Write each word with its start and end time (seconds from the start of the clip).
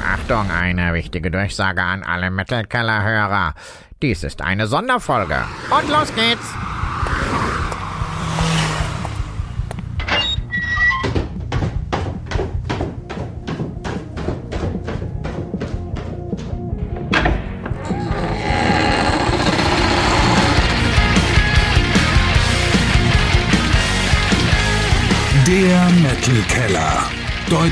Achtung, 0.00 0.02
Achtung, 0.12 0.50
eine 0.50 0.94
wichtige 0.94 1.30
Durchsage 1.30 1.82
an 1.82 2.02
alle 2.02 2.30
Metal-Keller-Hörer. 2.30 3.54
Dies 4.00 4.24
ist 4.24 4.40
eine 4.40 4.66
Sonderfolge. 4.66 5.44
Und 5.70 5.88
los 5.90 6.14
geht's! 6.14 6.54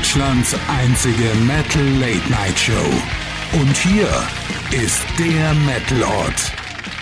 Deutschlands 0.01 0.55
einzige 0.67 1.29
Metal 1.45 1.87
Late 1.99 2.27
Night 2.31 2.57
Show. 2.57 2.73
Und 3.53 3.77
hier 3.77 4.07
ist 4.71 4.99
der 5.19 5.53
Metal 5.53 6.01
Ort. 6.01 6.39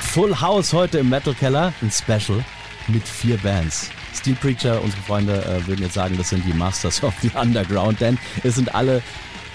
Full 0.02 0.38
House 0.42 0.74
heute 0.74 1.00
im 1.00 1.08
Metal 1.08 1.34
Keller, 1.34 1.74
ein 1.82 1.92
Special 1.92 2.44
mit 2.90 3.08
vier 3.08 3.38
Bands. 3.38 3.90
Steel 4.14 4.36
Preacher, 4.36 4.84
unsere 4.84 5.02
Freunde 5.04 5.42
äh, 5.46 5.66
würden 5.66 5.84
jetzt 5.84 5.94
sagen, 5.94 6.18
das 6.18 6.28
sind 6.28 6.46
die 6.46 6.52
Masters 6.52 7.02
of 7.02 7.14
the 7.22 7.32
Underground, 7.36 8.02
denn 8.02 8.18
es 8.44 8.56
sind 8.56 8.76
alle 8.76 9.02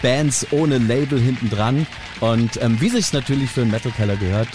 Bands 0.01 0.47
ohne 0.51 0.79
Label 0.79 1.21
hinten 1.21 1.51
dran. 1.51 1.87
Und 2.21 2.59
ähm, 2.63 2.81
wie 2.81 2.89
sich 2.89 3.13
natürlich 3.13 3.51
für 3.51 3.61
einen 3.61 3.73
Metal 3.73 3.93
Keller 3.93 4.17
gehört, 4.17 4.49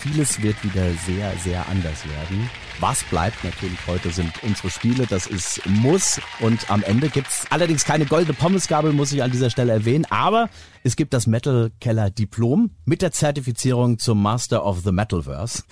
vieles 0.00 0.42
wird 0.42 0.56
wieder 0.64 0.90
sehr, 1.06 1.32
sehr 1.44 1.68
anders 1.68 2.04
werden. 2.08 2.50
Was 2.82 3.04
bleibt 3.04 3.44
natürlich 3.44 3.78
heute 3.86 4.10
sind 4.10 4.42
unsere 4.42 4.68
Spiele, 4.68 5.06
das 5.06 5.28
ist 5.28 5.64
Muss. 5.66 6.20
Und 6.40 6.68
am 6.68 6.82
Ende 6.82 7.10
gibt's 7.10 7.44
allerdings 7.48 7.84
keine 7.84 8.06
goldene 8.06 8.34
Pommesgabel, 8.34 8.92
muss 8.92 9.12
ich 9.12 9.22
an 9.22 9.30
dieser 9.30 9.50
Stelle 9.50 9.70
erwähnen. 9.70 10.04
Aber 10.10 10.50
es 10.82 10.96
gibt 10.96 11.14
das 11.14 11.28
Metal 11.28 11.70
Keller 11.78 12.10
Diplom 12.10 12.70
mit 12.84 13.00
der 13.00 13.12
Zertifizierung 13.12 14.00
zum 14.00 14.20
Master 14.20 14.66
of 14.66 14.80
the 14.82 14.90
Metalverse. 14.90 15.62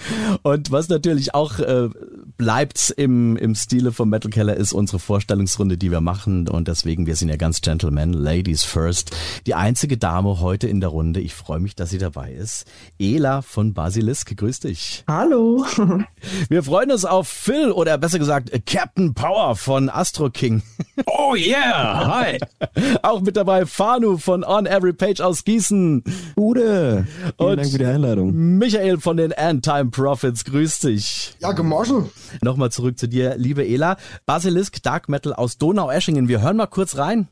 Und 0.43 0.71
was 0.71 0.89
natürlich 0.89 1.35
auch 1.35 1.59
äh, 1.59 1.89
bleibt 2.41 2.95
im, 2.97 3.37
im 3.37 3.55
Stile 3.55 3.93
vom 3.93 4.09
Metal 4.09 4.31
Keller 4.31 4.57
ist 4.57 4.73
unsere 4.73 4.99
Vorstellungsrunde, 4.99 5.77
die 5.77 5.91
wir 5.91 6.01
machen. 6.01 6.49
Und 6.49 6.69
deswegen, 6.69 7.05
wir 7.05 7.15
sind 7.15 7.29
ja 7.29 7.37
ganz 7.37 7.61
Gentlemen, 7.61 8.15
Ladies 8.15 8.65
first. 8.65 9.11
Die 9.47 9.55
einzige 9.55 9.99
Dame 9.99 10.41
heute 10.41 10.67
in 10.67 10.81
der 10.81 10.89
Runde, 10.89 11.21
ich 11.21 11.35
freue 11.35 11.61
mich, 11.61 11.77
dass 11.77 11.91
sie 11.91 11.99
dabei 11.99 12.33
ist. 12.33 12.65
Ela 12.99 13.43
von 13.43 13.75
Basilisk, 13.75 14.35
grüß 14.35 14.61
dich. 14.61 15.05
Hallo. 15.07 15.67
Wir 16.49 16.63
freuen 16.63 16.91
uns 16.91 17.05
auf 17.05 17.29
Phil 17.29 17.73
oder 17.73 17.99
besser 17.99 18.19
gesagt 18.19 18.51
Captain 18.65 19.13
Power 19.13 19.55
von 19.55 19.91
Astro 19.91 20.31
King. 20.31 20.63
Oh 21.07 21.35
yeah, 21.35 22.07
hi. 22.07 22.39
Auch 23.03 23.23
mit 23.23 23.37
dabei 23.37 23.65
Fanu 23.65 24.19
von 24.19 24.45
On 24.45 24.67
Every 24.67 24.93
Page 24.93 25.21
aus 25.21 25.45
Gießen. 25.45 26.05
Gute. 26.37 27.07
Vielen 27.07 27.33
Und 27.51 27.57
Dank 27.57 27.71
für 27.71 27.79
die 27.79 27.87
Einladung. 27.87 28.35
Michael 28.59 28.99
von 28.99 29.17
den 29.17 29.31
Endtime 29.31 29.87
Prophets, 29.91 30.45
grüß 30.45 30.81
dich. 30.81 31.35
Ja, 31.41 31.53
gemorschen. 31.53 32.11
Nochmal 32.43 32.71
zurück 32.71 32.99
zu 32.99 33.09
dir, 33.09 33.37
liebe 33.37 33.67
Ela. 33.67 33.97
Basilisk 34.27 34.83
Dark 34.83 35.09
Metal 35.09 35.33
aus 35.33 35.59
Donau-Eschingen. 35.59 36.29
Wir 36.29 36.41
hören 36.41 36.57
mal 36.57 36.67
kurz 36.67 36.97
rein. 36.97 37.29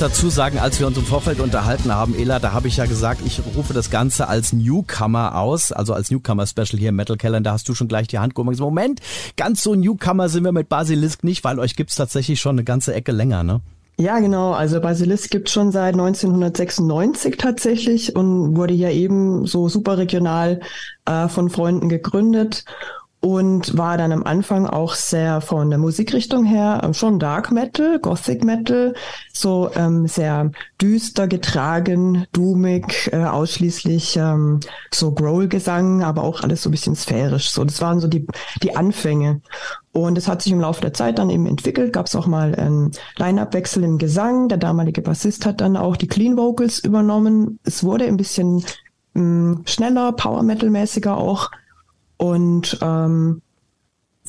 Muss 0.00 0.12
dazu 0.12 0.30
sagen, 0.30 0.58
als 0.60 0.78
wir 0.78 0.86
uns 0.86 0.96
im 0.96 1.04
Vorfeld 1.04 1.40
unterhalten 1.40 1.92
haben, 1.92 2.14
Ela, 2.16 2.38
da 2.38 2.52
habe 2.52 2.68
ich 2.68 2.76
ja 2.76 2.86
gesagt, 2.86 3.20
ich 3.26 3.40
rufe 3.56 3.74
das 3.74 3.90
Ganze 3.90 4.28
als 4.28 4.52
Newcomer 4.52 5.36
aus, 5.36 5.72
also 5.72 5.92
als 5.92 6.12
Newcomer-Special 6.12 6.78
hier 6.78 6.90
im 6.90 6.96
Metal 6.96 7.16
Keller. 7.16 7.40
Da 7.40 7.50
hast 7.50 7.68
du 7.68 7.74
schon 7.74 7.88
gleich 7.88 8.06
die 8.06 8.20
Hand 8.20 8.36
gehoben 8.36 8.56
Moment, 8.58 9.00
ganz 9.36 9.60
so 9.60 9.74
Newcomer 9.74 10.28
sind 10.28 10.44
wir 10.44 10.52
mit 10.52 10.68
Basilisk 10.68 11.24
nicht, 11.24 11.42
weil 11.42 11.58
euch 11.58 11.74
gibt's 11.74 11.96
tatsächlich 11.96 12.40
schon 12.40 12.54
eine 12.54 12.62
ganze 12.62 12.94
Ecke 12.94 13.10
länger, 13.10 13.42
ne? 13.42 13.60
Ja, 13.96 14.20
genau. 14.20 14.52
Also 14.52 14.80
Basilisk 14.80 15.30
gibt 15.30 15.50
schon 15.50 15.72
seit 15.72 15.94
1996 15.94 17.36
tatsächlich 17.36 18.14
und 18.14 18.54
wurde 18.54 18.74
ja 18.74 18.90
eben 18.90 19.46
so 19.46 19.68
super 19.68 19.98
regional 19.98 20.60
äh, 21.06 21.26
von 21.26 21.50
Freunden 21.50 21.88
gegründet 21.88 22.64
und 23.20 23.76
war 23.76 23.98
dann 23.98 24.12
am 24.12 24.22
Anfang 24.22 24.66
auch 24.66 24.94
sehr 24.94 25.40
von 25.40 25.70
der 25.70 25.78
Musikrichtung 25.78 26.44
her 26.44 26.80
ähm, 26.84 26.94
schon 26.94 27.18
Dark 27.18 27.50
Metal, 27.50 27.98
Gothic 27.98 28.44
Metal, 28.44 28.94
so 29.32 29.70
ähm, 29.74 30.06
sehr 30.06 30.52
düster 30.80 31.26
getragen, 31.26 32.26
doomig, 32.32 33.10
äh, 33.12 33.24
ausschließlich 33.24 34.16
ähm, 34.16 34.60
so 34.92 35.12
Growl-Gesang, 35.12 36.02
aber 36.04 36.22
auch 36.22 36.42
alles 36.42 36.62
so 36.62 36.68
ein 36.68 36.72
bisschen 36.72 36.94
sphärisch. 36.94 37.50
So, 37.50 37.64
das 37.64 37.80
waren 37.80 37.98
so 37.98 38.06
die 38.06 38.26
die 38.62 38.76
Anfänge. 38.76 39.40
Und 39.92 40.16
es 40.16 40.28
hat 40.28 40.42
sich 40.42 40.52
im 40.52 40.60
Laufe 40.60 40.80
der 40.80 40.94
Zeit 40.94 41.18
dann 41.18 41.30
eben 41.30 41.46
entwickelt, 41.46 41.92
gab 41.92 42.06
es 42.06 42.14
auch 42.14 42.26
mal 42.26 42.54
einen 42.54 42.92
Line-Up-Wechsel 43.16 43.82
im 43.82 43.98
Gesang. 43.98 44.48
Der 44.48 44.58
damalige 44.58 45.02
Bassist 45.02 45.44
hat 45.44 45.60
dann 45.60 45.76
auch 45.76 45.96
die 45.96 46.06
Clean 46.06 46.36
Vocals 46.36 46.78
übernommen. 46.78 47.58
Es 47.64 47.82
wurde 47.82 48.04
ein 48.04 48.16
bisschen 48.16 48.64
mh, 49.14 49.62
schneller, 49.64 50.12
Power-Metal-mäßiger 50.12 51.16
auch 51.16 51.50
und 52.18 52.78
ähm, 52.82 53.42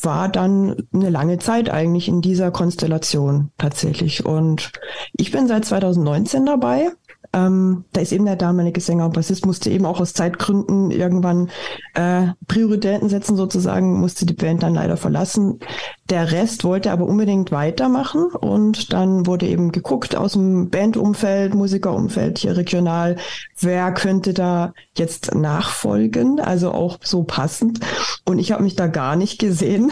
war 0.01 0.29
dann 0.29 0.87
eine 0.93 1.09
lange 1.09 1.39
Zeit 1.39 1.69
eigentlich 1.69 2.07
in 2.07 2.21
dieser 2.21 2.51
Konstellation 2.51 3.51
tatsächlich. 3.57 4.25
Und 4.25 4.71
ich 5.13 5.31
bin 5.31 5.47
seit 5.47 5.65
2019 5.65 6.45
dabei. 6.45 6.91
Ähm, 7.33 7.85
da 7.93 8.01
ist 8.01 8.11
eben 8.11 8.25
der 8.25 8.37
damalige 8.37 8.81
Sänger 8.81 9.05
und 9.05 9.13
Bassist 9.13 9.45
musste 9.45 9.69
eben 9.69 9.85
auch 9.85 9.99
aus 9.99 10.13
Zeitgründen 10.13 10.89
irgendwann 10.89 11.49
äh, 11.93 12.27
Prioritäten 12.47 13.09
setzen 13.09 13.35
sozusagen, 13.35 13.99
musste 13.99 14.25
die 14.25 14.33
Band 14.33 14.63
dann 14.63 14.73
leider 14.73 14.97
verlassen. 14.97 15.59
Der 16.09 16.31
Rest 16.31 16.63
wollte 16.63 16.91
aber 16.91 17.05
unbedingt 17.05 17.51
weitermachen 17.51 18.25
und 18.31 18.93
dann 18.93 19.27
wurde 19.27 19.45
eben 19.45 19.71
geguckt 19.71 20.15
aus 20.15 20.33
dem 20.33 20.69
Bandumfeld, 20.71 21.53
Musikerumfeld 21.53 22.39
hier 22.39 22.57
regional, 22.57 23.17
wer 23.59 23.91
könnte 23.93 24.33
da 24.33 24.73
jetzt 24.97 25.35
nachfolgen, 25.35 26.39
also 26.39 26.71
auch 26.71 26.97
so 27.03 27.23
passend. 27.23 27.79
Und 28.25 28.39
ich 28.39 28.51
habe 28.51 28.63
mich 28.63 28.75
da 28.75 28.87
gar 28.87 29.15
nicht 29.15 29.39
gesehen, 29.39 29.91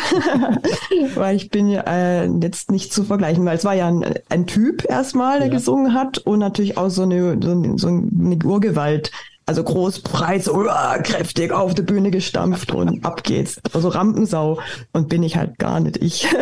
weil 1.15 1.35
ich 1.35 1.51
bin 1.51 1.69
äh, 1.69 2.25
jetzt 2.25 2.71
nicht 2.71 2.91
zu 2.91 3.03
vergleichen, 3.03 3.45
weil 3.45 3.57
es 3.57 3.65
war 3.65 3.75
ja 3.75 3.87
ein, 3.87 4.03
ein 4.29 4.47
Typ 4.47 4.85
erstmal, 4.89 5.37
der 5.39 5.47
Ja. 5.49 5.53
gesungen 5.53 5.93
hat 5.93 6.17
und 6.17 6.39
natürlich 6.39 6.77
auch 6.77 6.89
so 6.89 7.03
eine, 7.03 7.37
so 7.41 7.51
eine, 7.51 7.77
so 7.77 7.87
eine 7.87 8.37
Urgewalt. 8.43 9.11
Also 9.47 9.63
groß, 9.63 10.01
breit, 10.01 10.43
so 10.43 10.53
uah, 10.53 10.99
kräftig 10.99 11.51
auf 11.51 11.73
die 11.73 11.81
Bühne 11.81 12.11
gestampft 12.11 12.71
und 12.73 13.03
ab 13.05 13.23
geht's. 13.23 13.59
Also 13.73 13.87
Rampensau 13.87 14.59
und 14.91 15.09
bin 15.09 15.23
ich 15.23 15.37
halt 15.37 15.57
gar 15.57 15.79
nicht 15.79 15.97
ich. 15.97 16.27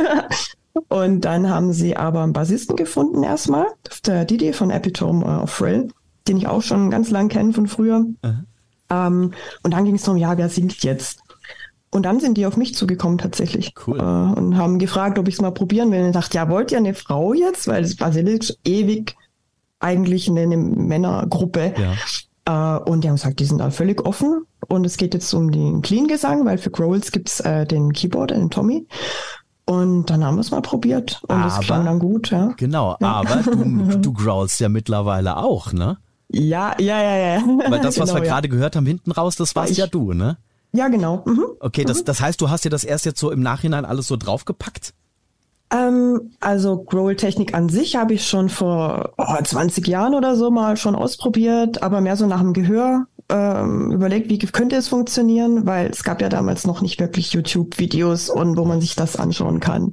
Und 0.90 1.22
dann 1.22 1.50
haben 1.50 1.72
sie 1.72 1.96
aber 1.96 2.22
einen 2.22 2.34
Bassisten 2.34 2.76
gefunden 2.76 3.24
erstmal, 3.24 3.68
der 4.06 4.26
Didi 4.26 4.52
von 4.52 4.72
Epitome 4.72 5.24
äh, 5.24 5.44
of 5.44 5.58
Thrill, 5.58 5.88
den 6.28 6.36
ich 6.36 6.48
auch 6.48 6.62
schon 6.62 6.90
ganz 6.90 7.12
lang 7.12 7.30
kenne 7.30 7.54
von 7.54 7.68
früher. 7.68 8.06
Ähm, 8.90 9.32
und 9.64 9.74
dann 9.74 9.86
ging 9.86 9.96
es 9.96 10.04
darum, 10.04 10.20
ja, 10.20 10.38
wer 10.38 10.50
singt 10.50 10.84
jetzt? 10.84 11.22
Und 11.92 12.04
dann 12.04 12.20
sind 12.20 12.38
die 12.38 12.46
auf 12.46 12.58
mich 12.58 12.76
zugekommen 12.76 13.18
tatsächlich 13.18 13.74
Cool. 13.88 14.00
äh, 14.00 14.02
und 14.02 14.58
haben 14.58 14.78
gefragt, 14.78 15.18
ob 15.18 15.30
ich 15.30 15.36
es 15.36 15.42
mal 15.42 15.52
probieren 15.52 15.92
will. 15.92 16.02
Und 16.02 16.08
ich 16.08 16.14
dachte, 16.14 16.36
ja, 16.36 16.50
wollt 16.50 16.74
ihr 16.74 16.80
eine 16.80 16.94
Frau 16.94 17.34
jetzt? 17.34 17.68
Weil 17.68 17.84
das 17.84 17.96
Basilisk 17.96 18.56
ewig 18.66 19.16
eigentlich 19.80 20.28
eine, 20.30 20.42
eine 20.42 20.58
Männergruppe. 20.58 21.74
Ja. 21.78 21.94
Äh, 22.46 22.78
und 22.78 23.04
die 23.04 23.08
haben 23.10 23.16
gesagt, 23.16 23.40
die 23.40 23.46
sind 23.46 23.58
da 23.60 23.70
völlig 23.72 24.06
offen. 24.06 24.46
Und 24.68 24.86
es 24.86 24.98
geht 24.98 25.14
jetzt 25.14 25.34
um 25.34 25.52
den 25.52 25.82
Clean-Gesang, 25.82 26.46
weil 26.46 26.58
für 26.58 26.72
Growls 26.72 27.12
gibt's 27.12 27.40
äh, 27.40 27.66
den 27.66 27.92
Keyboard, 27.94 28.32
den 28.32 28.50
Tommy. 28.50 28.88
Und 29.66 30.10
dann 30.12 30.24
haben 30.24 30.36
wir 30.36 30.42
es 30.42 30.52
mal 30.52 30.62
probiert. 30.62 31.22
Und 31.28 31.44
es 31.46 31.54
Aber- 31.54 31.64
klang 31.64 31.86
dann 31.86 32.00
gut, 32.00 32.30
ja. 32.32 32.52
Genau, 32.58 32.96
aber 33.00 33.36
du, 33.44 33.98
du 34.02 34.14
growlst 34.14 34.60
ja 34.60 34.70
mittlerweile 34.70 35.38
auch, 35.38 35.74
ne? 35.74 35.98
Ja, 36.30 36.74
ja, 36.80 37.02
ja, 37.02 37.16
ja. 37.36 37.42
Weil 37.70 37.80
das, 37.82 38.00
was 38.00 38.10
Genau, 38.10 38.22
wir 38.22 38.26
ja. 38.28 38.34
gerade 38.34 38.50
gehört 38.50 38.76
haben 38.76 38.86
hinten 38.86 39.12
raus, 39.12 39.36
das 39.36 39.56
warst 39.56 39.72
Ich- 39.72 39.78
ja 39.78 39.88
du, 39.88 40.14
ne? 40.14 40.38
Ja, 40.72 40.88
genau. 40.90 41.24
Mhm. 41.26 41.46
Okay, 41.62 41.86
das, 41.86 42.04
das 42.04 42.20
heißt, 42.20 42.42
du 42.42 42.50
hast 42.50 42.66
dir 42.66 42.70
das 42.70 42.84
erst 42.84 43.06
jetzt 43.06 43.20
so 43.20 43.32
im 43.32 43.40
Nachhinein 43.42 43.86
alles 43.86 44.08
so 44.08 44.18
draufgepackt? 44.18 44.94
Ähm, 45.76 46.32
also 46.40 46.84
Growl-Technik 46.84 47.54
an 47.54 47.70
sich 47.70 47.96
habe 47.96 48.14
ich 48.14 48.28
schon 48.28 48.50
vor 48.50 49.14
oh, 49.18 49.36
20 49.44 49.88
Jahren 49.88 50.14
oder 50.14 50.36
so 50.36 50.52
mal 50.52 50.78
schon 50.78 50.96
ausprobiert, 50.96 51.84
aber 51.84 52.02
mehr 52.02 52.16
so 52.16 52.28
nach 52.28 52.40
dem 52.40 52.54
Gehör 52.54 53.08
ähm, 53.30 53.92
überlegt, 53.92 54.30
wie 54.30 54.38
könnte 54.38 54.76
es 54.76 54.88
funktionieren, 54.88 55.66
weil 55.66 55.90
es 55.90 56.04
gab 56.04 56.22
ja 56.22 56.30
damals 56.30 56.66
noch 56.66 56.82
nicht 56.82 57.00
wirklich 57.00 57.34
YouTube-Videos 57.34 58.30
und 58.30 58.58
wo 58.58 58.66
man 58.66 58.82
sich 58.82 58.96
das 58.96 59.16
anschauen 59.18 59.60
kann. 59.60 59.92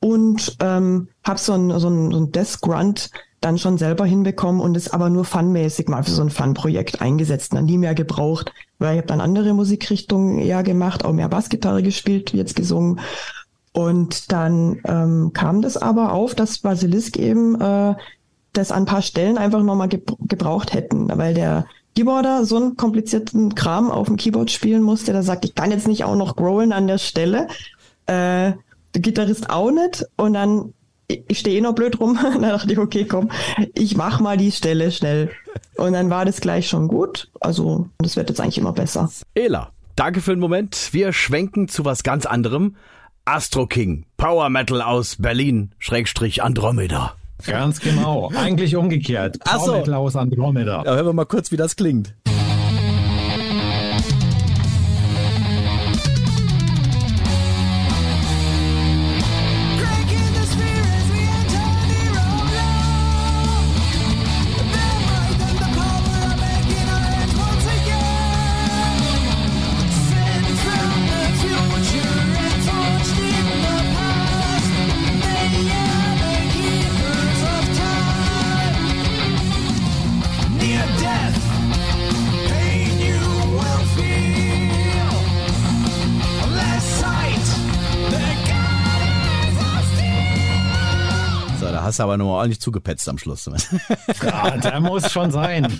und 0.00 0.56
ähm, 0.60 1.08
habe 1.24 1.38
so 1.38 1.54
ein, 1.54 1.70
so 1.80 1.88
ein, 1.88 2.12
so 2.12 2.18
ein 2.18 2.32
Death 2.32 2.60
Grunt 2.60 3.10
dann 3.40 3.58
schon 3.58 3.78
selber 3.78 4.04
hinbekommen 4.06 4.60
und 4.60 4.76
es 4.76 4.90
aber 4.90 5.10
nur 5.10 5.24
funmäßig 5.24 5.88
mal 5.88 6.02
für 6.02 6.10
so 6.10 6.22
ein 6.22 6.30
Fun-Projekt 6.30 7.00
eingesetzt 7.00 7.52
und 7.52 7.56
dann 7.56 7.66
nie 7.66 7.78
mehr 7.78 7.94
gebraucht, 7.94 8.52
weil 8.78 8.94
ich 8.94 8.98
habe 8.98 9.08
dann 9.08 9.20
andere 9.20 9.54
Musikrichtungen 9.54 10.38
eher 10.38 10.62
gemacht, 10.62 11.04
auch 11.04 11.12
mehr 11.12 11.28
Bassgitarre 11.28 11.82
gespielt, 11.82 12.32
jetzt 12.32 12.56
gesungen. 12.56 13.00
Und 13.76 14.32
dann 14.32 14.80
ähm, 14.88 15.32
kam 15.34 15.60
das 15.60 15.76
aber 15.76 16.14
auf, 16.14 16.34
dass 16.34 16.60
Basilisk 16.60 17.18
eben 17.18 17.60
äh, 17.60 17.94
das 18.54 18.72
an 18.72 18.84
ein 18.84 18.86
paar 18.86 19.02
Stellen 19.02 19.36
einfach 19.36 19.62
nochmal 19.62 19.88
ge 19.88 20.00
gebraucht 20.20 20.72
hätten, 20.72 21.10
weil 21.14 21.34
der 21.34 21.66
Keyboarder 21.94 22.46
so 22.46 22.56
einen 22.56 22.78
komplizierten 22.78 23.54
Kram 23.54 23.90
auf 23.90 24.06
dem 24.06 24.16
Keyboard 24.16 24.50
spielen 24.50 24.82
musste, 24.82 25.12
der 25.12 25.22
sagt, 25.22 25.44
ich 25.44 25.54
kann 25.54 25.72
jetzt 25.72 25.88
nicht 25.88 26.04
auch 26.04 26.16
noch 26.16 26.36
growlen 26.36 26.72
an 26.72 26.86
der 26.86 26.96
Stelle. 26.96 27.48
Äh, 28.06 28.52
der 28.94 29.02
Gitarrist 29.02 29.50
auch 29.50 29.70
nicht. 29.70 30.06
Und 30.16 30.32
dann, 30.32 30.72
ich 31.06 31.38
stehe 31.38 31.58
eh 31.58 31.60
noch 31.60 31.74
blöd 31.74 32.00
rum. 32.00 32.18
dann 32.22 32.40
dachte 32.40 32.72
ich, 32.72 32.78
okay, 32.78 33.04
komm, 33.04 33.30
ich 33.74 33.94
mach 33.94 34.20
mal 34.20 34.38
die 34.38 34.52
Stelle 34.52 34.90
schnell. 34.90 35.30
Und 35.76 35.92
dann 35.92 36.08
war 36.08 36.24
das 36.24 36.40
gleich 36.40 36.66
schon 36.66 36.88
gut. 36.88 37.30
Also, 37.40 37.90
das 37.98 38.16
wird 38.16 38.30
jetzt 38.30 38.40
eigentlich 38.40 38.56
immer 38.56 38.72
besser. 38.72 39.10
Ela, 39.34 39.68
danke 39.96 40.22
für 40.22 40.30
den 40.30 40.40
Moment. 40.40 40.88
Wir 40.92 41.12
schwenken 41.12 41.68
zu 41.68 41.84
was 41.84 42.04
ganz 42.04 42.24
anderem. 42.24 42.74
Astro 43.28 43.66
King, 43.66 44.06
Power 44.18 44.48
Metal 44.50 44.80
aus 44.80 45.16
Berlin, 45.16 45.72
Schrägstrich 45.80 46.44
Andromeda. 46.44 47.16
Ganz 47.44 47.80
genau. 47.80 48.30
Eigentlich 48.36 48.76
umgekehrt. 48.76 49.38
So. 49.44 49.50
Power 49.50 49.78
Metal 49.78 49.94
aus 49.94 50.14
Andromeda. 50.14 50.84
Ja, 50.86 50.94
hören 50.94 51.06
wir 51.06 51.12
mal 51.12 51.24
kurz, 51.24 51.50
wie 51.50 51.56
das 51.56 51.74
klingt. 51.74 52.14
Hast 91.96 92.00
du 92.00 92.02
aber 92.04 92.16
nochmal 92.18 92.34
ordentlich 92.36 92.60
zugepetzt 92.60 93.08
am 93.08 93.16
Schluss. 93.18 93.48
Ja, 94.22 94.56
der 94.56 94.80
muss 94.80 95.10
schon 95.10 95.30
sein. 95.30 95.78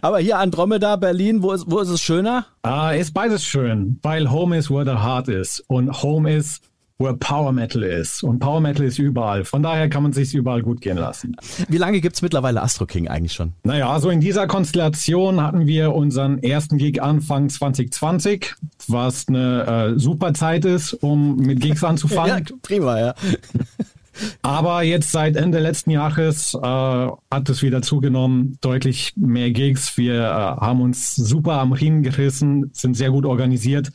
aber 0.00 0.18
hier 0.18 0.38
Andromeda, 0.38 0.96
Berlin, 0.96 1.42
wo 1.42 1.52
ist, 1.52 1.64
wo 1.68 1.78
ist 1.80 1.88
es 1.90 2.00
schöner? 2.00 2.46
Ah, 2.62 2.90
ist 2.92 3.12
beides 3.14 3.44
schön, 3.44 3.98
weil 4.02 4.30
Home 4.30 4.56
is 4.56 4.70
where 4.70 4.84
the 4.84 5.02
heart 5.02 5.28
is 5.28 5.60
und 5.68 6.02
Home 6.02 6.32
is 6.34 6.60
where 6.98 7.14
Power 7.14 7.52
Metal 7.52 7.82
ist. 7.82 8.22
Und 8.22 8.38
Power 8.38 8.60
Metal 8.60 8.84
ist 8.86 8.98
überall. 8.98 9.44
Von 9.44 9.62
daher 9.62 9.88
kann 9.88 10.02
man 10.04 10.12
sich 10.12 10.34
überall 10.34 10.62
gut 10.62 10.80
gehen 10.80 10.96
lassen. 10.96 11.36
Wie 11.68 11.78
lange 11.78 12.00
gibt's 12.00 12.22
mittlerweile 12.22 12.62
Astro 12.62 12.86
King 12.86 13.08
eigentlich 13.08 13.32
schon? 13.32 13.52
Naja, 13.64 13.90
also 13.90 14.10
in 14.10 14.20
dieser 14.20 14.46
Konstellation 14.46 15.40
hatten 15.42 15.66
wir 15.66 15.94
unseren 15.94 16.42
ersten 16.42 16.78
Gig 16.78 17.02
Anfang 17.02 17.48
2020, 17.48 18.54
was 18.88 19.26
eine 19.28 19.94
äh, 19.96 19.98
super 19.98 20.32
Zeit 20.34 20.64
ist, 20.64 20.92
um 20.94 21.36
mit 21.36 21.60
Gigs 21.60 21.82
anzufangen. 21.84 22.46
prima, 22.62 22.98
ja. 23.00 23.14
Aber 24.42 24.82
jetzt 24.82 25.10
seit 25.12 25.36
Ende 25.36 25.58
letzten 25.58 25.90
Jahres 25.90 26.54
äh, 26.54 26.58
hat 26.60 27.48
es 27.48 27.62
wieder 27.62 27.82
zugenommen, 27.82 28.58
deutlich 28.60 29.12
mehr 29.16 29.50
Gigs. 29.50 29.96
Wir 29.96 30.14
äh, 30.14 30.26
haben 30.26 30.80
uns 30.80 31.14
super 31.14 31.54
am 31.54 31.72
Riemen 31.72 32.02
gerissen, 32.02 32.70
sind 32.72 32.96
sehr 32.96 33.10
gut 33.10 33.24
organisiert 33.24 33.90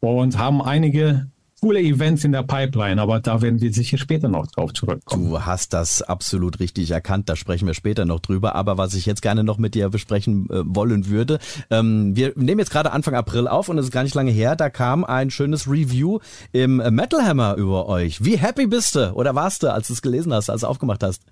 und 0.00 0.38
haben 0.38 0.62
einige 0.62 1.28
coole 1.60 1.80
Events 1.80 2.24
in 2.24 2.32
der 2.32 2.42
Pipeline, 2.42 3.00
aber 3.00 3.20
da 3.20 3.42
werden 3.42 3.60
wir 3.60 3.72
sicher 3.72 3.98
später 3.98 4.28
noch 4.28 4.46
drauf 4.46 4.72
zurückkommen. 4.72 5.30
Du 5.30 5.44
hast 5.44 5.72
das 5.72 6.02
absolut 6.02 6.60
richtig 6.60 6.90
erkannt, 6.90 7.28
da 7.28 7.36
sprechen 7.36 7.66
wir 7.66 7.74
später 7.74 8.04
noch 8.04 8.20
drüber. 8.20 8.54
Aber 8.54 8.78
was 8.78 8.94
ich 8.94 9.06
jetzt 9.06 9.22
gerne 9.22 9.44
noch 9.44 9.58
mit 9.58 9.74
dir 9.74 9.88
besprechen 9.88 10.48
äh, 10.50 10.62
wollen 10.64 11.08
würde, 11.08 11.38
ähm, 11.70 12.14
wir 12.16 12.32
nehmen 12.36 12.60
jetzt 12.60 12.70
gerade 12.70 12.92
Anfang 12.92 13.14
April 13.14 13.48
auf 13.48 13.68
und 13.68 13.78
es 13.78 13.86
ist 13.86 13.92
gar 13.92 14.02
nicht 14.02 14.14
lange 14.14 14.30
her, 14.30 14.56
da 14.56 14.70
kam 14.70 15.04
ein 15.04 15.30
schönes 15.30 15.68
Review 15.68 16.18
im 16.52 16.76
Metal 16.76 17.22
Hammer 17.24 17.54
über 17.54 17.88
euch. 17.88 18.24
Wie 18.24 18.38
happy 18.38 18.66
bist 18.66 18.94
du 18.94 19.12
oder 19.12 19.34
warst 19.34 19.62
du, 19.62 19.72
als 19.72 19.88
du 19.88 19.92
es 19.94 20.02
gelesen 20.02 20.32
hast, 20.32 20.50
als 20.50 20.60
du 20.60 20.66
aufgemacht 20.66 21.02
hast? 21.02 21.22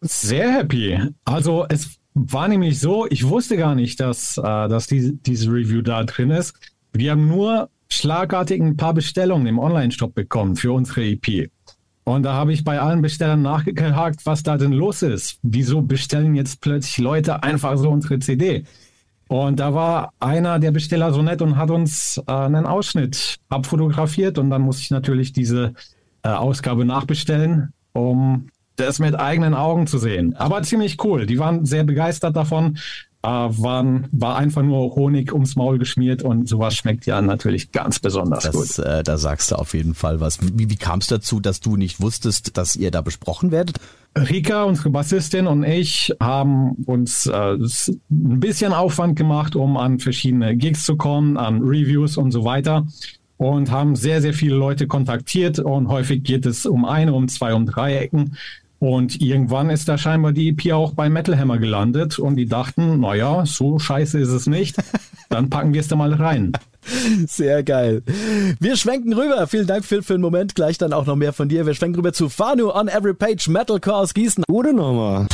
Sehr 0.00 0.50
happy. 0.52 0.98
Also 1.24 1.66
es 1.68 2.00
war 2.14 2.48
nämlich 2.48 2.80
so, 2.80 3.06
ich 3.08 3.28
wusste 3.28 3.56
gar 3.56 3.74
nicht, 3.74 4.00
dass, 4.00 4.36
äh, 4.38 4.42
dass 4.42 4.86
die, 4.86 5.18
diese 5.22 5.50
Review 5.50 5.82
da 5.82 6.04
drin 6.04 6.30
ist. 6.30 6.54
Wir 6.92 7.12
haben 7.12 7.28
nur 7.28 7.70
schlagartig 7.90 8.60
ein 8.60 8.76
paar 8.76 8.94
Bestellungen 8.94 9.46
im 9.46 9.58
Online-Shop 9.58 10.14
bekommen 10.14 10.56
für 10.56 10.72
unsere 10.72 11.04
EP. 11.04 11.50
Und 12.04 12.22
da 12.24 12.32
habe 12.32 12.52
ich 12.52 12.64
bei 12.64 12.80
allen 12.80 13.02
Bestellern 13.02 13.42
nachgehakt, 13.42 14.26
was 14.26 14.42
da 14.42 14.56
denn 14.56 14.72
los 14.72 15.02
ist. 15.02 15.38
Wieso 15.42 15.82
bestellen 15.82 16.34
jetzt 16.34 16.60
plötzlich 16.60 16.98
Leute 16.98 17.42
einfach 17.42 17.76
so 17.76 17.90
unsere 17.90 18.18
CD? 18.18 18.64
Und 19.28 19.60
da 19.60 19.74
war 19.74 20.12
einer 20.18 20.58
der 20.58 20.72
Besteller 20.72 21.12
so 21.12 21.22
nett 21.22 21.40
und 21.40 21.56
hat 21.56 21.70
uns 21.70 22.20
äh, 22.26 22.32
einen 22.32 22.66
Ausschnitt 22.66 23.36
abfotografiert 23.48 24.38
und 24.38 24.50
dann 24.50 24.62
muss 24.62 24.80
ich 24.80 24.90
natürlich 24.90 25.32
diese 25.32 25.74
äh, 26.24 26.30
Ausgabe 26.30 26.84
nachbestellen, 26.84 27.72
um 27.92 28.48
das 28.74 28.98
mit 28.98 29.14
eigenen 29.14 29.54
Augen 29.54 29.86
zu 29.86 29.98
sehen. 29.98 30.34
Aber 30.34 30.62
ziemlich 30.62 31.04
cool. 31.04 31.26
Die 31.26 31.38
waren 31.38 31.64
sehr 31.64 31.84
begeistert 31.84 32.34
davon. 32.34 32.78
Äh, 33.22 33.28
waren, 33.28 34.08
war 34.12 34.36
einfach 34.36 34.62
nur 34.62 34.94
Honig 34.94 35.34
ums 35.34 35.54
Maul 35.54 35.78
geschmiert 35.78 36.22
und 36.22 36.48
sowas 36.48 36.74
schmeckt 36.74 37.04
ja 37.04 37.20
natürlich 37.20 37.70
ganz 37.70 37.98
besonders 37.98 38.50
gut. 38.50 38.62
Das, 38.62 38.78
äh, 38.78 39.02
da 39.02 39.18
sagst 39.18 39.50
du 39.50 39.56
auf 39.56 39.74
jeden 39.74 39.94
Fall 39.94 40.20
was. 40.20 40.38
Wie, 40.40 40.70
wie 40.70 40.76
kam 40.76 41.00
es 41.00 41.08
dazu, 41.08 41.38
dass 41.38 41.60
du 41.60 41.76
nicht 41.76 42.00
wusstest, 42.00 42.56
dass 42.56 42.76
ihr 42.76 42.90
da 42.90 43.02
besprochen 43.02 43.50
werdet? 43.50 43.76
Rika, 44.16 44.64
unsere 44.64 44.88
Bassistin 44.88 45.46
und 45.46 45.64
ich 45.64 46.14
haben 46.18 46.76
uns 46.86 47.26
äh, 47.26 47.58
ein 47.58 48.40
bisschen 48.40 48.72
Aufwand 48.72 49.16
gemacht, 49.16 49.54
um 49.54 49.76
an 49.76 49.98
verschiedene 49.98 50.56
Gigs 50.56 50.84
zu 50.84 50.96
kommen, 50.96 51.36
an 51.36 51.60
Reviews 51.60 52.16
und 52.16 52.30
so 52.30 52.44
weiter. 52.46 52.86
Und 53.36 53.70
haben 53.70 53.96
sehr, 53.96 54.22
sehr 54.22 54.32
viele 54.32 54.56
Leute 54.56 54.86
kontaktiert 54.86 55.58
und 55.58 55.88
häufig 55.88 56.22
geht 56.24 56.46
es 56.46 56.64
um 56.64 56.86
eine, 56.86 57.12
um 57.12 57.28
zwei, 57.28 57.52
um 57.52 57.66
drei 57.66 57.96
Ecken. 57.96 58.36
Und 58.80 59.20
irgendwann 59.20 59.68
ist 59.68 59.88
da 59.88 59.98
scheinbar 59.98 60.32
die 60.32 60.48
EP 60.48 60.72
auch 60.72 60.94
bei 60.94 61.10
Metal 61.10 61.38
Hammer 61.38 61.58
gelandet 61.58 62.18
und 62.18 62.36
die 62.36 62.46
dachten, 62.46 62.98
naja, 62.98 63.44
so 63.44 63.78
scheiße 63.78 64.18
ist 64.18 64.30
es 64.30 64.46
nicht. 64.46 64.76
Dann 65.28 65.50
packen 65.50 65.74
wir 65.74 65.80
es 65.80 65.88
da 65.88 65.96
mal 65.96 66.14
rein. 66.14 66.52
Sehr 67.26 67.62
geil. 67.62 68.02
Wir 68.58 68.76
schwenken 68.76 69.12
rüber. 69.12 69.46
Vielen 69.46 69.66
Dank, 69.66 69.84
Phil, 69.84 70.02
für 70.02 70.14
den 70.14 70.22
Moment. 70.22 70.54
Gleich 70.54 70.78
dann 70.78 70.94
auch 70.94 71.04
noch 71.04 71.16
mehr 71.16 71.34
von 71.34 71.50
dir. 71.50 71.66
Wir 71.66 71.74
schwenken 71.74 71.96
rüber 71.96 72.14
zu 72.14 72.30
Fanu 72.30 72.70
on 72.70 72.88
Every 72.88 73.12
Page 73.12 73.48
Metalcore 73.48 73.96
aus 73.96 74.14
Gießen. 74.14 74.44
Gute 74.48 74.72
Nummer. 74.72 75.28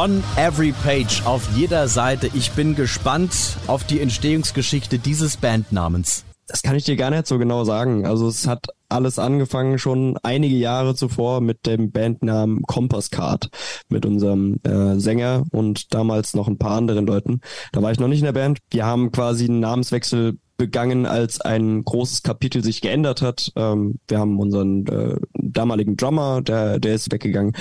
On 0.00 0.22
every 0.36 0.70
page, 0.84 1.24
auf 1.24 1.48
jeder 1.56 1.88
Seite. 1.88 2.30
Ich 2.32 2.52
bin 2.52 2.76
gespannt 2.76 3.56
auf 3.66 3.82
die 3.82 3.98
Entstehungsgeschichte 3.98 5.00
dieses 5.00 5.36
Bandnamens. 5.38 6.24
Das 6.46 6.62
kann 6.62 6.76
ich 6.76 6.84
dir 6.84 6.94
gar 6.94 7.10
nicht 7.10 7.26
so 7.26 7.36
genau 7.36 7.64
sagen. 7.64 8.06
Also 8.06 8.28
es 8.28 8.46
hat 8.46 8.66
alles 8.88 9.18
angefangen 9.18 9.76
schon 9.80 10.16
einige 10.22 10.54
Jahre 10.54 10.94
zuvor 10.94 11.40
mit 11.40 11.66
dem 11.66 11.90
Bandnamen 11.90 12.62
Compass 12.62 13.10
Card 13.10 13.48
mit 13.88 14.06
unserem 14.06 14.60
äh, 14.62 15.00
Sänger 15.00 15.42
und 15.50 15.92
damals 15.92 16.32
noch 16.32 16.46
ein 16.46 16.58
paar 16.58 16.76
anderen 16.76 17.04
Leuten. 17.04 17.40
Da 17.72 17.82
war 17.82 17.90
ich 17.90 17.98
noch 17.98 18.06
nicht 18.06 18.20
in 18.20 18.26
der 18.26 18.32
Band. 18.32 18.60
Wir 18.70 18.86
haben 18.86 19.10
quasi 19.10 19.46
einen 19.46 19.58
Namenswechsel 19.58 20.38
begangen, 20.58 21.06
als 21.06 21.40
ein 21.40 21.84
großes 21.84 22.22
Kapitel 22.22 22.62
sich 22.62 22.80
geändert 22.82 23.20
hat. 23.20 23.52
Ähm, 23.56 23.98
wir 24.06 24.18
haben 24.18 24.38
unseren 24.38 24.86
äh, 24.86 25.16
damaligen 25.34 25.96
Drummer, 25.96 26.42
der, 26.42 26.78
der 26.78 26.94
ist 26.94 27.10
weggegangen. 27.12 27.54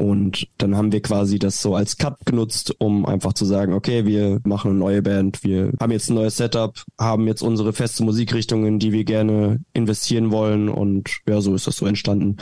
Und 0.00 0.48
dann 0.58 0.76
haben 0.76 0.90
wir 0.92 1.02
quasi 1.02 1.38
das 1.38 1.60
so 1.62 1.74
als 1.74 1.96
Cut 1.98 2.16
genutzt, 2.24 2.74
um 2.78 3.06
einfach 3.06 3.34
zu 3.34 3.44
sagen, 3.44 3.72
okay, 3.74 4.06
wir 4.06 4.40
machen 4.44 4.70
eine 4.70 4.78
neue 4.80 5.02
Band, 5.02 5.44
wir 5.44 5.72
haben 5.80 5.92
jetzt 5.92 6.10
ein 6.10 6.14
neues 6.14 6.36
Setup, 6.36 6.82
haben 6.98 7.26
jetzt 7.26 7.42
unsere 7.42 7.72
feste 7.72 8.02
Musikrichtung, 8.02 8.66
in 8.66 8.78
die 8.78 8.92
wir 8.92 9.04
gerne 9.04 9.60
investieren 9.72 10.30
wollen 10.32 10.68
und 10.68 11.10
ja, 11.28 11.40
so 11.40 11.54
ist 11.54 11.66
das 11.66 11.76
so 11.76 11.86
entstanden. 11.86 12.38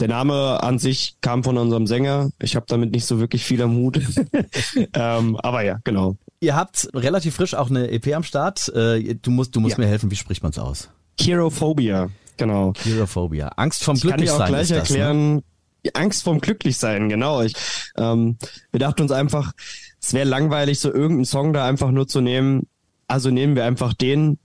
Der 0.00 0.08
Name 0.08 0.62
an 0.62 0.78
sich 0.78 1.16
kam 1.20 1.44
von 1.44 1.58
unserem 1.58 1.86
Sänger. 1.86 2.30
Ich 2.40 2.56
habe 2.56 2.66
damit 2.68 2.92
nicht 2.92 3.06
so 3.06 3.20
wirklich 3.20 3.44
viel 3.44 3.62
am 3.62 3.76
Hut. 3.76 4.00
ähm, 4.94 5.36
aber 5.36 5.62
ja, 5.62 5.78
genau. 5.84 6.16
Ihr 6.40 6.56
habt 6.56 6.88
relativ 6.94 7.36
frisch 7.36 7.54
auch 7.54 7.70
eine 7.70 7.90
EP 7.90 8.14
am 8.16 8.22
Start. 8.24 8.68
Äh, 8.74 9.14
Du 9.22 9.30
musst, 9.30 9.54
du 9.54 9.60
musst 9.60 9.76
Ja. 9.78 9.84
mir 9.84 9.90
helfen, 9.90 10.10
wie 10.10 10.16
spricht 10.16 10.42
man's 10.42 10.58
aus? 10.58 10.88
Cherophobia, 11.20 12.08
genau. 12.36 12.72
Herophobia. 12.82 13.48
Angst 13.56 13.84
vom 13.84 13.96
Ich 13.96 14.02
kann 14.02 14.20
dir 14.20 14.32
auch 14.34 14.46
Glücklichsein 14.46 14.48
gleich 14.48 14.68
das, 14.68 14.90
ne? 14.90 15.42
Die 15.84 15.94
Angst 15.94 16.22
vorm 16.22 16.40
Glücklichsein, 16.40 17.08
genau. 17.08 17.42
Ich, 17.42 17.54
ähm, 17.96 18.36
wir 18.70 18.80
dachten 18.80 19.02
uns 19.02 19.12
einfach, 19.12 19.52
es 20.00 20.14
wäre 20.14 20.28
langweilig, 20.28 20.80
so 20.80 20.88
irgendeinen 20.92 21.24
Song 21.24 21.52
da 21.52 21.66
einfach 21.66 21.90
nur 21.90 22.06
zu 22.08 22.20
nehmen. 22.20 22.66
Also 23.06 23.30
nehmen 23.30 23.56
wir 23.56 23.64
einfach 23.64 23.92
den, 23.92 24.38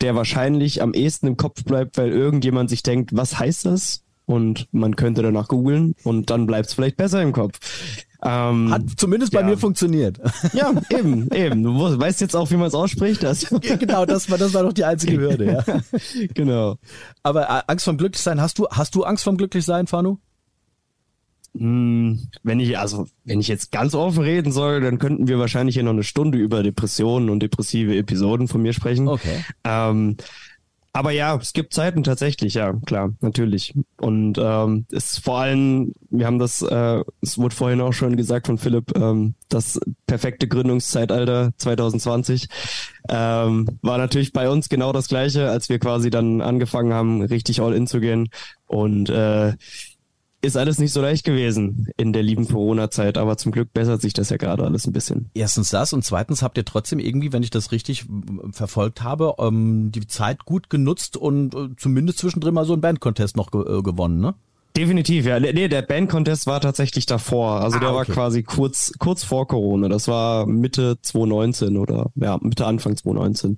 der 0.00 0.14
wahrscheinlich 0.14 0.82
am 0.82 0.92
ehesten 0.94 1.26
im 1.26 1.36
Kopf 1.36 1.64
bleibt, 1.64 1.96
weil 1.98 2.10
irgendjemand 2.10 2.70
sich 2.70 2.82
denkt, 2.82 3.10
was 3.14 3.38
heißt 3.38 3.66
das? 3.66 4.02
Und 4.26 4.66
man 4.72 4.96
könnte 4.96 5.22
danach 5.22 5.46
googeln 5.48 5.94
und 6.02 6.30
dann 6.30 6.46
bleibt 6.46 6.66
es 6.68 6.74
vielleicht 6.74 6.96
besser 6.96 7.22
im 7.22 7.32
Kopf. 7.32 7.60
Ähm, 8.24 8.72
Hat 8.72 8.82
zumindest 8.96 9.32
bei 9.32 9.40
Ja. 9.40 9.46
mir 9.46 9.56
funktioniert. 9.56 10.18
ja, 10.52 10.72
eben, 10.90 11.30
eben. 11.32 11.62
Du 11.62 11.78
weißt 11.98 12.20
jetzt 12.22 12.34
auch, 12.34 12.50
wie 12.50 12.56
man 12.56 12.66
es 12.66 12.74
ausspricht. 12.74 13.22
Das. 13.26 13.46
genau, 13.78 14.04
das 14.04 14.28
war, 14.28 14.36
das 14.38 14.52
war 14.52 14.64
doch 14.64 14.72
die 14.72 14.84
einzige 14.84 15.18
Hürde, 15.18 15.44
ja. 15.64 15.64
genau. 16.34 16.76
Aber 17.22 17.42
äh, 17.48 17.62
Angst 17.68 17.84
vom 17.84 17.96
Glücklichsein, 17.98 18.40
hast 18.40 18.58
du, 18.58 18.66
hast 18.68 18.94
du 18.96 19.04
Angst 19.04 19.22
vom 19.22 19.36
Glücklichsein, 19.36 19.86
Fanu? 19.86 20.18
Hm, 21.58 22.28
Wenn 22.42 22.60
ich, 22.60 22.78
also, 22.78 23.06
wenn 23.24 23.40
ich 23.40 23.48
jetzt 23.48 23.72
ganz 23.72 23.94
offen 23.94 24.22
reden 24.22 24.52
soll, 24.52 24.80
dann 24.80 24.98
könnten 24.98 25.28
wir 25.28 25.38
wahrscheinlich 25.38 25.74
hier 25.74 25.84
noch 25.84 25.92
eine 25.92 26.02
Stunde 26.02 26.38
über 26.38 26.62
Depressionen 26.62 27.30
und 27.30 27.40
depressive 27.40 27.96
Episoden 27.96 28.48
von 28.48 28.62
mir 28.62 28.72
sprechen. 28.72 29.08
Okay. 29.08 29.44
Ähm, 29.64 30.16
aber 30.96 31.10
ja, 31.10 31.36
es 31.36 31.52
gibt 31.52 31.74
Zeiten 31.74 32.04
tatsächlich, 32.04 32.54
ja, 32.54 32.72
klar, 32.86 33.12
natürlich. 33.20 33.74
Und 34.00 34.38
ähm, 34.40 34.86
es 34.90 35.12
ist 35.12 35.24
vor 35.24 35.40
allem, 35.40 35.92
wir 36.08 36.24
haben 36.24 36.38
das, 36.38 36.62
äh, 36.62 37.04
es 37.20 37.36
wurde 37.36 37.54
vorhin 37.54 37.82
auch 37.82 37.92
schon 37.92 38.16
gesagt 38.16 38.46
von 38.46 38.56
Philipp, 38.56 38.96
ähm, 38.96 39.34
das 39.50 39.78
perfekte 40.06 40.48
Gründungszeitalter 40.48 41.52
2020 41.58 42.48
ähm, 43.10 43.68
war 43.82 43.98
natürlich 43.98 44.32
bei 44.32 44.48
uns 44.48 44.70
genau 44.70 44.94
das 44.94 45.08
gleiche, 45.08 45.50
als 45.50 45.68
wir 45.68 45.78
quasi 45.78 46.08
dann 46.08 46.40
angefangen 46.40 46.94
haben, 46.94 47.20
richtig 47.20 47.60
all 47.60 47.74
in 47.74 47.86
zu 47.86 48.00
gehen. 48.00 48.30
Und 48.66 49.10
äh, 49.10 49.52
ist 50.46 50.56
alles 50.56 50.78
nicht 50.78 50.92
so 50.92 51.00
leicht 51.00 51.24
gewesen 51.24 51.88
in 51.96 52.12
der 52.12 52.22
lieben 52.22 52.48
Corona-Zeit, 52.48 53.18
aber 53.18 53.36
zum 53.36 53.52
Glück 53.52 53.72
bessert 53.72 54.00
sich 54.00 54.12
das 54.12 54.30
ja 54.30 54.36
gerade 54.36 54.64
alles 54.64 54.86
ein 54.86 54.92
bisschen. 54.92 55.30
Erstens 55.34 55.70
das 55.70 55.92
und 55.92 56.04
zweitens 56.04 56.42
habt 56.42 56.56
ihr 56.56 56.64
trotzdem 56.64 56.98
irgendwie, 56.98 57.32
wenn 57.32 57.42
ich 57.42 57.50
das 57.50 57.72
richtig 57.72 58.06
verfolgt 58.52 59.02
habe, 59.02 59.34
ähm, 59.38 59.90
die 59.92 60.06
Zeit 60.06 60.44
gut 60.44 60.70
genutzt 60.70 61.16
und 61.16 61.54
äh, 61.54 61.68
zumindest 61.76 62.18
zwischendrin 62.18 62.54
mal 62.54 62.64
so 62.64 62.72
einen 62.72 62.82
Bandcontest 62.82 63.36
noch 63.36 63.52
äh, 63.52 63.82
gewonnen, 63.82 64.20
ne? 64.20 64.34
Definitiv, 64.76 65.24
ja. 65.24 65.40
Nee, 65.40 65.68
der 65.68 65.80
Band-Contest 65.80 66.46
war 66.46 66.60
tatsächlich 66.60 67.06
davor. 67.06 67.62
Also 67.62 67.78
Ah, 67.78 67.80
der 67.80 67.94
war 67.94 68.02
okay. 68.02 68.12
quasi 68.12 68.42
kurz, 68.42 68.92
kurz 68.98 69.24
vor 69.24 69.48
Corona. 69.48 69.88
Das 69.88 70.06
war 70.06 70.46
Mitte 70.46 70.98
2019 71.00 71.78
oder 71.78 72.10
ja, 72.14 72.38
Mitte 72.42 72.66
Anfang 72.66 72.94
2019. 72.94 73.56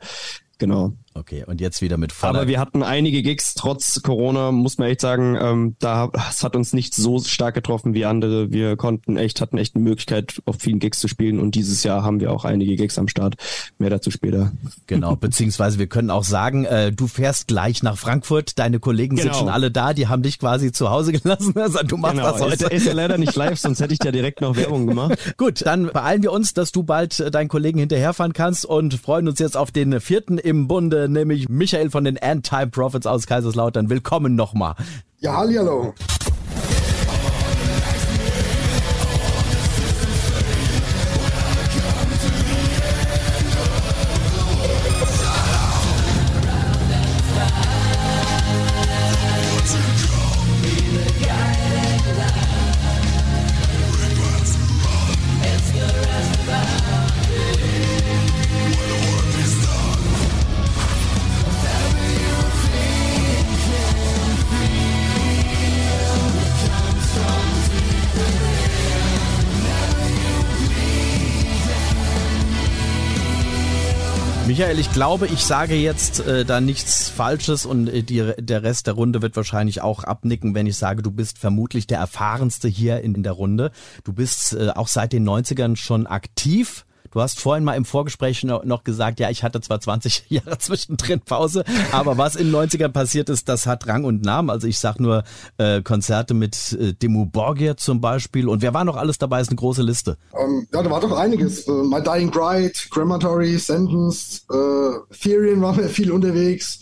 Genau. 0.59 0.93
Okay, 1.19 1.45
und 1.47 1.61
jetzt 1.61 1.83
wieder 1.83 1.97
mit 1.97 2.13
voller... 2.13 2.41
Aber 2.41 2.49
wir 2.49 2.61
hatten 2.61 2.83
einige 2.83 3.23
Gigs 3.23 3.55
trotz 3.55 4.03
Corona, 4.03 4.53
muss 4.53 4.79
man 4.79 4.89
echt 4.89 5.01
sagen, 5.01 5.37
ähm, 5.41 5.77
da 5.81 6.11
es 6.31 6.45
hat 6.45 6.55
uns 6.55 6.73
nicht 6.73 6.95
so 6.95 7.19
stark 7.21 7.55
getroffen 7.55 7.95
wie 7.95 8.05
andere. 8.05 8.53
Wir 8.53 8.77
konnten 8.77 9.17
echt, 9.17 9.41
hatten 9.41 9.59
echt 9.59 9.75
eine 9.75 9.85
Möglichkeit, 9.85 10.41
auf 10.47 10.57
vielen 10.61 10.79
Gigs 10.79 11.01
zu 11.01 11.09
spielen 11.09 11.41
und 11.41 11.55
dieses 11.55 11.83
Jahr 11.83 12.03
haben 12.05 12.21
wir 12.21 12.33
auch 12.33 12.45
einige 12.45 12.77
Gigs 12.77 12.99
am 12.99 13.09
Start. 13.09 13.35
Mehr 13.79 13.91
dazu 13.91 14.11
später. 14.11 14.53
Genau, 14.87 15.17
beziehungsweise 15.21 15.79
wir 15.79 15.89
können 15.89 16.11
auch 16.11 16.25
sagen, 16.25 16.65
äh, 16.65 16.93
du 16.93 17.09
fährst 17.09 17.49
gleich 17.49 17.83
nach 17.83 17.99
Frankfurt, 17.99 18.59
deine 18.59 18.79
Kollegen 18.79 19.17
sind 19.17 19.29
Genau. 19.29 19.39
schon 19.39 19.49
alle 19.49 19.71
da, 19.71 19.93
die 19.95 20.07
haben 20.07 20.23
dich 20.23 20.39
quasi 20.39 20.71
zu 20.73 20.91
Hause 20.91 21.13
gelassen. 21.21 21.55
Also 21.57 21.81
du 21.83 21.97
machst 21.97 22.19
das 22.19 22.37
ist, 22.37 22.43
heute. 22.43 22.67
ist 22.67 22.87
ja 22.87 22.93
leider 22.93 23.19
nicht 23.19 23.35
live, 23.35 23.59
sonst 23.59 23.81
hätte 23.81 23.93
ich 23.93 23.99
da 23.99 24.13
direkt 24.13 24.41
noch 24.41 24.57
Werbung 24.57 24.87
gemacht. 24.87 25.19
Gut, 25.37 25.67
dann 25.67 25.91
beeilen 25.93 26.23
wir 26.23 26.33
uns, 26.33 26.55
dass 26.55 26.71
du 26.73 26.85
bald 26.85 27.19
äh, 27.21 27.31
deinen 27.31 27.49
Kollegen 27.49 27.81
hinterherfahren 27.81 28.33
kannst 28.33 28.65
und 28.65 28.95
freuen 28.95 29.29
uns 29.29 29.39
jetzt 29.41 29.57
auf 29.57 29.73
den 29.73 30.01
vierten 30.01 30.39
im 30.39 30.69
Bunde, 30.69 31.08
nämlich 31.09 31.49
Michael 31.49 31.91
von 31.91 32.05
den 32.05 32.19
Anti-Profits 32.19 33.07
aus 33.07 33.27
Kaiserslautern. 33.27 33.91
Willkommen 33.91 34.35
nochmal. 34.37 34.75
Ja, 35.21 35.37
hallihallo. 35.37 35.95
Michael, 74.79 74.91
ich 74.91 74.93
glaube, 74.93 75.27
ich 75.27 75.45
sage 75.45 75.75
jetzt 75.75 76.21
äh, 76.21 76.45
da 76.45 76.61
nichts 76.61 77.09
Falsches 77.09 77.67
und 77.67 77.89
äh, 77.89 78.03
die, 78.03 78.33
der 78.39 78.63
Rest 78.63 78.87
der 78.87 78.95
Runde 78.95 79.23
wird 79.23 79.35
wahrscheinlich 79.35 79.81
auch 79.83 80.05
abnicken, 80.05 80.55
wenn 80.55 80.67
ich 80.67 80.77
sage, 80.77 81.03
du 81.03 81.11
bist 81.11 81.39
vermutlich 81.39 81.87
der 81.87 81.99
erfahrenste 81.99 82.69
hier 82.69 83.01
in, 83.01 83.15
in 83.15 83.23
der 83.25 83.33
Runde. 83.33 83.73
Du 84.05 84.13
bist 84.13 84.55
äh, 84.55 84.71
auch 84.71 84.89
seit 84.89 85.13
den 85.13 85.29
90ern 85.29 85.77
schon 85.77 86.07
aktiv. 86.07 86.85
Du 87.13 87.21
hast 87.21 87.41
vorhin 87.41 87.65
mal 87.65 87.75
im 87.75 87.85
Vorgespräch 87.85 88.45
noch, 88.45 88.85
gesagt, 88.85 89.19
ja, 89.21 89.31
ich 89.31 89.43
hatte 89.43 89.61
zwar 89.61 89.81
20 89.81 90.25
Jahre 90.29 90.59
zwischendrin 90.59 91.21
Pause, 91.21 91.65
aber 91.93 92.19
was 92.19 92.37
in 92.37 92.53
den 92.53 92.55
90ern 92.55 92.89
passiert 92.91 93.29
ist, 93.29 93.49
das 93.49 93.67
hat 93.67 93.87
Rang 93.87 94.05
und 94.05 94.23
Namen. 94.23 94.51
Also 94.51 94.67
ich 94.67 94.79
sag 94.79 95.01
nur 95.01 95.25
äh, 95.57 95.83
Konzerte 95.83 96.35
mit 96.35 96.73
äh, 96.73 96.93
Demo 96.95 97.25
Borgir 97.25 97.77
zum 97.77 98.01
Beispiel. 98.01 98.49
Und 98.49 98.63
wer 98.63 98.75
war 98.75 98.85
noch 98.85 98.97
alles 98.97 99.19
dabei? 99.19 99.41
Ist 99.41 99.49
eine 99.49 99.57
große 99.57 99.83
Liste. 99.83 100.17
Ähm, 100.39 100.67
ja, 100.73 100.83
da 100.83 100.91
war 100.91 101.01
doch 101.01 101.17
einiges. 101.17 101.67
Äh, 101.67 101.73
My 101.73 102.03
Dying 102.03 102.31
Bride, 102.31 102.73
Crematory, 102.91 103.59
Sentence, 103.59 104.45
äh, 104.51 105.15
Therian 105.21 105.61
waren 105.63 105.77
wir 105.79 105.89
viel 105.89 106.13
unterwegs, 106.13 106.81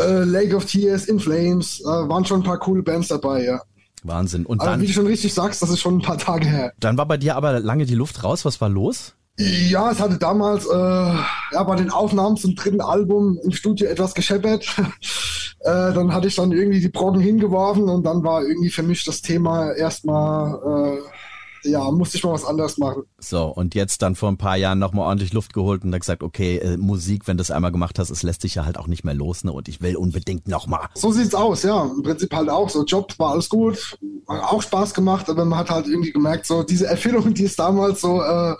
äh, 0.00 0.24
Lake 0.24 0.54
of 0.54 0.64
Tears, 0.66 1.06
In 1.06 1.18
Flames, 1.18 1.80
äh, 1.80 1.84
waren 1.84 2.24
schon 2.24 2.40
ein 2.40 2.44
paar 2.44 2.58
coole 2.58 2.82
Bands 2.82 3.08
dabei, 3.08 3.44
ja. 3.44 3.60
Wahnsinn. 4.04 4.46
Und 4.46 4.60
Aber 4.60 4.70
dann, 4.70 4.80
wie 4.80 4.86
du 4.86 4.92
schon 4.92 5.06
richtig 5.06 5.34
sagst, 5.34 5.60
das 5.60 5.70
ist 5.70 5.80
schon 5.80 5.98
ein 5.98 6.02
paar 6.02 6.18
Tage 6.18 6.46
her. 6.46 6.72
dann 6.78 6.96
war 6.96 7.06
bei 7.06 7.16
dir 7.16 7.34
aber 7.36 7.58
lange 7.60 7.84
die 7.84 7.96
Luft 7.96 8.22
raus. 8.22 8.44
Was 8.44 8.60
war 8.60 8.68
los? 8.68 9.14
Ja, 9.40 9.92
es 9.92 10.00
hatte 10.00 10.18
damals 10.18 10.66
äh, 10.66 10.74
ja, 10.74 11.62
bei 11.62 11.76
den 11.76 11.90
Aufnahmen 11.90 12.36
zum 12.36 12.56
dritten 12.56 12.80
Album 12.80 13.38
im 13.44 13.52
Studio 13.52 13.86
etwas 13.86 14.14
gescheppert. 14.14 14.66
äh, 15.60 15.92
dann 15.92 16.12
hatte 16.12 16.26
ich 16.26 16.34
dann 16.34 16.50
irgendwie 16.50 16.80
die 16.80 16.88
Brocken 16.88 17.20
hingeworfen 17.20 17.88
und 17.88 18.02
dann 18.02 18.24
war 18.24 18.42
irgendwie 18.42 18.70
für 18.70 18.82
mich 18.82 19.04
das 19.04 19.22
Thema 19.22 19.72
erstmal, 19.74 20.98
äh, 20.98 20.98
ja, 21.70 21.90
musste 21.90 22.16
ich 22.16 22.24
mal 22.24 22.32
was 22.32 22.44
anderes 22.44 22.78
machen. 22.78 23.04
So, 23.18 23.46
und 23.46 23.74
jetzt 23.74 24.02
dann 24.02 24.14
vor 24.14 24.28
ein 24.28 24.38
paar 24.38 24.56
Jahren 24.56 24.78
nochmal 24.78 25.06
ordentlich 25.06 25.32
Luft 25.32 25.52
geholt 25.52 25.84
und 25.84 25.92
dann 25.92 26.00
gesagt, 26.00 26.22
okay, 26.22 26.58
äh, 26.58 26.76
Musik, 26.76 27.26
wenn 27.26 27.36
du 27.36 27.42
es 27.42 27.50
einmal 27.50 27.72
gemacht 27.72 27.98
hast, 27.98 28.10
es 28.10 28.22
lässt 28.22 28.42
sich 28.42 28.54
ja 28.54 28.64
halt 28.64 28.78
auch 28.78 28.86
nicht 28.86 29.04
mehr 29.04 29.14
los, 29.14 29.44
ne? 29.44 29.52
Und 29.52 29.68
ich 29.68 29.80
will 29.80 29.96
unbedingt 29.96 30.48
nochmal. 30.48 30.88
So 30.94 31.12
sieht's 31.12 31.34
aus, 31.34 31.62
ja. 31.62 31.84
Im 31.84 32.02
Prinzip 32.02 32.32
halt 32.34 32.48
auch 32.48 32.68
so. 32.68 32.84
Job 32.84 33.14
war 33.18 33.32
alles 33.32 33.48
gut, 33.48 33.98
hat 34.28 34.42
auch 34.42 34.62
Spaß 34.62 34.94
gemacht, 34.94 35.28
aber 35.28 35.44
man 35.44 35.58
hat 35.58 35.70
halt 35.70 35.86
irgendwie 35.86 36.12
gemerkt, 36.12 36.46
so 36.46 36.62
diese 36.62 36.86
Erfüllung, 36.86 37.34
die 37.34 37.44
es 37.44 37.56
damals 37.56 38.00
so 38.00 38.22
äh, 38.22 38.54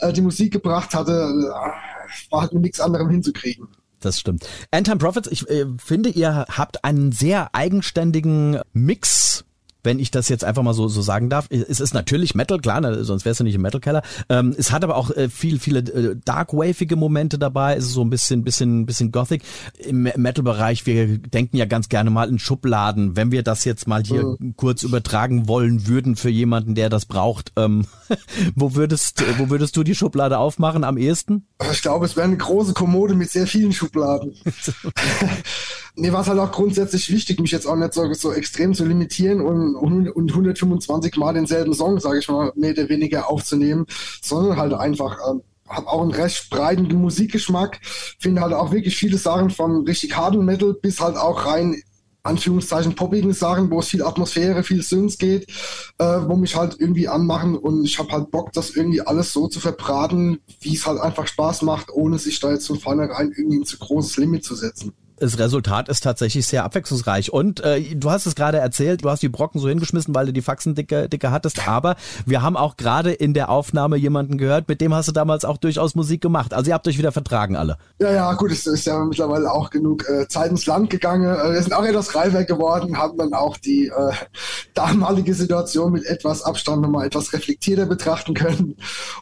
äh, 0.00 0.12
die 0.12 0.22
Musik 0.22 0.52
gebracht 0.52 0.94
hatte, 0.94 1.12
äh, 1.12 2.30
war 2.30 2.42
halt 2.42 2.52
mit 2.52 2.62
nichts 2.62 2.80
anderem 2.80 3.10
hinzukriegen. 3.10 3.68
Das 4.00 4.18
stimmt. 4.18 4.48
Antime 4.70 4.98
Profits, 4.98 5.28
ich 5.30 5.48
äh, 5.48 5.66
finde, 5.78 6.10
ihr 6.10 6.46
habt 6.48 6.84
einen 6.84 7.12
sehr 7.12 7.54
eigenständigen 7.54 8.60
Mix. 8.72 9.44
Wenn 9.82 9.98
ich 9.98 10.10
das 10.10 10.28
jetzt 10.28 10.44
einfach 10.44 10.62
mal 10.62 10.74
so, 10.74 10.88
so 10.88 11.02
sagen 11.02 11.28
darf, 11.28 11.46
es 11.50 11.80
ist 11.80 11.94
natürlich 11.94 12.34
Metal, 12.34 12.58
klar, 12.58 12.80
ne, 12.80 13.04
sonst 13.04 13.24
wärst 13.24 13.40
du 13.40 13.44
nicht 13.44 13.54
im 13.54 13.62
Metal 13.62 13.80
Keller. 13.80 14.02
Ähm, 14.28 14.54
es 14.56 14.72
hat 14.72 14.84
aber 14.84 14.96
auch 14.96 15.10
äh, 15.10 15.28
viel, 15.28 15.58
viele 15.58 15.80
äh, 15.80 16.16
darkwavige 16.24 16.96
Momente 16.96 17.38
dabei. 17.38 17.76
Es 17.76 17.84
ist 17.84 17.92
so 17.92 18.02
ein 18.02 18.10
bisschen, 18.10 18.44
bisschen, 18.44 18.86
bisschen 18.86 19.12
Gothic. 19.12 19.42
Im 19.78 20.02
Metal-Bereich, 20.02 20.86
wir 20.86 21.18
denken 21.18 21.56
ja 21.56 21.64
ganz 21.64 21.88
gerne 21.88 22.10
mal 22.10 22.28
in 22.28 22.38
Schubladen. 22.38 23.16
Wenn 23.16 23.32
wir 23.32 23.42
das 23.42 23.64
jetzt 23.64 23.86
mal 23.88 24.02
hier 24.02 24.36
kurz 24.56 24.82
übertragen 24.82 25.48
wollen 25.48 25.86
würden 25.86 26.16
für 26.16 26.30
jemanden, 26.30 26.74
der 26.74 26.88
das 26.88 27.06
braucht, 27.06 27.52
ähm, 27.56 27.86
wo 28.54 28.74
würdest, 28.74 29.22
wo 29.38 29.50
würdest 29.50 29.76
du 29.76 29.82
die 29.82 29.94
Schublade 29.94 30.38
aufmachen 30.38 30.84
am 30.84 30.96
ehesten? 30.96 31.46
Ich 31.70 31.82
glaube, 31.82 32.06
es 32.06 32.16
wäre 32.16 32.26
eine 32.26 32.36
große 32.36 32.72
Kommode 32.72 33.14
mit 33.14 33.30
sehr 33.30 33.46
vielen 33.46 33.72
Schubladen. 33.72 34.34
Mir 35.94 36.12
war 36.12 36.22
es 36.22 36.28
halt 36.28 36.38
auch 36.38 36.52
grundsätzlich 36.52 37.10
wichtig, 37.12 37.38
mich 37.40 37.50
jetzt 37.50 37.66
auch 37.66 37.76
nicht 37.76 37.92
so, 37.92 38.10
so 38.14 38.32
extrem 38.32 38.72
zu 38.72 38.84
limitieren 38.84 39.40
und, 39.42 39.74
und, 39.74 40.08
und 40.08 40.30
125 40.30 41.16
Mal 41.16 41.34
denselben 41.34 41.74
Song, 41.74 42.00
sage 42.00 42.20
ich 42.20 42.28
mal, 42.28 42.50
mehr 42.54 42.72
oder 42.72 42.88
weniger 42.88 43.28
aufzunehmen, 43.28 43.86
sondern 44.22 44.56
halt 44.56 44.72
einfach 44.72 45.18
ähm, 45.30 45.42
habe 45.68 45.88
auch 45.88 46.02
einen 46.02 46.12
recht 46.12 46.50
breiten 46.50 46.94
Musikgeschmack, 46.94 47.80
finde 48.18 48.42
halt 48.42 48.52
auch 48.52 48.72
wirklich 48.72 48.96
viele 48.96 49.18
Sachen 49.18 49.50
vom 49.50 49.84
richtig 49.84 50.16
harten 50.16 50.44
Metal 50.44 50.74
bis 50.74 51.00
halt 51.00 51.16
auch 51.16 51.46
rein 51.46 51.82
Anführungszeichen 52.24 52.94
poppigen 52.94 53.32
Sachen, 53.32 53.70
wo 53.70 53.80
es 53.80 53.88
viel 53.88 54.04
Atmosphäre, 54.04 54.62
viel 54.62 54.82
Synths 54.82 55.18
geht, 55.18 55.50
äh, 55.98 56.04
wo 56.04 56.36
mich 56.36 56.54
halt 56.54 56.76
irgendwie 56.78 57.08
anmachen 57.08 57.56
und 57.56 57.84
ich 57.84 57.98
habe 57.98 58.12
halt 58.12 58.30
Bock, 58.30 58.52
das 58.52 58.70
irgendwie 58.70 59.00
alles 59.00 59.32
so 59.32 59.48
zu 59.48 59.58
verbraten, 59.58 60.38
wie 60.60 60.74
es 60.74 60.86
halt 60.86 61.00
einfach 61.00 61.26
Spaß 61.26 61.62
macht, 61.62 61.90
ohne 61.92 62.18
sich 62.18 62.38
da 62.38 62.52
jetzt 62.52 62.68
von 62.68 62.78
vornherein 62.78 63.32
irgendwie 63.36 63.58
ein 63.58 63.64
zu 63.64 63.78
großes 63.78 64.18
Limit 64.18 64.44
zu 64.44 64.54
setzen. 64.54 64.92
Das 65.22 65.38
Resultat 65.38 65.88
ist 65.88 66.00
tatsächlich 66.00 66.48
sehr 66.48 66.64
abwechslungsreich. 66.64 67.32
Und 67.32 67.60
äh, 67.60 67.94
du 67.94 68.10
hast 68.10 68.26
es 68.26 68.34
gerade 68.34 68.58
erzählt, 68.58 69.04
du 69.04 69.08
hast 69.08 69.22
die 69.22 69.28
Brocken 69.28 69.60
so 69.60 69.68
hingeschmissen, 69.68 70.12
weil 70.16 70.26
du 70.26 70.32
die 70.32 70.42
Faxen 70.42 70.74
dicke, 70.74 71.08
dicke 71.08 71.30
hattest. 71.30 71.68
Aber 71.68 71.94
wir 72.26 72.42
haben 72.42 72.56
auch 72.56 72.76
gerade 72.76 73.12
in 73.12 73.32
der 73.32 73.48
Aufnahme 73.48 73.96
jemanden 73.96 74.36
gehört, 74.36 74.66
mit 74.66 74.80
dem 74.80 74.92
hast 74.92 75.06
du 75.06 75.12
damals 75.12 75.44
auch 75.44 75.58
durchaus 75.58 75.94
Musik 75.94 76.22
gemacht. 76.22 76.52
Also 76.52 76.72
ihr 76.72 76.74
habt 76.74 76.88
euch 76.88 76.98
wieder 76.98 77.12
vertragen 77.12 77.54
alle. 77.54 77.76
Ja, 78.00 78.10
ja, 78.12 78.32
gut, 78.32 78.50
es 78.50 78.66
ist 78.66 78.84
ja 78.84 78.98
mittlerweile 79.04 79.52
auch 79.52 79.70
genug 79.70 80.08
äh, 80.08 80.26
Zeit 80.26 80.50
ins 80.50 80.66
Land 80.66 80.90
gegangen. 80.90 81.32
Äh, 81.32 81.52
wir 81.52 81.62
sind 81.62 81.72
auch 81.72 81.84
etwas 81.84 82.16
reifer 82.16 82.42
geworden, 82.42 82.98
haben 82.98 83.16
dann 83.16 83.32
auch 83.32 83.56
die 83.56 83.92
äh, 83.96 84.12
damalige 84.74 85.34
Situation 85.34 85.92
mit 85.92 86.04
etwas 86.04 86.42
Abstand 86.42 86.82
nochmal 86.82 87.06
etwas 87.06 87.32
reflektierter 87.32 87.86
betrachten 87.86 88.34
können. 88.34 88.76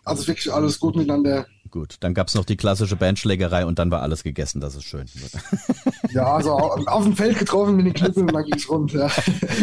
Also 0.07 0.27
wirklich 0.27 0.51
alles 0.51 0.81
gut 0.81 0.97
miteinander. 0.97 1.45
Gut, 1.71 1.97
dann 2.01 2.15
gab's 2.15 2.35
noch 2.35 2.45
die 2.45 2.57
klassische 2.57 2.97
Bandschlägerei 2.97 3.65
und 3.65 3.79
dann 3.79 3.91
war 3.93 4.03
alles 4.03 4.25
gegessen. 4.25 4.61
Das 4.61 4.75
ist 4.75 4.85
schön. 4.85 5.07
Ja, 6.13 6.35
also 6.35 6.51
au- 6.55 6.85
auf 6.87 7.05
dem 7.05 7.15
Feld 7.15 7.39
getroffen 7.39 7.77
mit 7.77 7.87
den 7.87 7.93
Klippen 7.93 8.23
und 8.23 8.33
dann 8.35 8.45
ging's 8.45 8.69
rund. 8.69 8.93
Ja. 8.93 9.09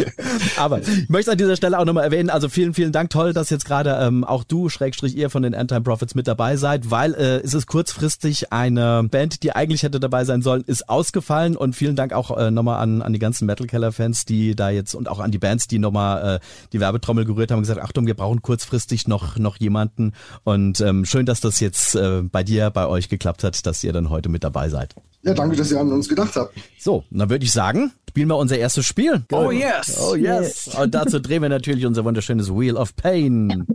Aber 0.56 0.80
ich 0.80 1.08
möchte 1.10 1.30
an 1.32 1.36
dieser 1.36 1.56
Stelle 1.56 1.78
auch 1.78 1.84
nochmal 1.84 2.04
erwähnen, 2.04 2.30
also 2.30 2.48
vielen, 2.48 2.72
vielen 2.72 2.90
Dank, 2.90 3.10
toll, 3.10 3.34
dass 3.34 3.50
jetzt 3.50 3.66
gerade 3.66 3.98
ähm, 4.00 4.24
auch 4.24 4.44
du, 4.44 4.70
Schrägstrich 4.70 5.14
ihr 5.14 5.28
von 5.28 5.42
den 5.42 5.52
Endtime 5.52 5.82
Profits 5.82 6.14
mit 6.14 6.26
dabei 6.26 6.56
seid, 6.56 6.90
weil 6.90 7.12
äh, 7.14 7.40
es 7.40 7.52
ist 7.52 7.66
kurzfristig 7.66 8.50
eine 8.50 9.04
Band, 9.10 9.42
die 9.42 9.52
eigentlich 9.52 9.82
hätte 9.82 10.00
dabei 10.00 10.24
sein 10.24 10.40
sollen, 10.40 10.62
ist 10.66 10.88
ausgefallen 10.88 11.54
und 11.54 11.76
vielen 11.76 11.96
Dank 11.96 12.14
auch 12.14 12.34
äh, 12.38 12.50
nochmal 12.50 12.80
an, 12.82 13.02
an 13.02 13.12
die 13.12 13.18
ganzen 13.18 13.44
Metal 13.44 13.66
Keller 13.66 13.92
Fans, 13.92 14.24
die 14.24 14.56
da 14.56 14.70
jetzt 14.70 14.94
und 14.94 15.06
auch 15.08 15.20
an 15.20 15.30
die 15.30 15.38
Bands, 15.38 15.68
die 15.68 15.78
nochmal 15.78 16.36
äh, 16.36 16.40
die 16.72 16.80
Werbetrommel 16.80 17.26
gerührt 17.26 17.50
haben 17.50 17.58
und 17.58 17.64
gesagt, 17.64 17.82
Achtung, 17.82 18.06
wir 18.06 18.14
brauchen 18.14 18.40
kurzfristig 18.40 19.06
noch, 19.06 19.36
noch 19.36 19.58
jemanden 19.58 20.12
und 20.44 20.80
ähm, 20.80 21.04
schön, 21.04 21.26
dass 21.26 21.40
das 21.40 21.60
jetzt 21.60 21.94
äh, 21.98 22.22
bei 22.22 22.42
dir, 22.42 22.70
bei 22.70 22.86
euch 22.86 23.08
geklappt 23.08 23.44
hat, 23.44 23.66
dass 23.66 23.84
ihr 23.84 23.92
dann 23.92 24.08
heute 24.10 24.28
mit 24.28 24.44
dabei 24.44 24.68
seid. 24.68 24.94
ja, 25.22 25.34
danke, 25.34 25.56
dass 25.56 25.70
ihr 25.70 25.80
an 25.80 25.92
uns 25.92 26.08
gedacht 26.08 26.34
habt. 26.36 26.54
So, 26.78 27.04
dann 27.10 27.28
würde 27.28 27.44
ich 27.44 27.52
sagen, 27.52 27.92
spielen 28.08 28.28
wir 28.28 28.36
unser 28.36 28.56
erstes 28.58 28.86
Spiel. 28.86 29.22
Oh 29.32 29.50
yes! 29.50 29.98
Oh 30.00 30.14
yes. 30.14 30.68
Und 30.80 30.94
dazu 30.94 31.20
drehen 31.20 31.42
wir 31.42 31.48
natürlich 31.48 31.84
unser 31.84 32.04
wunderschönes 32.04 32.50
Wheel 32.50 32.76
of 32.76 32.96
Pain. 32.96 33.66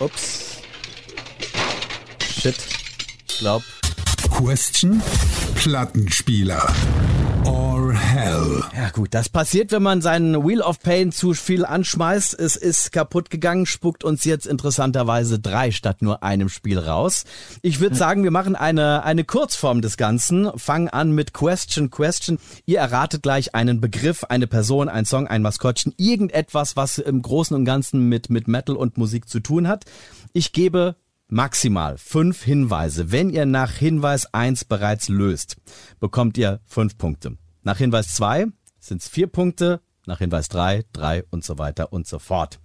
Ups. 0.00 0.62
Shit. 2.40 2.56
Glaub. 3.38 3.62
Question? 4.30 5.02
Plattenspieler. 5.60 6.66
Or 7.44 7.92
Hell. 7.92 8.62
Ja 8.74 8.88
gut, 8.88 9.12
das 9.12 9.28
passiert, 9.28 9.72
wenn 9.72 9.82
man 9.82 10.00
seinen 10.00 10.46
Wheel 10.46 10.62
of 10.62 10.80
Pain 10.80 11.12
zu 11.12 11.34
viel 11.34 11.66
anschmeißt. 11.66 12.32
Es 12.32 12.56
ist 12.56 12.92
kaputt 12.92 13.28
gegangen, 13.28 13.66
spuckt 13.66 14.02
uns 14.02 14.24
jetzt 14.24 14.46
interessanterweise 14.46 15.38
drei 15.38 15.70
statt 15.70 16.00
nur 16.00 16.22
einem 16.22 16.48
Spiel 16.48 16.78
raus. 16.78 17.24
Ich 17.60 17.78
würde 17.78 17.94
sagen, 17.94 18.24
wir 18.24 18.30
machen 18.30 18.56
eine, 18.56 19.02
eine 19.04 19.24
Kurzform 19.24 19.82
des 19.82 19.98
Ganzen. 19.98 20.50
Fangen 20.58 20.88
an 20.88 21.12
mit 21.12 21.34
Question, 21.34 21.90
Question. 21.90 22.38
Ihr 22.64 22.78
erratet 22.78 23.22
gleich 23.22 23.54
einen 23.54 23.82
Begriff, 23.82 24.24
eine 24.24 24.46
Person, 24.46 24.88
ein 24.88 25.04
Song, 25.04 25.26
ein 25.26 25.42
Maskottchen, 25.42 25.92
irgendetwas, 25.98 26.74
was 26.74 26.96
im 26.96 27.20
Großen 27.20 27.54
und 27.54 27.66
Ganzen 27.66 28.08
mit, 28.08 28.30
mit 28.30 28.48
Metal 28.48 28.76
und 28.76 28.96
Musik 28.96 29.28
zu 29.28 29.40
tun 29.40 29.68
hat. 29.68 29.84
Ich 30.32 30.52
gebe 30.52 30.96
maximal 31.30 31.98
fünf 31.98 32.42
Hinweise. 32.42 33.12
Wenn 33.12 33.30
ihr 33.30 33.46
nach 33.46 33.72
Hinweis 33.72 34.32
eins 34.34 34.64
bereits 34.64 35.08
löst, 35.08 35.56
bekommt 35.98 36.36
ihr 36.38 36.60
fünf 36.64 36.98
Punkte. 36.98 37.36
Nach 37.62 37.78
Hinweis 37.78 38.14
zwei 38.14 38.46
sind 38.78 39.02
es 39.02 39.08
vier 39.08 39.26
Punkte, 39.26 39.80
nach 40.06 40.18
Hinweis 40.18 40.48
drei, 40.48 40.84
drei 40.92 41.24
und 41.30 41.44
so 41.44 41.58
weiter 41.58 41.92
und 41.92 42.06
so 42.06 42.18
fort. 42.18 42.60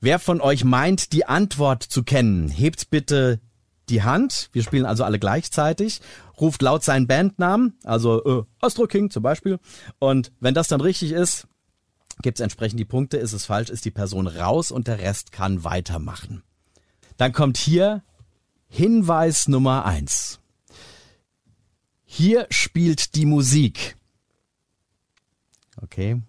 Wer 0.00 0.18
von 0.18 0.40
euch 0.40 0.64
meint, 0.64 1.12
die 1.12 1.26
Antwort 1.26 1.82
zu 1.82 2.04
kennen, 2.04 2.48
hebt 2.48 2.90
bitte 2.90 3.40
die 3.88 4.02
Hand. 4.02 4.50
Wir 4.52 4.62
spielen 4.62 4.84
also 4.84 5.02
alle 5.04 5.18
gleichzeitig. 5.18 6.00
Ruft 6.40 6.62
laut 6.62 6.84
seinen 6.84 7.06
Bandnamen, 7.06 7.78
also 7.82 8.24
äh, 8.24 8.44
Astro 8.60 8.86
King 8.86 9.10
zum 9.10 9.22
Beispiel. 9.22 9.58
Und 9.98 10.30
wenn 10.40 10.54
das 10.54 10.68
dann 10.68 10.80
richtig 10.80 11.12
ist, 11.12 11.48
gibt 12.22 12.38
es 12.38 12.42
entsprechend 12.42 12.78
die 12.78 12.84
Punkte. 12.84 13.16
Ist 13.16 13.32
es 13.32 13.46
falsch, 13.46 13.70
ist 13.70 13.84
die 13.84 13.90
Person 13.90 14.26
raus 14.26 14.70
und 14.70 14.86
der 14.86 15.00
Rest 15.00 15.32
kann 15.32 15.64
weitermachen. 15.64 16.42
Dann 17.18 17.32
kommt 17.32 17.58
hier 17.58 18.02
Hinweis 18.68 19.48
Nummer 19.48 19.84
eins. 19.84 20.38
Hier 22.04 22.46
spielt 22.48 23.16
die 23.16 23.26
Musik. 23.26 23.96
Okay, 25.82 26.22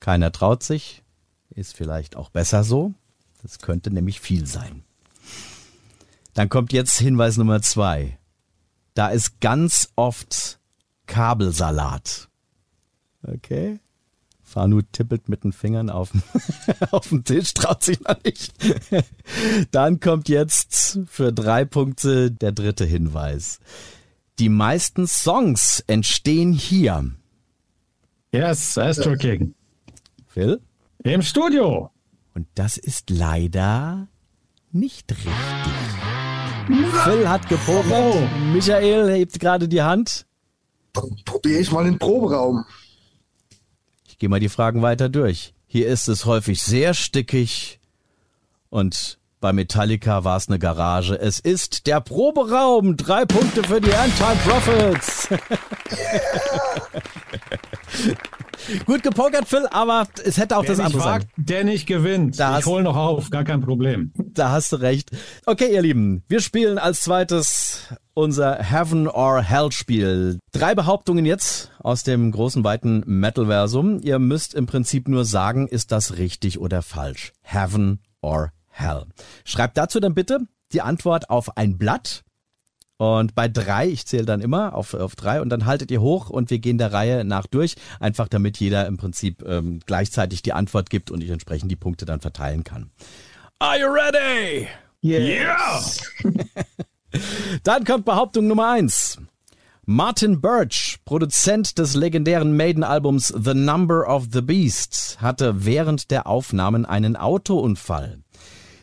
keiner 0.00 0.32
traut 0.32 0.62
sich. 0.62 1.02
Ist 1.50 1.74
vielleicht 1.74 2.16
auch 2.16 2.28
besser 2.28 2.64
so. 2.64 2.92
Das 3.42 3.60
könnte 3.60 3.90
nämlich 3.90 4.20
viel 4.20 4.46
sein. 4.46 4.82
Dann 6.34 6.48
kommt 6.48 6.72
jetzt 6.72 6.98
Hinweis 6.98 7.36
Nummer 7.36 7.62
zwei. 7.62 8.18
Da 8.94 9.08
ist 9.08 9.40
ganz 9.40 9.90
oft 9.94 10.58
Kabelsalat. 11.06 12.28
Okay. 13.22 13.78
Fanu 14.48 14.80
tippelt 14.92 15.28
mit 15.28 15.42
den 15.42 15.52
Fingern 15.52 15.90
auf, 15.90 16.12
den- 16.12 16.22
auf 16.92 17.08
den 17.08 17.24
Tisch, 17.24 17.52
traut 17.52 17.82
sich 17.82 18.00
noch 18.00 18.16
nicht. 18.24 18.52
Dann 19.72 19.98
kommt 20.00 20.28
jetzt 20.28 21.00
für 21.08 21.32
drei 21.32 21.64
Punkte 21.64 22.30
der 22.30 22.52
dritte 22.52 22.84
Hinweis. 22.84 23.58
Die 24.38 24.48
meisten 24.48 25.06
Songs 25.08 25.82
entstehen 25.88 26.52
hier. 26.52 27.10
Yes, 28.32 28.78
Astro 28.78 29.16
King. 29.16 29.54
Phil? 30.28 30.60
Im 31.02 31.22
Studio. 31.22 31.90
Und 32.34 32.46
das 32.54 32.76
ist 32.76 33.10
leider 33.10 34.06
nicht 34.70 35.10
richtig. 35.12 35.32
Phil 37.04 37.28
hat 37.28 37.48
gepokert. 37.48 37.92
Oh. 38.14 38.20
Michael 38.52 39.10
hebt 39.10 39.40
gerade 39.40 39.68
die 39.68 39.82
Hand. 39.82 40.26
Dann 40.92 41.16
probiere 41.24 41.60
ich 41.60 41.72
mal 41.72 41.84
den 41.84 41.98
Proberaum. 41.98 42.64
Ich 44.16 44.20
gehe 44.20 44.30
mal 44.30 44.40
die 44.40 44.48
Fragen 44.48 44.80
weiter 44.80 45.10
durch. 45.10 45.52
Hier 45.66 45.88
ist 45.88 46.08
es 46.08 46.24
häufig 46.24 46.62
sehr 46.62 46.94
stickig 46.94 47.80
und 48.70 49.18
bei 49.46 49.52
Metallica 49.52 50.24
war 50.24 50.38
es 50.38 50.48
eine 50.48 50.58
Garage. 50.58 51.14
Es 51.20 51.38
ist 51.38 51.86
der 51.86 52.00
Proberaum. 52.00 52.96
Drei 52.96 53.24
Punkte 53.24 53.62
für 53.62 53.80
die 53.80 53.94
Antime 53.94 54.34
Profits. 54.44 55.28
Gut 58.86 59.04
gepokert, 59.04 59.46
Phil, 59.46 59.68
aber 59.70 60.08
es 60.24 60.36
hätte 60.36 60.56
auch 60.56 60.62
Wer 60.64 60.70
das 60.70 60.80
andere 60.80 61.00
sein. 61.00 61.24
der 61.36 61.62
nicht 61.62 61.86
gewinnt. 61.86 62.40
Da 62.40 62.50
ich 62.50 62.56
hast- 62.56 62.66
hol 62.66 62.82
noch 62.82 62.96
auf, 62.96 63.30
gar 63.30 63.44
kein 63.44 63.60
Problem. 63.60 64.10
Da 64.16 64.50
hast 64.50 64.72
du 64.72 64.76
recht. 64.80 65.10
Okay, 65.44 65.72
ihr 65.72 65.82
Lieben, 65.82 66.24
wir 66.26 66.40
spielen 66.40 66.78
als 66.78 67.02
zweites 67.02 67.82
unser 68.14 68.56
Heaven 68.56 69.06
or 69.06 69.40
Hell 69.42 69.70
Spiel. 69.70 70.40
Drei 70.50 70.74
Behauptungen 70.74 71.24
jetzt 71.24 71.70
aus 71.78 72.02
dem 72.02 72.32
großen 72.32 72.64
weiten 72.64 73.04
Metal-Versum. 73.06 74.00
Ihr 74.02 74.18
müsst 74.18 74.54
im 74.54 74.66
Prinzip 74.66 75.06
nur 75.06 75.24
sagen, 75.24 75.68
ist 75.68 75.92
das 75.92 76.18
richtig 76.18 76.58
oder 76.58 76.82
falsch. 76.82 77.30
Heaven 77.42 78.00
or 78.22 78.50
Hell. 78.76 79.04
Schreibt 79.44 79.78
dazu 79.78 80.00
dann 80.00 80.14
bitte 80.14 80.40
die 80.72 80.82
Antwort 80.82 81.30
auf 81.30 81.56
ein 81.56 81.78
Blatt. 81.78 82.24
Und 82.98 83.34
bei 83.34 83.48
drei, 83.48 83.88
ich 83.88 84.06
zähle 84.06 84.24
dann 84.24 84.40
immer 84.40 84.74
auf, 84.74 84.94
auf 84.94 85.16
drei 85.16 85.40
und 85.42 85.50
dann 85.50 85.66
haltet 85.66 85.90
ihr 85.90 86.00
hoch 86.00 86.30
und 86.30 86.50
wir 86.50 86.58
gehen 86.58 86.78
der 86.78 86.92
Reihe 86.92 87.24
nach 87.24 87.46
durch, 87.46 87.76
einfach 88.00 88.26
damit 88.28 88.58
jeder 88.58 88.86
im 88.86 88.96
Prinzip 88.96 89.42
ähm, 89.46 89.80
gleichzeitig 89.84 90.42
die 90.42 90.54
Antwort 90.54 90.88
gibt 90.88 91.10
und 91.10 91.22
ich 91.22 91.28
entsprechend 91.30 91.70
die 91.70 91.76
Punkte 91.76 92.06
dann 92.06 92.20
verteilen 92.20 92.64
kann. 92.64 92.90
Are 93.58 93.78
you 93.78 93.86
ready? 93.86 94.66
Ja! 95.00 95.80
Dann 97.62 97.84
kommt 97.84 98.04
Behauptung 98.04 98.46
Nummer 98.46 98.70
eins. 98.70 99.18
Martin 99.88 100.40
Birch, 100.40 100.98
Produzent 101.04 101.78
des 101.78 101.94
legendären 101.94 102.56
Maiden-Albums 102.56 103.28
The 103.28 103.54
Number 103.54 104.08
of 104.08 104.26
the 104.32 104.42
Beast, 104.42 105.18
hatte 105.20 105.64
während 105.64 106.10
der 106.10 106.26
Aufnahmen 106.26 106.84
einen 106.84 107.14
Autounfall. 107.14 108.18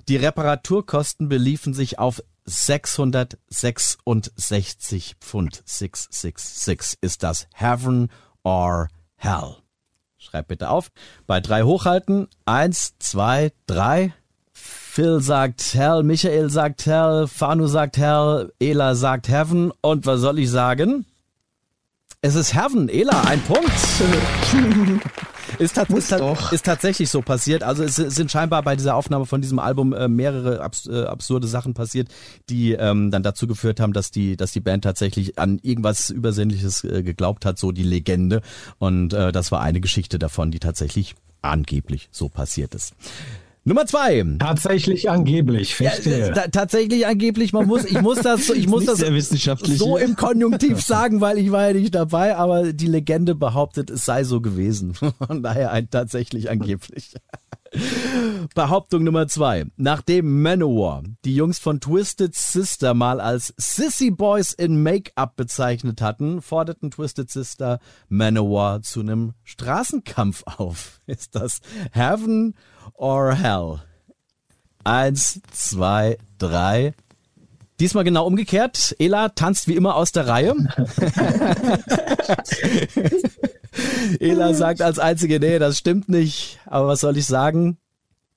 Die 0.09 0.17
Reparaturkosten 0.17 1.29
beliefen 1.29 1.73
sich 1.73 1.97
auf 1.99 2.21
666 2.45 5.15
Pfund. 5.21 5.63
666. 5.65 6.97
Ist 7.01 7.23
das 7.23 7.47
Heaven 7.53 8.09
or 8.43 8.89
Hell? 9.15 9.55
Schreibt 10.17 10.49
bitte 10.49 10.69
auf. 10.69 10.91
Bei 11.25 11.39
drei 11.39 11.63
hochhalten. 11.63 12.27
Eins, 12.45 12.95
zwei, 12.99 13.53
drei. 13.65 14.13
Phil 14.51 15.21
sagt 15.21 15.73
Hell, 15.73 16.03
Michael 16.03 16.49
sagt 16.49 16.85
Hell, 16.85 17.27
Fanu 17.27 17.67
sagt 17.67 17.95
Hell, 17.97 18.51
Ela 18.59 18.95
sagt 18.95 19.29
Heaven. 19.29 19.71
Und 19.81 20.05
was 20.05 20.19
soll 20.21 20.39
ich 20.39 20.51
sagen? 20.51 21.05
Es 22.25 22.35
ist 22.35 22.53
Heaven. 22.55 22.87
Ela, 22.87 23.21
ein 23.25 23.41
Punkt. 23.41 23.69
Ist, 25.59 25.75
tat- 25.75 25.89
ist, 25.91 26.07
tat- 26.09 26.51
ist 26.51 26.65
tatsächlich 26.65 27.09
so 27.09 27.21
passiert. 27.21 27.61
Also 27.61 27.83
es 27.83 27.95
sind 27.97 28.31
scheinbar 28.31 28.63
bei 28.63 28.75
dieser 28.75 28.95
Aufnahme 28.95 29.27
von 29.27 29.39
diesem 29.41 29.59
Album 29.59 29.93
äh, 29.93 30.07
mehrere 30.07 30.61
abs 30.61 30.87
äh, 30.87 31.03
absurde 31.03 31.47
Sachen 31.47 31.75
passiert, 31.75 32.07
die 32.49 32.71
ähm, 32.71 33.11
dann 33.11 33.21
dazu 33.21 33.45
geführt 33.45 33.79
haben, 33.79 33.93
dass 33.93 34.09
die, 34.09 34.35
dass 34.35 34.51
die 34.51 34.61
Band 34.61 34.83
tatsächlich 34.83 35.37
an 35.37 35.59
irgendwas 35.61 36.09
Übersinnliches 36.09 36.83
äh, 36.85 37.03
geglaubt 37.03 37.45
hat, 37.45 37.59
so 37.59 37.71
die 37.71 37.83
Legende. 37.83 38.41
Und 38.79 39.13
äh, 39.13 39.31
das 39.31 39.51
war 39.51 39.61
eine 39.61 39.79
Geschichte 39.79 40.17
davon, 40.17 40.49
die 40.49 40.59
tatsächlich 40.59 41.13
angeblich 41.43 42.07
so 42.11 42.29
passiert 42.29 42.73
ist. 42.73 42.93
Nummer 43.65 43.85
zwei. 43.85 44.23
Tatsächlich 44.39 45.09
angeblich, 45.09 45.79
Ja, 45.79 45.91
verstehe. 45.91 46.33
ta- 46.33 46.47
tatsächlich 46.49 47.07
angeblich, 47.07 47.53
man 47.53 47.65
muss, 47.65 47.85
ich 47.85 48.01
muss 48.01 48.19
das, 48.19 48.47
so- 48.47 48.53
ich 48.53 48.67
muss 48.67 48.85
das 48.85 48.99
so 48.99 49.97
im 49.97 50.15
Konjunktiv 50.17 50.81
sagen, 50.81 51.21
weil 51.21 51.37
ich 51.37 51.49
war 51.51 51.67
ja 51.69 51.73
nicht 51.73 51.95
dabei, 51.95 52.35
aber 52.35 52.73
die 52.73 52.87
Legende 52.87 53.35
behauptet, 53.35 53.89
es 53.89 54.03
sei 54.05 54.25
so 54.25 54.41
gewesen. 54.41 54.93
Von 55.27 55.43
daher 55.43 55.71
ein 55.71 55.89
tatsächlich 55.89 56.49
angeblich. 56.49 57.13
Behauptung 58.55 59.03
Nummer 59.03 59.27
zwei. 59.27 59.65
Nachdem 59.77 60.41
Manowar 60.41 61.03
die 61.25 61.35
Jungs 61.35 61.59
von 61.59 61.79
Twisted 61.79 62.35
Sister 62.35 62.93
mal 62.93 63.19
als 63.19 63.53
Sissy 63.57 64.11
Boys 64.11 64.53
in 64.53 64.81
Make-up 64.81 65.35
bezeichnet 65.35 66.01
hatten, 66.01 66.41
forderten 66.41 66.91
Twisted 66.91 67.29
Sister 67.29 67.79
Manowar 68.09 68.81
zu 68.81 68.99
einem 68.99 69.33
Straßenkampf 69.43 70.43
auf. 70.45 71.01
Ist 71.05 71.35
das 71.35 71.61
Heaven 71.91 72.55
or 72.93 73.33
Hell? 73.33 73.81
Eins, 74.83 75.41
zwei, 75.51 76.17
drei. 76.37 76.93
Diesmal 77.79 78.03
genau 78.03 78.27
umgekehrt. 78.27 78.95
Ela 78.99 79.29
tanzt 79.29 79.67
wie 79.67 79.75
immer 79.75 79.95
aus 79.95 80.11
der 80.11 80.27
Reihe. 80.27 80.53
Ela 84.19 84.53
sagt 84.53 84.81
als 84.81 84.99
einzige, 84.99 85.39
nee, 85.39 85.59
das 85.59 85.77
stimmt 85.77 86.09
nicht. 86.09 86.59
Aber 86.65 86.87
was 86.87 87.01
soll 87.01 87.17
ich 87.17 87.25
sagen? 87.25 87.77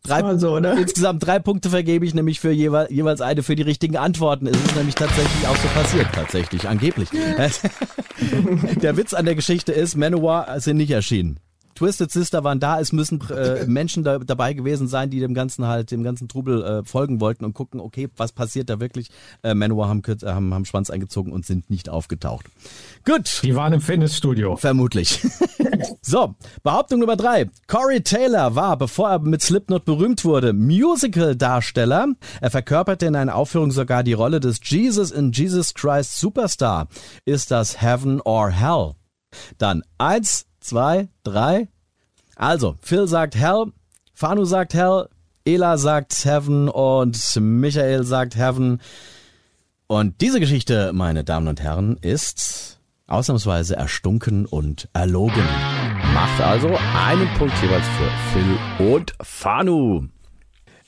Drei, 0.07 0.23
War 0.23 0.39
so, 0.39 0.61
ne? 0.61 0.77
Insgesamt 0.79 1.27
drei 1.27 1.39
Punkte 1.41 1.71
vergebe 1.71 2.07
ich 2.07 2.15
nämlich 2.15 2.39
für 2.39 2.53
jeweils, 2.53 2.91
jeweils 2.91 3.21
eine 3.21 3.43
für 3.43 3.57
die 3.57 3.63
richtigen 3.63 3.97
Antworten. 3.97 4.47
Es 4.47 4.57
ist 4.57 4.77
nämlich 4.77 4.95
tatsächlich 4.95 5.49
auch 5.49 5.57
so 5.57 5.69
passiert. 5.69 6.07
Tatsächlich, 6.13 6.69
angeblich. 6.69 7.09
der 8.83 8.97
Witz 8.97 9.15
an 9.15 9.25
der 9.25 9.35
Geschichte 9.35 9.73
ist, 9.73 9.97
Manowar 9.97 10.61
sind 10.61 10.77
nicht 10.77 10.93
erschienen. 10.93 11.41
Twisted 11.77 12.11
Sister 12.11 12.43
waren 12.43 12.59
da, 12.59 12.81
es 12.81 12.93
müssen 12.93 13.21
äh, 13.31 13.65
Menschen 13.69 14.03
da, 14.03 14.19
dabei 14.19 14.53
gewesen 14.55 14.89
sein, 14.89 15.11
die 15.11 15.21
dem 15.21 15.35
ganzen 15.35 15.67
halt, 15.67 15.91
dem 15.91 16.03
ganzen 16.03 16.29
Trubel 16.29 16.63
äh, 16.63 16.85
folgen 16.85 17.21
wollten 17.21 17.45
und 17.45 17.55
gucken, 17.55 17.81
okay, 17.81 18.09
was 18.17 18.33
passiert 18.33 18.69
da 18.69 18.81
wirklich? 18.81 19.11
Äh, 19.43 19.55
Manowar 19.55 19.89
haben, 19.89 20.03
äh, 20.05 20.27
haben, 20.27 20.53
haben 20.53 20.65
Schwanz 20.65 20.91
eingezogen 20.91 21.33
und 21.33 21.47
sind 21.47 21.71
nicht 21.71 21.89
aufgetaucht. 21.89 22.47
Gut. 23.05 23.41
Die 23.43 23.55
waren 23.55 23.73
im 23.73 23.81
Fitnessstudio. 23.81 24.57
Vermutlich. 24.57 25.21
so, 26.03 26.35
Behauptung 26.63 27.01
Nummer 27.01 27.17
drei. 27.17 27.49
Corey 27.69 28.01
Taylor 28.01 28.55
war, 28.55 28.77
bevor 28.77 29.11
er 29.11 29.19
mit 29.21 29.43
Slipknot 29.43 29.85
berühmt 29.85 30.25
wurde, 30.25 30.53
Musical-Darsteller. 30.53 32.09
Er 32.41 32.51
verkörperte 32.51 33.07
in 33.07 33.17
einer 33.17 33.35
Aufführung 33.35 33.71
sogar 33.71 34.03
die 34.03 34.15
Rolle 34.15 34.41
des 34.41 34.61
Jesus 34.63 35.11
in 35.11 35.33
Jesus 35.33 35.75
Christ 35.75 36.19
Superstar. 36.19 36.89
Ist 37.25 37.51
das 37.51 37.81
Heaven 37.81 38.21
or 38.23 38.51
Hell? 38.51 38.95
Dann 39.59 39.83
eins, 39.99 40.46
zwei, 40.67 41.09
drei. 41.23 41.69
Also, 42.35 42.77
Phil 42.81 43.07
sagt 43.09 43.37
Hell, 43.37 43.67
Fanu 44.13 44.45
sagt 44.45 44.75
Hell, 44.75 45.09
Ela 45.45 45.79
sagt 45.79 46.25
Heaven 46.25 46.69
und 46.69 47.37
Michael 47.41 48.05
sagt 48.05 48.37
Heaven. 48.37 48.81
Und 49.87 50.21
diese 50.21 50.41
Geschichte, 50.41 50.93
meine 50.93 51.23
Damen 51.23 51.47
und 51.47 51.63
Herren, 51.63 51.97
ist 52.01 52.81
ausnahmsweise 53.07 53.77
erstunken 53.77 54.45
und 54.45 54.89
erlogen. 54.93 55.45
Macht 56.13 56.41
also 56.41 56.69
einen 56.69 57.29
Punkt 57.39 57.55
jeweils 57.63 57.87
für 57.87 58.11
Phil 58.33 58.93
und 58.93 59.15
Fanu. 59.23 60.09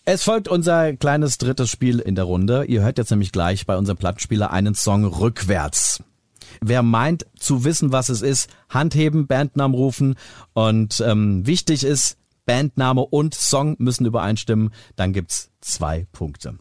Es 0.04 0.24
folgt 0.24 0.48
unser 0.48 0.96
kleines 0.96 1.38
drittes 1.38 1.70
Spiel 1.70 2.00
in 2.00 2.16
der 2.16 2.24
Runde. 2.24 2.64
Ihr 2.64 2.82
hört 2.82 2.98
jetzt 2.98 3.10
nämlich 3.10 3.30
gleich 3.30 3.66
bei 3.66 3.76
unserem 3.76 3.98
Plattenspieler 3.98 4.50
einen 4.50 4.74
Song 4.74 5.04
rückwärts. 5.04 6.02
Wer 6.60 6.82
meint 6.82 7.26
zu 7.38 7.64
wissen, 7.64 7.92
was 7.92 8.08
es 8.08 8.22
ist, 8.22 8.50
Hand 8.68 8.94
heben, 8.94 9.26
Bandnamen 9.26 9.74
rufen 9.74 10.14
und 10.54 11.02
ähm, 11.06 11.46
wichtig 11.46 11.84
ist, 11.84 12.16
Bandname 12.46 13.02
und 13.02 13.34
Song 13.34 13.76
müssen 13.78 14.06
übereinstimmen, 14.06 14.70
dann 14.96 15.12
gibt's 15.12 15.50
zwei 15.60 16.06
Punkte. 16.12 16.58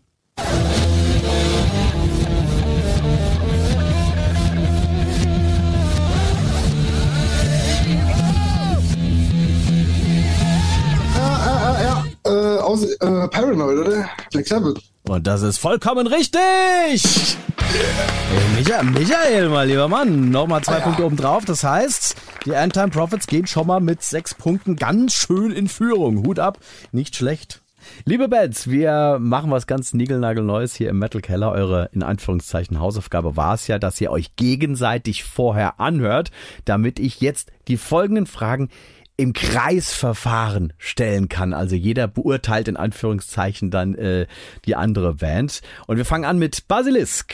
Ja, 11.15 11.81
ja. 11.81 12.05
Äh, 12.25 12.59
aus, 12.59 12.83
äh, 12.83 13.27
Paranoid, 13.29 13.77
oder? 13.77 14.09
Black 14.31 14.47
Sabbath. 14.47 14.81
Und 15.07 15.25
das 15.25 15.41
ist 15.41 15.57
vollkommen 15.57 16.05
richtig! 16.05 17.37
Hey, 17.69 18.57
Michael, 18.57 18.83
Michael, 18.83 19.49
mein 19.49 19.69
lieber 19.69 19.87
Mann, 19.87 20.31
nochmal 20.31 20.61
zwei 20.63 20.81
Punkte 20.81 21.05
oben 21.05 21.15
drauf. 21.15 21.45
Das 21.45 21.63
heißt, 21.63 22.15
die 22.45 22.51
Endtime 22.51 22.89
Profits 22.89 23.25
gehen 23.25 23.47
schon 23.47 23.67
mal 23.67 23.79
mit 23.79 24.01
sechs 24.03 24.35
Punkten 24.35 24.75
ganz 24.75 25.13
schön 25.13 25.51
in 25.51 25.69
Führung. 25.69 26.25
Hut 26.25 26.39
ab, 26.39 26.59
nicht 26.91 27.15
schlecht. 27.15 27.61
Liebe 28.03 28.27
Bands, 28.27 28.69
wir 28.69 29.17
machen 29.19 29.49
was 29.49 29.65
ganz 29.65 29.93
niegelnagelneues 29.93 30.75
hier 30.75 30.89
im 30.89 30.99
Metal 30.99 31.21
Keller. 31.21 31.51
Eure, 31.51 31.89
in 31.93 32.03
Anführungszeichen, 32.03 32.79
Hausaufgabe 32.79 33.37
war 33.37 33.53
es 33.53 33.67
ja, 33.67 33.79
dass 33.79 34.01
ihr 34.01 34.11
euch 34.11 34.35
gegenseitig 34.35 35.23
vorher 35.23 35.79
anhört, 35.79 36.31
damit 36.65 36.99
ich 36.99 37.21
jetzt 37.21 37.51
die 37.69 37.77
folgenden 37.77 38.25
Fragen 38.25 38.69
im 39.17 39.33
Kreisverfahren 39.33 40.73
stellen 40.77 41.27
kann. 41.27 41.53
Also 41.53 41.75
jeder 41.75 42.07
beurteilt 42.07 42.67
in 42.67 42.77
Anführungszeichen 42.77 43.71
dann 43.71 43.95
äh, 43.95 44.27
die 44.65 44.75
andere 44.75 45.15
Band. 45.15 45.61
Und 45.87 45.97
wir 45.97 46.05
fangen 46.05 46.25
an 46.25 46.37
mit 46.37 46.67
Basilisk. 46.67 47.33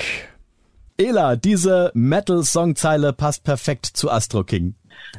Ela, 0.98 1.36
diese 1.36 1.91
Metal-Songzeile 1.93 3.13
passt 3.13 3.43
perfekt 3.43 3.86
zu 3.86 4.10
Astro 4.10 4.43
King. 4.43 4.76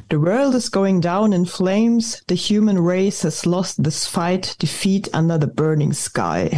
The 0.09 0.17
world 0.17 0.55
is 0.55 0.71
going 0.71 1.01
down 1.01 1.31
in 1.31 1.45
flames. 1.45 2.23
The 2.27 2.35
human 2.35 2.77
race 2.77 3.23
has 3.23 3.45
lost 3.45 3.83
this 3.83 4.07
fight. 4.07 4.61
Defeat 4.61 5.15
under 5.15 5.39
the 5.39 5.47
burning 5.47 5.93
sky. 5.93 6.49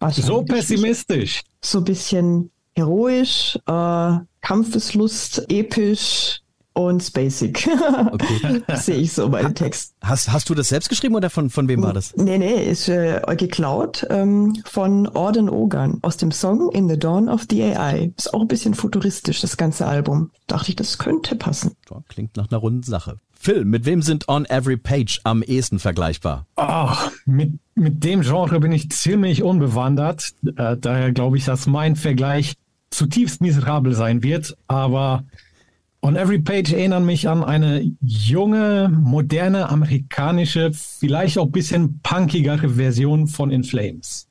So 0.00 0.06
Wahrscheinlich 0.06 0.46
pessimistisch. 0.46 1.42
So 1.62 1.78
ein 1.78 1.84
bisschen 1.84 2.50
heroisch, 2.76 3.58
äh, 3.66 4.18
Kampfeslust, 4.42 5.46
episch 5.50 6.42
und 6.76 7.02
spacig. 7.02 7.68
Okay. 8.12 8.62
Sehe 8.76 8.96
ich 8.96 9.12
so 9.12 9.28
bei 9.30 9.42
den 9.42 9.54
Texten. 9.54 9.94
Hast, 10.02 10.30
hast 10.30 10.50
du 10.50 10.54
das 10.54 10.68
selbst 10.68 10.88
geschrieben 10.88 11.14
oder 11.14 11.30
von, 11.30 11.48
von 11.48 11.68
wem 11.68 11.82
war 11.82 11.92
das? 11.92 12.14
Nee, 12.16 12.38
nee, 12.38 12.64
ist 12.64 12.88
äh, 12.88 13.20
geklaut 13.36 14.06
ähm, 14.10 14.62
von 14.64 15.08
Orden 15.08 15.48
Ogan 15.48 15.98
aus 16.02 16.18
dem 16.18 16.32
Song 16.32 16.70
In 16.72 16.88
the 16.88 16.98
Dawn 16.98 17.28
of 17.28 17.46
the 17.50 17.62
AI. 17.62 18.12
Ist 18.16 18.34
auch 18.34 18.42
ein 18.42 18.48
bisschen 18.48 18.74
futuristisch, 18.74 19.40
das 19.40 19.56
ganze 19.56 19.86
Album. 19.86 20.30
Dachte 20.46 20.70
ich, 20.70 20.76
das 20.76 20.98
könnte 20.98 21.34
passen. 21.36 21.72
Ja, 21.90 22.02
Klingt 22.08 22.36
nach 22.36 22.50
einer 22.50 22.58
runden 22.58 22.82
Sache. 22.82 23.18
Phil, 23.32 23.64
mit 23.64 23.86
wem 23.86 24.02
sind 24.02 24.28
On 24.28 24.44
Every 24.44 24.76
Page 24.76 25.20
am 25.24 25.42
ehesten 25.42 25.78
vergleichbar? 25.78 26.46
Ah, 26.56 26.96
mit, 27.24 27.58
mit 27.74 28.04
dem 28.04 28.20
Genre 28.22 28.60
bin 28.60 28.72
ich 28.72 28.90
ziemlich 28.90 29.42
unbewandert. 29.42 30.32
Äh, 30.56 30.76
daher 30.76 31.12
glaube 31.12 31.38
ich, 31.38 31.44
dass 31.46 31.66
mein 31.66 31.96
Vergleich 31.96 32.54
zutiefst 32.90 33.40
miserabel 33.40 33.94
sein 33.94 34.22
wird. 34.22 34.56
Aber 34.68 35.24
On 36.06 36.14
Every 36.14 36.38
Page 36.38 36.72
erinnern 36.72 37.04
mich 37.04 37.28
an 37.28 37.42
eine 37.42 37.92
junge, 38.00 38.88
moderne, 38.88 39.68
amerikanische, 39.68 40.70
vielleicht 40.72 41.36
auch 41.36 41.46
ein 41.46 41.50
bisschen 41.50 41.98
punkigere 42.00 42.68
Version 42.68 43.26
von 43.26 43.50
In 43.50 43.64
Flames. 43.64 44.28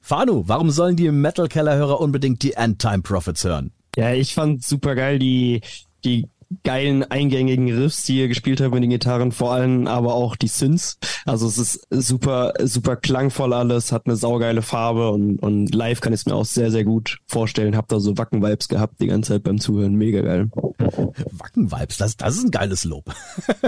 Fanu, 0.00 0.42
warum 0.48 0.72
sollen 0.72 0.96
die 0.96 1.08
Metal 1.12 1.46
Keller 1.46 1.76
Hörer 1.76 2.00
unbedingt 2.00 2.42
die 2.42 2.54
Endtime 2.54 3.02
Prophets 3.02 3.44
hören? 3.44 3.70
Ja, 3.94 4.12
ich 4.12 4.34
fand 4.34 4.64
super 4.64 4.96
geil 4.96 5.20
die, 5.20 5.60
die 6.04 6.26
geilen 6.64 7.04
eingängigen 7.04 7.72
Riffs, 7.72 8.04
die 8.04 8.18
ihr 8.18 8.28
gespielt 8.28 8.60
habt 8.60 8.74
mit 8.74 8.82
den 8.82 8.90
Gitarren, 8.90 9.32
vor 9.32 9.52
allem 9.52 9.86
aber 9.86 10.14
auch 10.14 10.36
die 10.36 10.48
Synths. 10.48 10.98
Also 11.24 11.46
es 11.46 11.58
ist 11.58 11.86
super, 11.90 12.54
super 12.62 12.96
klangvoll 12.96 13.52
alles, 13.52 13.92
hat 13.92 14.06
eine 14.06 14.16
saugeile 14.16 14.62
Farbe 14.62 15.10
und, 15.10 15.38
und 15.38 15.74
live 15.74 16.00
kann 16.00 16.12
ich 16.12 16.20
es 16.20 16.26
mir 16.26 16.34
auch 16.34 16.44
sehr, 16.44 16.70
sehr 16.70 16.84
gut 16.84 17.18
vorstellen. 17.26 17.76
Hab 17.76 17.88
da 17.88 18.00
so 18.00 18.16
Wacken-Vibes 18.16 18.68
gehabt 18.68 19.00
die 19.00 19.06
ganze 19.06 19.32
Zeit 19.32 19.42
beim 19.42 19.58
Zuhören. 19.58 19.94
Mega 19.94 20.20
geil. 20.20 20.50
Wacken-Vibes, 20.78 21.98
das, 21.98 22.16
das 22.16 22.36
ist 22.36 22.44
ein 22.44 22.50
geiles 22.50 22.84
Lob. 22.84 23.04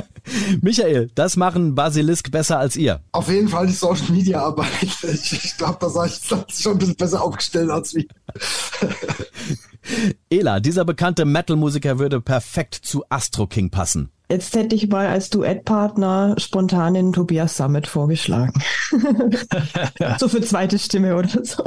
Michael, 0.61 1.11
das 1.15 1.37
machen 1.37 1.75
Basilisk 1.75 2.31
besser 2.31 2.59
als 2.59 2.77
ihr. 2.77 3.01
Auf 3.13 3.29
jeden 3.29 3.49
Fall 3.49 3.67
die 3.67 3.73
Social 3.73 4.11
Media 4.11 4.43
Arbeit. 4.43 4.69
Ich, 4.83 5.33
ich 5.33 5.57
glaube, 5.57 5.79
da 5.81 6.05
ich 6.05 6.21
das 6.29 6.45
ist 6.49 6.63
schon 6.63 6.73
ein 6.73 6.79
bisschen 6.79 6.97
besser 6.97 7.23
aufgestellt 7.23 7.71
als 7.71 7.95
wir. 7.95 8.05
Ela, 10.31 10.61
dieser 10.61 10.85
bekannte 10.85 11.25
Metal-Musiker 11.25 11.99
würde 11.99 12.21
perfekt 12.21 12.75
zu 12.75 13.05
Astro 13.09 13.47
King 13.47 13.71
passen. 13.71 14.11
Jetzt 14.31 14.57
hätte 14.57 14.75
ich 14.75 14.89
mal 14.89 15.07
als 15.07 15.29
Duettpartner 15.31 16.35
spontan 16.39 16.95
den 16.95 17.13
Tobias 17.13 17.57
Summit 17.57 17.87
vorgeschlagen. 17.87 18.55
so 20.19 20.29
für 20.29 20.41
zweite 20.41 20.79
Stimme 20.79 21.15
oder 21.15 21.45
so. 21.45 21.63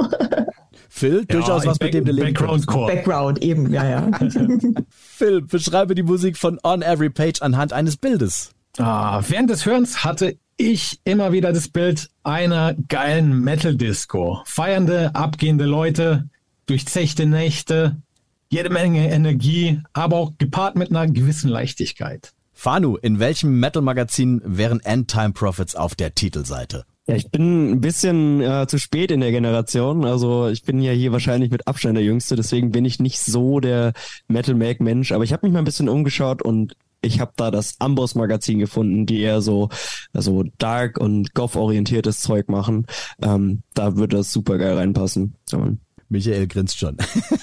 Phil, 0.88 1.24
durchaus 1.26 1.64
was 1.66 1.78
mit 1.78 1.94
dem 1.94 2.04
du 2.04 2.12
leben 2.12 2.34
Background. 2.34 2.66
Core. 2.66 2.92
Background 2.92 3.42
eben, 3.42 3.72
ja, 3.72 3.88
ja. 3.88 4.10
Phil, 4.90 5.42
beschreibe 5.42 5.94
die 5.94 6.02
Musik 6.02 6.36
von 6.36 6.58
On 6.64 6.82
Every 6.82 7.10
Page 7.10 7.40
anhand 7.42 7.72
eines 7.72 7.96
Bildes. 7.96 8.50
Ah, 8.78 9.22
während 9.28 9.50
des 9.50 9.64
Hörens 9.64 10.04
hatte 10.04 10.36
ich 10.56 11.00
immer 11.04 11.30
wieder 11.30 11.52
das 11.52 11.68
Bild 11.68 12.08
einer 12.24 12.74
geilen 12.88 13.40
Metal-Disco. 13.40 14.42
Feiernde, 14.44 15.14
abgehende 15.14 15.64
Leute, 15.64 16.28
durchzechte 16.66 17.26
Nächte, 17.26 18.02
jede 18.50 18.70
Menge 18.70 19.10
Energie, 19.10 19.80
aber 19.92 20.16
auch 20.16 20.32
gepaart 20.38 20.76
mit 20.76 20.90
einer 20.90 21.06
gewissen 21.06 21.48
Leichtigkeit. 21.48 22.32
Fanu, 22.52 22.96
in 22.96 23.20
welchem 23.20 23.60
Metal-Magazin 23.60 24.42
wären 24.44 24.80
Endtime 24.80 25.32
Prophets 25.32 25.76
auf 25.76 25.94
der 25.94 26.14
Titelseite? 26.14 26.84
Ja, 27.06 27.14
ich 27.14 27.30
bin 27.30 27.70
ein 27.70 27.80
bisschen 27.80 28.42
äh, 28.42 28.66
zu 28.66 28.78
spät 28.78 29.10
in 29.10 29.20
der 29.20 29.30
Generation. 29.30 30.04
Also 30.04 30.48
ich 30.48 30.62
bin 30.64 30.82
ja 30.82 30.92
hier 30.92 31.12
wahrscheinlich 31.12 31.50
mit 31.50 31.66
Abstand 31.66 31.96
der 31.96 32.04
Jüngste, 32.04 32.36
deswegen 32.36 32.70
bin 32.70 32.84
ich 32.84 32.98
nicht 32.98 33.20
so 33.20 33.60
der 33.60 33.92
Metal 34.26 34.54
Mag 34.54 34.80
Mensch. 34.80 35.12
Aber 35.12 35.24
ich 35.24 35.32
habe 35.32 35.46
mich 35.46 35.52
mal 35.52 35.60
ein 35.60 35.64
bisschen 35.64 35.88
umgeschaut 35.88 36.42
und 36.42 36.76
ich 37.00 37.20
habe 37.20 37.32
da 37.36 37.50
das 37.50 37.76
Amboss 37.78 38.14
Magazin 38.14 38.58
gefunden, 38.58 39.06
die 39.06 39.20
eher 39.20 39.40
so 39.40 39.68
also 40.12 40.44
dark 40.58 40.98
und 40.98 41.32
goth 41.32 41.56
orientiertes 41.56 42.20
Zeug 42.20 42.48
machen. 42.48 42.86
Ähm, 43.22 43.62
da 43.72 43.96
würde 43.96 44.16
das 44.16 44.32
super 44.32 44.58
geil 44.58 44.74
reinpassen. 44.74 45.36
Ja, 45.50 45.70
Michael 46.08 46.46
grinst 46.46 46.78
schon. 46.78 46.96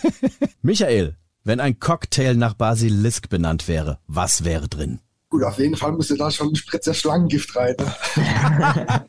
Michael, 0.62 1.16
wenn 1.44 1.60
ein 1.60 1.80
Cocktail 1.80 2.36
nach 2.36 2.56
Basilisk 2.56 3.30
benannt 3.30 3.68
wäre, 3.68 4.00
was 4.08 4.44
wäre 4.44 4.68
drin? 4.68 5.00
Gut, 5.36 5.44
auf 5.44 5.60
jeden 5.60 5.76
Fall 5.76 5.92
müsste 5.92 6.16
da 6.16 6.32
schon 6.32 6.54
ein 6.54 6.56
Spritzer 6.56 6.94
Schlangengift 6.94 7.54
rein. 7.58 7.76
Ne? 7.78 9.06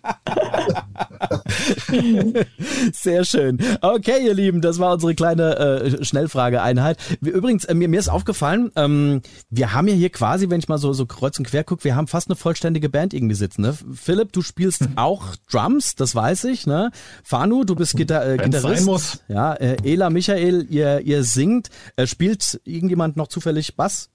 Sehr 2.92 3.24
schön. 3.24 3.60
Okay, 3.80 4.26
ihr 4.26 4.34
Lieben, 4.34 4.60
das 4.60 4.80
war 4.80 4.94
unsere 4.94 5.14
kleine 5.14 5.56
äh, 5.56 6.04
Schnellfrageeinheit. 6.04 6.98
Übrigens, 7.20 7.64
äh, 7.66 7.74
mir, 7.74 7.86
mir 7.86 8.00
ist 8.00 8.08
aufgefallen, 8.08 8.72
ähm, 8.74 9.22
wir 9.50 9.72
haben 9.72 9.86
ja 9.86 9.94
hier 9.94 10.10
quasi, 10.10 10.50
wenn 10.50 10.58
ich 10.58 10.66
mal 10.66 10.78
so, 10.78 10.92
so 10.94 11.06
kreuz 11.06 11.38
und 11.38 11.46
quer 11.46 11.62
gucke, 11.62 11.84
wir 11.84 11.94
haben 11.94 12.08
fast 12.08 12.26
eine 12.28 12.34
vollständige 12.34 12.88
Band 12.88 13.14
irgendwie 13.14 13.36
sitzen. 13.36 13.62
Ne? 13.62 13.78
Philipp, 13.94 14.32
du 14.32 14.42
spielst 14.42 14.88
auch 14.96 15.36
Drums, 15.48 15.94
das 15.94 16.16
weiß 16.16 16.42
ich. 16.46 16.66
Ne? 16.66 16.90
Fanu, 17.22 17.62
du 17.62 17.76
bist 17.76 17.96
Gitar 17.96 18.26
äh, 18.26 18.36
Gitarrist. 18.36 18.78
sein 18.78 18.84
muss. 18.84 19.20
Ja, 19.28 19.54
äh, 19.54 19.76
Ela, 19.84 20.10
Michael, 20.10 20.66
ihr, 20.70 21.02
ihr 21.02 21.22
singt. 21.22 21.70
Äh, 21.94 22.08
spielt 22.08 22.60
irgendjemand 22.64 23.16
noch 23.16 23.28
zufällig 23.28 23.76
Bass? 23.76 24.10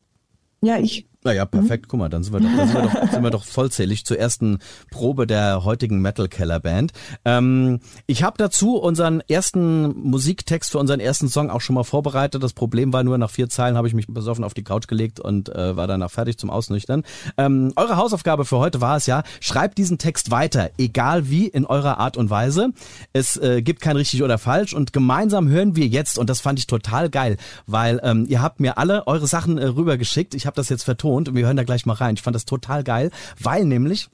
Ja, 0.62 0.78
ich. 0.78 1.08
Naja, 1.24 1.46
perfekt. 1.46 1.88
Guck 1.88 2.00
mal, 2.00 2.10
dann 2.10 2.24
sind 2.24 2.34
wir 2.34 2.40
doch, 2.40 2.50
sind 2.50 2.74
wir 2.74 2.82
doch, 2.82 3.12
sind 3.12 3.24
wir 3.24 3.30
doch 3.30 3.44
vollzählig 3.44 4.06
zur 4.06 4.18
ersten 4.18 4.58
Probe 4.90 5.28
der 5.28 5.64
heutigen 5.64 6.02
Metal 6.02 6.28
Keller 6.28 6.60
Band. 6.60 6.94
Ähm, 7.26 7.80
ich 8.08 8.24
habe 8.24 8.38
dazu 8.40 8.78
unseren 8.78 9.22
ersten 9.28 10.00
Musiktext 10.02 10.72
für 10.72 10.80
unseren 10.80 11.00
ersten 11.00 11.30
Song 11.30 11.52
auch 11.52 11.62
schon 11.62 11.76
mal 11.76 11.84
vorbereitet. 11.84 12.42
Das 12.42 12.54
Problem 12.54 12.92
war 12.92 13.04
nur, 13.04 13.20
nach 13.20 13.30
vier 13.30 13.50
Zeilen 13.50 13.78
habe 13.78 13.88
ich 13.88 13.94
mich 13.94 14.08
besoffen 14.08 14.44
auf 14.44 14.56
die 14.56 14.64
Couch 14.64 14.88
gelegt 14.88 15.20
und 15.20 15.50
äh, 15.50 15.76
war 15.76 15.86
danach 15.86 16.10
fertig 16.10 16.40
zum 16.40 16.50
Ausnüchtern. 16.50 17.04
Ähm, 17.38 17.72
eure 17.76 17.98
Hausaufgabe 17.98 18.44
für 18.44 18.58
heute 18.58 18.82
war 18.82 18.98
es 18.98 19.06
ja, 19.06 19.22
schreibt 19.42 19.78
diesen 19.78 20.00
Text 20.00 20.32
weiter, 20.32 20.72
egal 20.80 21.30
wie, 21.30 21.46
in 21.46 21.68
eurer 21.68 22.00
Art 22.00 22.18
und 22.18 22.32
Weise. 22.32 22.70
Es 23.14 23.38
äh, 23.38 23.62
gibt 23.62 23.82
kein 23.82 23.96
richtig 23.96 24.24
oder 24.24 24.40
falsch 24.40 24.74
und 24.74 24.92
gemeinsam 24.92 25.50
hören 25.50 25.76
wir 25.76 25.86
jetzt, 25.86 26.18
und 26.18 26.32
das 26.32 26.42
fand 26.42 26.58
ich 26.58 26.66
total 26.66 27.12
geil, 27.12 27.38
weil 27.68 28.02
ähm, 28.04 28.26
ihr 28.28 28.42
habt 28.42 28.60
mir 28.60 28.80
alle 28.80 29.06
eure 29.06 29.28
Sachen 29.28 29.60
äh, 29.60 29.68
rübergeschickt. 29.68 30.34
Ich 30.34 30.48
habe 30.48 30.56
das 30.56 30.70
jetzt 30.70 30.82
vertont 30.82 31.11
und 31.14 31.36
wir 31.36 31.46
hören 31.46 31.58
da 31.58 31.64
gleich 31.64 31.86
mal 31.86 31.94
rein. 31.94 32.16
Ich 32.16 32.22
fand 32.22 32.36
das 32.36 32.46
total 32.46 32.84
geil, 32.84 33.12
weil 33.40 33.66
nämlich 33.66 34.10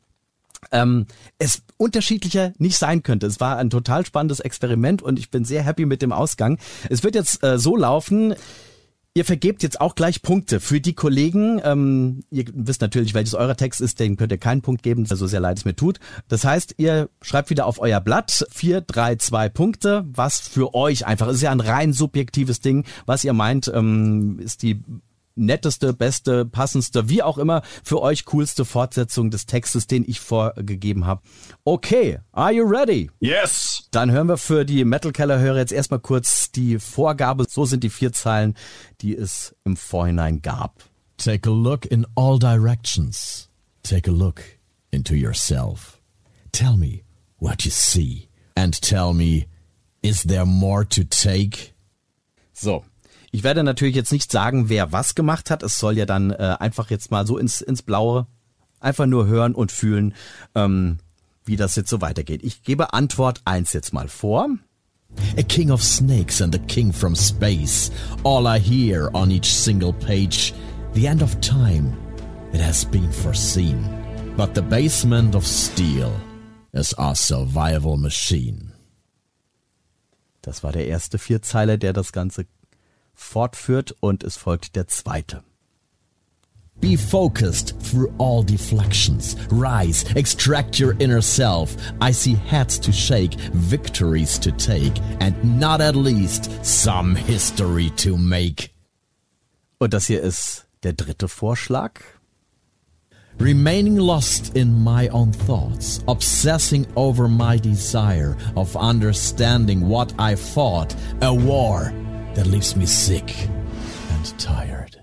ähm, 0.71 1.05
es 1.37 1.63
unterschiedlicher 1.77 2.53
nicht 2.57 2.77
sein 2.77 3.03
könnte. 3.03 3.27
Es 3.27 3.39
war 3.39 3.57
ein 3.57 3.69
total 3.69 4.05
spannendes 4.05 4.39
Experiment 4.39 5.01
und 5.01 5.19
ich 5.19 5.29
bin 5.29 5.45
sehr 5.45 5.63
happy 5.63 5.85
mit 5.85 6.01
dem 6.01 6.11
Ausgang. 6.11 6.57
Es 6.89 7.03
wird 7.03 7.15
jetzt 7.15 7.43
äh, 7.43 7.59
so 7.59 7.75
laufen. 7.75 8.35
Ihr 9.13 9.25
vergebt 9.25 9.63
jetzt 9.63 9.81
auch 9.81 9.95
gleich 9.95 10.21
Punkte 10.21 10.59
für 10.59 10.79
die 10.79 10.93
Kollegen. 10.93 11.59
Ähm, 11.63 12.23
ihr 12.29 12.45
wisst 12.53 12.81
natürlich, 12.81 13.15
welches 13.15 13.33
euer 13.33 13.57
Text 13.57 13.81
ist, 13.81 13.99
den 13.99 14.15
könnt 14.15 14.31
ihr 14.31 14.37
keinen 14.37 14.61
Punkt 14.61 14.83
geben, 14.83 15.07
so 15.07 15.25
sehr 15.25 15.39
leid 15.39 15.57
es 15.57 15.65
mir 15.65 15.75
tut. 15.75 15.99
Das 16.27 16.45
heißt, 16.45 16.75
ihr 16.77 17.09
schreibt 17.23 17.49
wieder 17.49 17.65
auf 17.65 17.79
euer 17.79 17.99
Blatt 17.99 18.45
vier, 18.51 18.81
drei, 18.81 19.15
zwei 19.15 19.49
Punkte, 19.49 20.05
was 20.07 20.39
für 20.39 20.75
euch 20.75 21.07
einfach, 21.07 21.29
ist 21.29 21.41
ja 21.41 21.51
ein 21.51 21.61
rein 21.61 21.93
subjektives 21.93 22.61
Ding, 22.61 22.85
was 23.07 23.23
ihr 23.23 23.33
meint, 23.33 23.71
ähm, 23.73 24.37
ist 24.39 24.61
die 24.61 24.83
netteste, 25.37 25.93
beste, 25.93 26.45
passendste, 26.45 27.09
wie 27.09 27.23
auch 27.23 27.37
immer, 27.37 27.61
für 27.83 28.01
euch 28.01 28.25
coolste 28.25 28.65
Fortsetzung 28.65 29.29
des 29.31 29.45
Textes, 29.45 29.87
den 29.87 30.03
ich 30.07 30.19
vorgegeben 30.19 31.05
habe. 31.05 31.21
Okay, 31.63 32.19
are 32.31 32.51
you 32.51 32.65
ready? 32.65 33.09
Yes! 33.19 33.87
Dann 33.91 34.11
hören 34.11 34.27
wir 34.27 34.37
für 34.37 34.65
die 34.65 34.83
Metal 34.85 35.11
Keller 35.11 35.39
Hörer 35.39 35.57
jetzt 35.57 35.71
erstmal 35.71 35.99
kurz 35.99 36.51
die 36.51 36.79
Vorgabe. 36.79 37.45
So 37.49 37.65
sind 37.65 37.83
die 37.83 37.89
vier 37.89 38.11
Zeilen, 38.11 38.55
die 39.01 39.15
es 39.15 39.55
im 39.63 39.77
Vorhinein 39.77 40.41
gab. 40.41 40.83
Take 41.17 41.49
a 41.49 41.53
look 41.53 41.85
in 41.85 42.05
all 42.15 42.37
directions. 42.37 43.49
Take 43.83 44.09
a 44.09 44.13
look 44.13 44.41
into 44.91 45.15
yourself. 45.15 46.01
Tell 46.51 46.77
me 46.77 47.03
what 47.39 47.63
you 47.63 47.71
see. 47.71 48.29
And 48.55 48.73
tell 48.73 49.13
me, 49.13 49.47
is 50.01 50.23
there 50.23 50.45
more 50.45 50.83
to 50.85 51.03
take? 51.03 51.73
So. 52.53 52.83
Ich 53.37 53.43
werde 53.43 53.63
natürlich 53.63 53.95
jetzt 53.95 54.11
nicht 54.11 54.31
sagen, 54.31 54.67
wer 54.67 54.91
was 54.91 55.13
gemacht 55.13 55.51
hat. 55.51 55.61
Es 55.61 55.77
soll 55.77 55.95
ja 55.95 56.07
dann 56.07 56.31
äh, 56.31 56.55
einfach 56.59 56.89
jetzt 56.89 57.11
mal 57.11 57.27
so 57.27 57.37
ins, 57.37 57.61
ins 57.61 57.83
Blaue 57.83 58.25
einfach 58.79 59.05
nur 59.05 59.27
hören 59.27 59.53
und 59.53 59.71
fühlen, 59.71 60.15
ähm, 60.55 60.97
wie 61.45 61.55
das 61.55 61.75
jetzt 61.75 61.91
so 61.91 62.01
weitergeht. 62.01 62.41
Ich 62.43 62.63
gebe 62.63 62.93
Antwort 62.93 63.41
eins 63.45 63.73
jetzt 63.73 63.93
mal 63.93 64.07
vor. 64.07 64.49
A 65.37 65.43
king 65.43 65.69
of 65.69 65.83
snakes 65.83 66.41
and 66.41 66.55
a 66.55 66.57
king 66.57 66.91
from 66.91 67.15
space. 67.15 67.91
All 68.23 68.47
I 68.47 68.59
hear 68.59 69.11
on 69.13 69.29
each 69.29 69.53
single 69.53 69.93
page. 69.93 70.55
The 70.95 71.05
end 71.05 71.21
of 71.21 71.39
time. 71.39 71.95
It 72.53 72.61
has 72.61 72.85
been 72.85 73.11
foreseen. 73.11 73.87
But 74.35 74.55
the 74.55 74.63
basement 74.63 75.35
of 75.35 75.45
steel 75.45 76.11
is 76.71 76.97
our 76.97 77.13
survival 77.13 77.97
machine. 77.97 78.73
Das 80.41 80.63
war 80.63 80.71
der 80.71 80.87
erste 80.87 81.19
Vierzeile, 81.19 81.77
der 81.77 81.93
das 81.93 82.13
Ganze 82.13 82.47
fortführt 83.17 83.95
und 83.99 84.23
es 84.23 84.37
folgt 84.37 84.75
der 84.75 84.87
zweite. 84.87 85.43
Be 86.79 86.95
focused 86.95 87.73
through 87.81 88.13
all 88.19 88.43
deflections. 88.43 89.35
Rise, 89.49 90.05
extract 90.15 90.79
your 90.79 90.95
inner 90.99 91.21
self. 91.21 91.75
I 91.99 92.11
see 92.11 92.35
heads 92.35 92.77
to 92.79 92.91
shake, 92.91 93.33
victories 93.53 94.37
to 94.39 94.51
take, 94.51 94.93
and 95.19 95.59
not 95.59 95.81
at 95.81 95.95
least 95.95 96.51
some 96.63 97.15
history 97.15 97.89
to 97.97 98.15
make. 98.15 98.69
Und 99.79 99.93
das 99.93 100.05
hier 100.05 100.21
ist 100.21 100.65
der 100.83 100.93
dritte 100.93 101.27
Vorschlag. 101.27 101.99
Remaining 103.39 103.97
lost 103.97 104.55
in 104.55 104.83
my 104.83 105.07
own 105.09 105.31
thoughts, 105.31 106.03
obsessing 106.07 106.87
over 106.95 107.27
my 107.27 107.57
desire 107.57 108.35
of 108.55 108.75
understanding 108.75 109.87
what 109.87 110.13
I 110.19 110.35
fought, 110.35 110.95
a 111.21 111.33
war 111.33 111.91
that 112.37 112.45
leaves 112.45 112.75
me 112.75 112.85
sick 112.85 113.33
and 114.13 114.37
tired. 114.37 115.01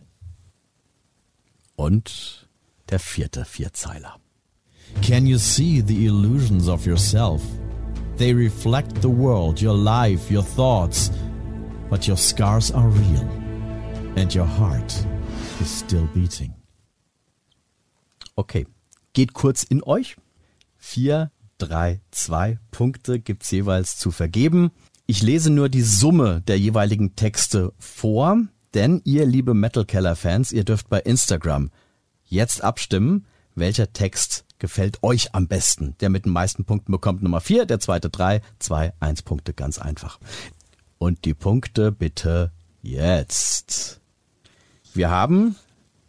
Und 1.74 2.46
der 2.88 3.00
vierte 3.00 3.44
Vierzeiler. 3.44 4.20
Can 5.02 5.26
you 5.26 5.38
see 5.38 5.80
the 5.80 6.06
illusions 6.06 6.68
of 6.68 6.86
yourself? 6.86 7.42
They 8.16 8.32
reflect 8.32 9.02
the 9.02 9.08
world, 9.08 9.60
your 9.60 9.74
life, 9.74 10.30
your 10.30 10.44
thoughts, 10.44 11.10
but 11.90 12.06
your 12.06 12.16
scars 12.16 12.70
are 12.70 12.88
real, 12.88 13.28
and 14.16 14.32
your 14.32 14.46
heart 14.46 14.94
is 15.60 15.68
still 15.68 16.06
beating. 16.14 16.54
Okay, 18.38 18.64
geht 19.12 19.34
kurz 19.34 19.64
in 19.64 19.82
euch. 19.82 20.14
Vier, 20.76 21.32
drei, 21.58 22.00
zwei 22.12 22.60
Punkte 22.70 23.18
gibt's 23.18 23.50
jeweils 23.50 23.98
zu 23.98 24.12
vergeben. 24.12 24.70
Ich 25.06 25.20
lese 25.20 25.50
nur 25.50 25.68
die 25.68 25.82
Summe 25.82 26.40
der 26.48 26.58
jeweiligen 26.58 27.14
Texte 27.14 27.74
vor, 27.78 28.38
denn 28.72 29.02
ihr 29.04 29.26
liebe 29.26 29.52
Metal 29.52 29.84
Keller 29.84 30.16
Fans, 30.16 30.50
ihr 30.50 30.64
dürft 30.64 30.88
bei 30.88 30.98
Instagram 30.98 31.70
jetzt 32.24 32.64
abstimmen, 32.64 33.26
welcher 33.54 33.92
Text 33.92 34.46
gefällt 34.58 35.02
euch 35.02 35.34
am 35.34 35.46
besten. 35.46 35.94
Der 36.00 36.08
mit 36.08 36.24
den 36.24 36.32
meisten 36.32 36.64
Punkten 36.64 36.90
bekommt 36.90 37.22
Nummer 37.22 37.42
vier, 37.42 37.66
der 37.66 37.80
zweite 37.80 38.08
drei, 38.08 38.40
zwei, 38.58 38.94
eins 38.98 39.20
Punkte, 39.20 39.52
ganz 39.52 39.78
einfach. 39.78 40.18
Und 40.96 41.26
die 41.26 41.34
Punkte 41.34 41.92
bitte 41.92 42.50
jetzt. 42.80 44.00
Wir 44.94 45.10
haben 45.10 45.56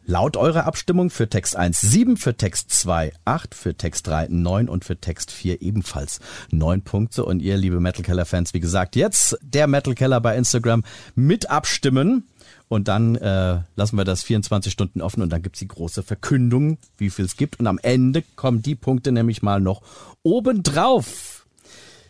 laut 0.05 0.37
eurer 0.37 0.65
Abstimmung 0.65 1.09
für 1.09 1.29
Text 1.29 1.55
1 1.55 1.81
7, 1.81 2.17
für 2.17 2.35
Text 2.35 2.71
2 2.71 3.11
8, 3.25 3.55
für 3.55 3.75
Text 3.75 4.07
3 4.07 4.27
9 4.29 4.69
und 4.69 4.85
für 4.85 4.97
Text 4.97 5.31
4 5.31 5.61
ebenfalls 5.61 6.19
9 6.51 6.81
Punkte. 6.81 7.25
Und 7.25 7.41
ihr, 7.41 7.57
liebe 7.57 7.79
Metal 7.79 8.03
Keller 8.03 8.25
Fans, 8.25 8.53
wie 8.53 8.59
gesagt, 8.59 8.95
jetzt 8.95 9.37
der 9.41 9.67
Metal 9.67 9.95
Keller 9.95 10.21
bei 10.21 10.37
Instagram 10.37 10.83
mit 11.15 11.49
abstimmen. 11.49 12.27
Und 12.67 12.87
dann 12.87 13.15
äh, 13.15 13.59
lassen 13.75 13.97
wir 13.97 14.05
das 14.05 14.23
24 14.23 14.71
Stunden 14.71 15.01
offen 15.01 15.21
und 15.21 15.29
dann 15.29 15.41
gibt's 15.41 15.59
die 15.59 15.67
große 15.67 16.03
Verkündung, 16.03 16.77
wie 16.97 17.09
viel 17.09 17.25
es 17.25 17.37
gibt. 17.37 17.59
Und 17.59 17.67
am 17.67 17.79
Ende 17.81 18.23
kommen 18.35 18.61
die 18.61 18.75
Punkte 18.75 19.11
nämlich 19.11 19.41
mal 19.43 19.61
noch 19.61 19.81
obendrauf. 20.23 21.34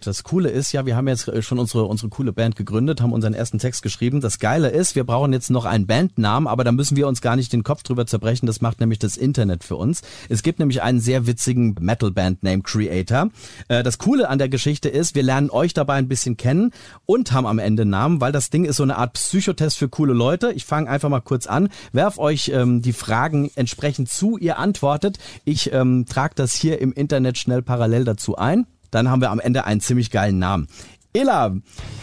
Das 0.08 0.24
Coole 0.24 0.50
ist 0.50 0.72
ja, 0.72 0.86
wir 0.86 0.96
haben 0.96 1.08
jetzt 1.08 1.28
äh, 1.28 1.42
schon 1.42 1.60
unsere, 1.60 1.86
unsere 1.86 2.10
coole 2.10 2.32
Band 2.32 2.56
gegründet, 2.56 3.02
haben 3.02 3.14
unseren 3.14 3.34
ersten 3.34 3.60
Text 3.60 3.82
geschrieben. 3.82 4.22
Das 4.22 4.40
Geile 4.40 4.70
ist, 4.70 4.96
wir 4.96 5.04
brauchen 5.04 5.34
jetzt 5.34 5.50
noch 5.50 5.66
einen 5.66 5.88
Bandnamen, 5.88 6.48
aber 6.48 6.64
da 6.64 6.72
müssen 6.72 6.96
wir 6.96 7.08
uns 7.08 7.22
gar 7.22 7.36
nicht 7.36 7.52
den 7.54 7.64
Kopf 7.64 7.84
drüber 7.84 8.06
zerbrechen. 8.06 8.46
Das 8.46 8.62
macht 8.62 8.80
nämlich 8.80 9.00
das 9.00 9.18
Internet 9.18 9.64
für 9.64 9.76
uns. 9.76 10.02
Es 10.30 10.44
gibt 10.44 10.60
nämlich 10.60 10.82
einen 10.82 11.00
sehr 11.00 11.28
witzigen 11.28 11.76
Metal-Band-Name 11.80 12.62
Creator. 12.62 13.30
Äh, 13.68 13.84
Das 13.84 13.98
Coole 13.98 14.30
an 14.30 14.38
der 14.38 14.50
Geschichte 14.50 14.90
ist, 14.90 15.16
wir 15.16 15.24
lernen 15.24 15.50
euch 15.50 15.74
dabei 15.74 15.96
ein 15.96 16.08
bisschen 16.08 16.38
kennen 16.38 16.72
und 17.06 17.32
haben 17.32 17.46
am 17.48 17.60
Ende 17.60 17.86
Namen, 17.86 18.22
weil 18.22 18.32
das 18.32 18.50
Ding 18.50 18.66
ist 18.66 18.78
so 18.78 18.84
eine 18.84 18.98
Art 18.98 19.14
Psychotest 19.14 19.78
für 19.78 19.90
coole 19.90 20.14
Leute. 20.14 20.52
Ich 20.52 20.66
fange 20.66 20.90
einfach 20.90 21.10
mal 21.10 21.22
kurz 21.22 21.48
an, 21.48 21.70
werf 21.94 22.18
euch 22.18 22.50
ähm, 22.50 22.82
die 22.82 22.94
Fragen 22.94 23.50
entsprechend 23.56 24.10
zu, 24.10 24.38
ihr 24.38 24.60
antwortet. 24.60 25.18
Ich 25.46 25.74
ähm, 25.74 26.06
trage 26.08 26.36
das 26.36 26.54
hier 26.54 26.80
im 26.80 26.94
Internet 26.94 27.38
schnell 27.38 27.62
parallel 27.62 28.04
dazu 28.04 28.36
ein. 28.36 28.68
Dann 28.96 29.10
haben 29.10 29.20
wir 29.20 29.30
am 29.30 29.42
Ende 29.42 29.66
einen 29.66 29.82
ziemlich 29.82 30.10
geilen 30.10 30.40
Namen. 30.40 30.68
Ela, 31.12 31.54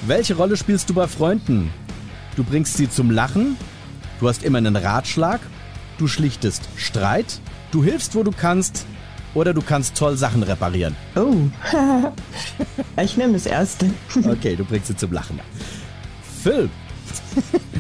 welche 0.07 0.37
Rolle 0.37 0.59
spielst 0.59 0.91
du 0.91 0.95
bei 0.95 1.07
Freunden? 1.07 1.71
Du 2.37 2.45
bringst 2.45 2.77
sie 2.77 2.91
zum 2.91 3.11
Lachen, 3.11 3.57
du 4.21 4.29
hast 4.29 4.43
immer 4.43 4.59
einen 4.59 4.77
Ratschlag, 4.77 5.41
du 5.97 6.07
schlichtest 6.07 6.69
Streit, 6.77 7.41
du 7.71 7.83
hilfst, 7.83 8.15
wo 8.15 8.23
du 8.25 8.31
kannst 8.31 8.85
oder 9.33 9.55
du 9.55 9.63
kannst 9.63 9.97
toll 9.97 10.19
Sachen 10.19 10.43
reparieren. 10.43 10.95
Oh, 11.17 11.33
ich 13.03 13.17
nehme 13.17 13.33
das 13.33 13.47
erste. 13.47 13.89
Okay, 14.27 14.55
du 14.55 14.63
bringst 14.67 14.89
sie 14.89 14.97
zum 14.97 15.13
Lachen. 15.13 15.41
Phil, 16.43 16.69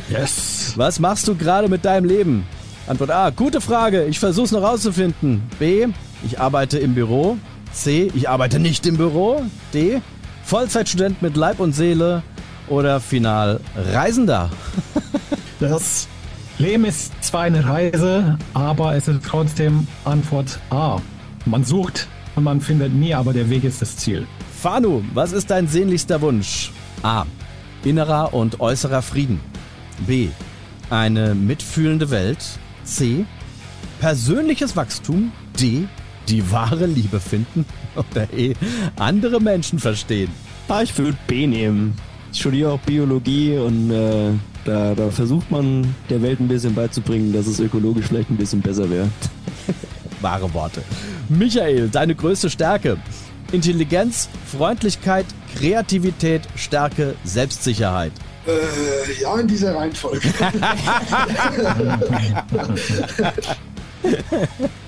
Yes. 0.08 0.72
was 0.76 0.98
machst 1.00 1.28
du 1.28 1.34
gerade 1.36 1.68
mit 1.68 1.84
deinem 1.84 2.06
Leben? 2.06 2.46
Antwort 2.86 3.10
A, 3.10 3.28
gute 3.28 3.60
Frage, 3.60 4.06
ich 4.06 4.18
versuch's 4.18 4.52
noch 4.52 4.62
rauszufinden. 4.62 5.42
B, 5.58 5.86
ich 6.24 6.40
arbeite 6.40 6.78
im 6.78 6.94
Büro. 6.94 7.36
C, 7.72 8.10
ich 8.14 8.28
arbeite 8.28 8.58
nicht 8.58 8.86
im 8.86 8.96
Büro. 8.96 9.42
D, 9.72 10.00
Vollzeitstudent 10.44 11.22
mit 11.22 11.36
Leib 11.36 11.60
und 11.60 11.72
Seele. 11.72 12.22
Oder 12.68 13.00
final 13.00 13.60
Reisender. 13.76 14.50
Das 15.60 16.08
Leben 16.58 16.84
ist 16.84 17.12
zwar 17.22 17.42
eine 17.42 17.64
Reise, 17.64 18.36
aber 18.52 18.96
es 18.96 19.06
ist 19.06 19.24
trotzdem 19.24 19.86
Antwort 20.04 20.58
A. 20.70 21.00
Man 21.46 21.64
sucht 21.64 22.08
und 22.34 22.42
man 22.42 22.60
findet 22.60 22.92
nie, 22.92 23.14
aber 23.14 23.32
der 23.32 23.48
Weg 23.48 23.62
ist 23.62 23.80
das 23.80 23.96
Ziel. 23.96 24.26
Fanu, 24.60 25.02
was 25.14 25.30
ist 25.30 25.52
dein 25.52 25.68
sehnlichster 25.68 26.20
Wunsch? 26.20 26.72
A. 27.04 27.26
Innerer 27.84 28.34
und 28.34 28.58
äußerer 28.60 29.02
Frieden. 29.02 29.40
B. 30.04 30.30
Eine 30.90 31.36
mitfühlende 31.36 32.10
Welt. 32.10 32.44
C. 32.82 33.24
Persönliches 34.00 34.74
Wachstum. 34.74 35.30
D. 35.60 35.86
Die 36.32 36.50
wahre 36.50 36.86
Liebe 36.86 37.20
finden. 37.20 37.66
Oder 37.94 38.26
E. 38.32 38.54
Andere 38.96 39.38
Menschen 39.38 39.78
verstehen. 39.78 40.30
Ah, 40.66 40.80
ich 40.80 40.96
würde 40.96 41.18
B 41.26 41.46
nehmen. 41.46 41.94
Ich 42.32 42.40
studiere 42.40 42.72
auch 42.72 42.80
Biologie 42.80 43.58
und 43.58 43.90
äh, 43.90 44.30
da, 44.64 44.94
da 44.94 45.10
versucht 45.10 45.50
man 45.50 45.94
der 46.08 46.22
Welt 46.22 46.40
ein 46.40 46.48
bisschen 46.48 46.74
beizubringen, 46.74 47.34
dass 47.34 47.46
es 47.46 47.60
ökologisch 47.60 48.06
vielleicht 48.06 48.30
ein 48.30 48.38
bisschen 48.38 48.62
besser 48.62 48.88
wäre. 48.88 49.10
Wahre 50.22 50.54
Worte. 50.54 50.82
Michael, 51.28 51.90
deine 51.90 52.14
größte 52.14 52.48
Stärke. 52.48 52.96
Intelligenz, 53.52 54.30
Freundlichkeit, 54.46 55.26
Kreativität, 55.54 56.48
Stärke, 56.56 57.14
Selbstsicherheit. 57.24 58.12
Äh, 58.46 59.20
ja, 59.20 59.38
in 59.38 59.46
dieser 59.46 59.74
Reihenfolge. 59.74 60.32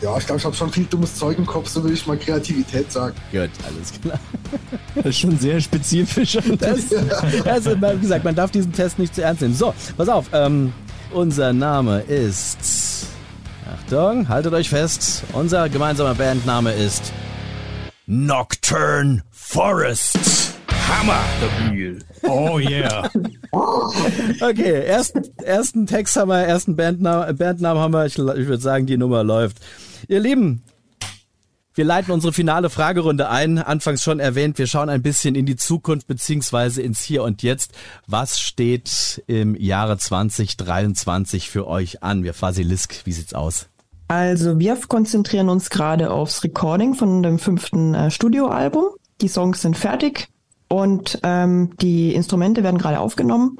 ja, 0.00 0.16
ich 0.18 0.26
glaube, 0.26 0.38
ich 0.38 0.44
habe 0.44 0.54
schon 0.54 0.70
viel 0.70 0.84
dummes 0.84 1.14
Zeug 1.14 1.38
im 1.38 1.46
Kopf, 1.46 1.68
so 1.68 1.82
will 1.84 1.92
ich 1.92 2.06
mal 2.06 2.16
Kreativität 2.16 2.90
sagen. 2.90 3.14
Gut, 3.32 3.50
alles 3.66 3.92
klar. 4.00 4.18
Das 4.94 5.06
ist 5.06 5.18
schon 5.18 5.38
sehr 5.38 5.60
spezifisch. 5.60 6.38
Das, 6.58 6.92
also, 7.46 7.70
wie 7.80 8.00
gesagt, 8.00 8.24
man 8.24 8.34
darf 8.34 8.50
diesen 8.50 8.72
Test 8.72 8.98
nicht 8.98 9.14
zu 9.14 9.22
ernst 9.22 9.42
nehmen. 9.42 9.54
So, 9.54 9.72
pass 9.96 10.08
auf. 10.08 10.26
Ähm, 10.32 10.72
unser 11.12 11.52
Name 11.52 12.00
ist. 12.00 13.06
Achtung, 13.72 14.28
haltet 14.28 14.52
euch 14.52 14.68
fest. 14.68 15.22
Unser 15.32 15.68
gemeinsamer 15.68 16.14
Bandname 16.14 16.72
ist 16.72 17.12
Nocturne 18.06 19.22
Forest. 19.30 20.19
Hammer! 20.90 21.20
Oh 22.24 22.58
yeah. 22.58 23.08
Okay, 23.52 24.84
ersten, 24.84 25.22
ersten 25.42 25.86
Text 25.86 26.16
haben 26.16 26.28
wir, 26.28 26.38
ersten 26.38 26.76
Bandnamen, 26.76 27.36
Bandnamen 27.36 27.82
haben 27.82 27.92
wir. 27.92 28.06
Ich, 28.06 28.18
ich 28.18 28.46
würde 28.46 28.58
sagen, 28.58 28.86
die 28.86 28.96
Nummer 28.96 29.24
läuft. 29.24 29.58
Ihr 30.08 30.20
Lieben, 30.20 30.62
wir 31.74 31.84
leiten 31.84 32.12
unsere 32.12 32.32
finale 32.32 32.70
Fragerunde 32.70 33.28
ein. 33.28 33.58
Anfangs 33.58 34.02
schon 34.02 34.20
erwähnt, 34.20 34.58
wir 34.58 34.66
schauen 34.66 34.88
ein 34.88 35.02
bisschen 35.02 35.34
in 35.34 35.46
die 35.46 35.56
Zukunft 35.56 36.06
beziehungsweise 36.06 36.82
ins 36.82 37.00
Hier 37.02 37.22
und 37.22 37.42
Jetzt. 37.42 37.72
Was 38.06 38.40
steht 38.40 39.22
im 39.26 39.54
Jahre 39.54 39.96
2023 39.96 41.50
für 41.50 41.66
euch 41.66 42.02
an? 42.02 42.24
Wir 42.24 42.34
Fasilisk, 42.34 43.02
wie 43.04 43.12
sieht's 43.12 43.34
aus? 43.34 43.68
Also 44.08 44.58
wir 44.58 44.76
konzentrieren 44.88 45.48
uns 45.48 45.70
gerade 45.70 46.10
aufs 46.10 46.42
Recording 46.42 46.94
von 46.94 47.22
dem 47.22 47.38
fünften 47.38 47.94
äh, 47.94 48.10
Studioalbum. 48.10 48.86
Die 49.20 49.28
Songs 49.28 49.62
sind 49.62 49.76
fertig 49.76 50.28
und 50.72 51.18
ähm, 51.24 51.70
die 51.80 52.14
Instrumente 52.14 52.62
werden 52.62 52.78
gerade 52.78 53.00
aufgenommen. 53.00 53.58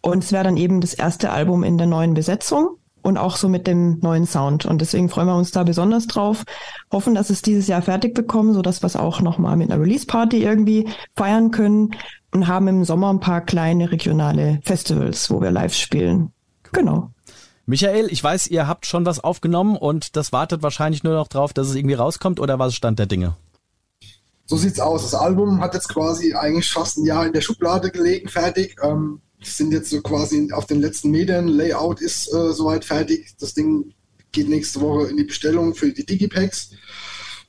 Und 0.00 0.24
es 0.24 0.32
wäre 0.32 0.44
dann 0.44 0.56
eben 0.56 0.80
das 0.80 0.94
erste 0.94 1.30
Album 1.30 1.62
in 1.62 1.76
der 1.76 1.86
neuen 1.86 2.14
Besetzung 2.14 2.78
und 3.02 3.18
auch 3.18 3.36
so 3.36 3.48
mit 3.48 3.66
dem 3.66 3.98
neuen 4.00 4.26
Sound. 4.26 4.64
Und 4.64 4.80
deswegen 4.80 5.10
freuen 5.10 5.26
wir 5.26 5.36
uns 5.36 5.50
da 5.50 5.62
besonders 5.62 6.06
drauf. 6.06 6.44
Hoffen, 6.90 7.14
dass 7.14 7.30
es 7.30 7.42
dieses 7.42 7.66
Jahr 7.66 7.82
fertig 7.82 8.14
bekommen, 8.14 8.54
sodass 8.54 8.82
wir 8.82 8.86
es 8.86 8.96
auch 8.96 9.20
nochmal 9.20 9.56
mit 9.56 9.70
einer 9.70 9.80
Release-Party 9.80 10.42
irgendwie 10.42 10.88
feiern 11.16 11.50
können. 11.50 11.90
Und 12.30 12.46
haben 12.46 12.68
im 12.68 12.84
Sommer 12.84 13.10
ein 13.10 13.20
paar 13.20 13.40
kleine 13.40 13.90
regionale 13.90 14.60
Festivals, 14.62 15.30
wo 15.30 15.40
wir 15.40 15.50
live 15.50 15.74
spielen. 15.74 16.32
Genau. 16.72 17.10
Michael, 17.64 18.08
ich 18.10 18.22
weiß, 18.22 18.46
ihr 18.48 18.66
habt 18.66 18.86
schon 18.86 19.06
was 19.06 19.20
aufgenommen 19.20 19.76
und 19.76 20.16
das 20.16 20.32
wartet 20.32 20.62
wahrscheinlich 20.62 21.04
nur 21.04 21.14
noch 21.14 21.28
drauf, 21.28 21.52
dass 21.52 21.68
es 21.68 21.74
irgendwie 21.74 21.94
rauskommt 21.94 22.40
oder 22.40 22.58
was 22.58 22.68
ist 22.68 22.76
Stand 22.76 22.98
der 22.98 23.06
Dinge? 23.06 23.34
So 24.48 24.56
sieht's 24.56 24.80
aus. 24.80 25.02
Das 25.02 25.14
Album 25.14 25.60
hat 25.60 25.74
jetzt 25.74 25.88
quasi 25.88 26.32
eigentlich 26.32 26.70
fast 26.70 26.96
ein 26.96 27.04
Jahr 27.04 27.26
in 27.26 27.34
der 27.34 27.42
Schublade 27.42 27.90
gelegen, 27.90 28.28
fertig. 28.28 28.76
Ähm, 28.82 29.20
sind 29.42 29.72
jetzt 29.72 29.90
so 29.90 30.00
quasi 30.00 30.50
auf 30.52 30.64
den 30.64 30.80
letzten 30.80 31.10
Metern. 31.10 31.48
Layout 31.48 32.00
ist 32.00 32.32
äh, 32.32 32.52
soweit 32.54 32.84
fertig. 32.84 33.34
Das 33.38 33.52
Ding 33.52 33.92
geht 34.32 34.48
nächste 34.48 34.80
Woche 34.80 35.08
in 35.08 35.18
die 35.18 35.24
Bestellung 35.24 35.74
für 35.74 35.92
die 35.92 36.04
Digipacks. 36.04 36.70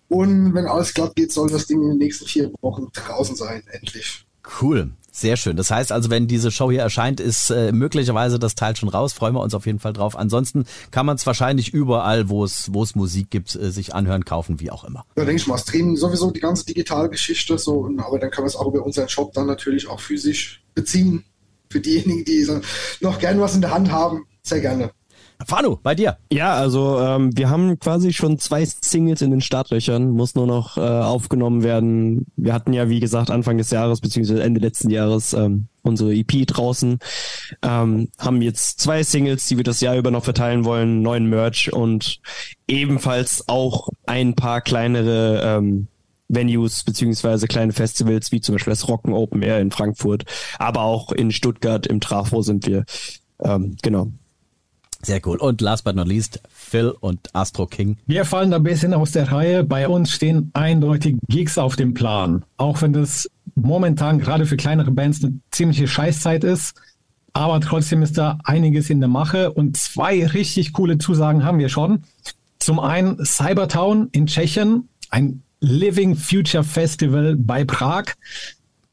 Und 0.09 0.53
wenn 0.53 0.67
alles 0.67 0.93
glatt 0.93 1.15
geht, 1.15 1.31
soll 1.31 1.49
das 1.49 1.67
Ding 1.67 1.81
in 1.81 1.89
den 1.89 1.97
nächsten 1.99 2.25
vier 2.25 2.51
Wochen 2.61 2.87
draußen 2.93 3.35
sein, 3.35 3.63
endlich. 3.71 4.25
Cool. 4.61 4.91
Sehr 5.11 5.37
schön. 5.37 5.57
Das 5.57 5.71
heißt 5.71 5.91
also, 5.91 6.09
wenn 6.09 6.27
diese 6.27 6.51
Show 6.51 6.71
hier 6.71 6.81
erscheint, 6.81 7.19
ist 7.19 7.49
äh, 7.49 7.71
möglicherweise 7.71 8.39
das 8.39 8.55
Teil 8.55 8.75
schon 8.75 8.89
raus. 8.89 9.13
Freuen 9.13 9.33
wir 9.33 9.41
uns 9.41 9.53
auf 9.53 9.65
jeden 9.65 9.79
Fall 9.79 9.93
drauf. 9.93 10.15
Ansonsten 10.15 10.65
kann 10.91 11.05
man 11.05 11.15
es 11.15 11.25
wahrscheinlich 11.25 11.73
überall, 11.73 12.29
wo 12.29 12.43
es 12.43 12.69
Musik 12.95 13.29
gibt, 13.29 13.55
äh, 13.55 13.71
sich 13.71 13.93
anhören, 13.93 14.25
kaufen, 14.25 14.59
wie 14.59 14.71
auch 14.71 14.83
immer. 14.83 15.05
Da 15.15 15.25
denke 15.25 15.41
ich 15.41 15.47
mal, 15.47 15.57
streamen 15.57 15.95
sowieso 15.95 16.31
die 16.31 16.39
ganze 16.39 16.65
Digitalgeschichte 16.65 17.57
so, 17.57 17.89
aber 17.97 18.19
dann 18.19 18.31
kann 18.31 18.43
man 18.43 18.49
es 18.49 18.55
auch 18.55 18.67
über 18.67 18.85
unseren 18.85 19.09
Shop 19.09 19.33
dann 19.33 19.47
natürlich 19.47 19.87
auch 19.87 19.99
physisch 19.99 20.63
beziehen. 20.75 21.23
Für 21.69 21.79
diejenigen, 21.79 22.25
die 22.25 22.47
noch 22.99 23.19
gern 23.19 23.39
was 23.39 23.53
in 23.53 23.61
der 23.61 23.71
Hand 23.71 23.91
haben, 23.91 24.25
sehr 24.41 24.61
gerne. 24.61 24.91
Fanu, 25.45 25.77
bei 25.81 25.95
dir. 25.95 26.17
Ja, 26.31 26.53
also 26.55 26.99
ähm, 26.99 27.35
wir 27.35 27.49
haben 27.49 27.79
quasi 27.79 28.11
schon 28.11 28.39
zwei 28.39 28.65
Singles 28.65 29.21
in 29.21 29.31
den 29.31 29.41
Startlöchern, 29.41 30.11
muss 30.11 30.35
nur 30.35 30.47
noch 30.47 30.77
äh, 30.77 30.81
aufgenommen 30.81 31.63
werden. 31.63 32.25
Wir 32.35 32.53
hatten 32.53 32.73
ja, 32.73 32.89
wie 32.89 32.99
gesagt, 32.99 33.31
Anfang 33.31 33.57
des 33.57 33.71
Jahres 33.71 34.01
beziehungsweise 34.01 34.43
Ende 34.43 34.59
letzten 34.59 34.89
Jahres 34.89 35.33
ähm, 35.33 35.67
unsere 35.81 36.13
EP 36.13 36.45
draußen, 36.45 36.99
ähm, 37.61 38.09
haben 38.17 38.41
jetzt 38.41 38.81
zwei 38.81 39.01
Singles, 39.03 39.47
die 39.47 39.57
wir 39.57 39.63
das 39.63 39.79
Jahr 39.79 39.95
über 39.95 40.11
noch 40.11 40.25
verteilen 40.25 40.65
wollen, 40.65 41.01
neuen 41.01 41.27
Merch 41.27 41.71
und 41.71 42.19
ebenfalls 42.67 43.47
auch 43.47 43.89
ein 44.05 44.35
paar 44.35 44.59
kleinere 44.59 45.41
ähm, 45.43 45.87
Venues 46.27 46.83
beziehungsweise 46.83 47.47
kleine 47.47 47.73
Festivals, 47.73 48.31
wie 48.31 48.41
zum 48.41 48.55
Beispiel 48.55 48.71
das 48.71 48.87
Rocken 48.87 49.13
Open 49.13 49.41
Air 49.41 49.61
in 49.61 49.71
Frankfurt, 49.71 50.25
aber 50.59 50.81
auch 50.81 51.11
in 51.11 51.31
Stuttgart 51.31 51.87
im 51.87 52.01
Trafo 52.01 52.41
sind 52.41 52.67
wir. 52.67 52.85
Ähm, 53.41 53.77
genau. 53.81 54.11
Sehr 55.01 55.21
cool. 55.25 55.37
Und 55.37 55.61
last 55.61 55.85
but 55.85 55.95
not 55.95 56.07
least, 56.07 56.41
Phil 56.49 56.93
und 56.99 57.33
Astro 57.33 57.65
King. 57.65 57.97
Wir 58.05 58.25
fallen 58.25 58.51
da 58.51 58.57
ein 58.57 58.63
bisschen 58.63 58.93
aus 58.93 59.11
der 59.11 59.31
Reihe. 59.31 59.63
Bei 59.63 59.87
uns 59.87 60.11
stehen 60.11 60.51
eindeutig 60.53 61.15
Gigs 61.27 61.57
auf 61.57 61.75
dem 61.75 61.93
Plan. 61.93 62.43
Auch 62.57 62.81
wenn 62.81 62.93
das 62.93 63.29
momentan 63.55 64.19
gerade 64.19 64.45
für 64.45 64.57
kleinere 64.57 64.91
Bands 64.91 65.23
eine 65.23 65.39
ziemliche 65.51 65.87
Scheißzeit 65.87 66.43
ist. 66.43 66.75
Aber 67.33 67.61
trotzdem 67.61 68.01
ist 68.01 68.17
da 68.17 68.39
einiges 68.43 68.89
in 68.89 68.99
der 68.99 69.09
Mache 69.09 69.51
und 69.53 69.77
zwei 69.77 70.25
richtig 70.25 70.73
coole 70.73 70.97
Zusagen 70.97 71.43
haben 71.43 71.59
wir 71.59 71.69
schon. 71.69 72.03
Zum 72.59 72.79
einen 72.79 73.23
Cybertown 73.23 74.09
in 74.11 74.27
Tschechien, 74.27 74.89
ein 75.09 75.43
Living 75.61 76.15
Future 76.15 76.63
Festival 76.63 77.35
bei 77.37 77.63
Prag. 77.63 78.05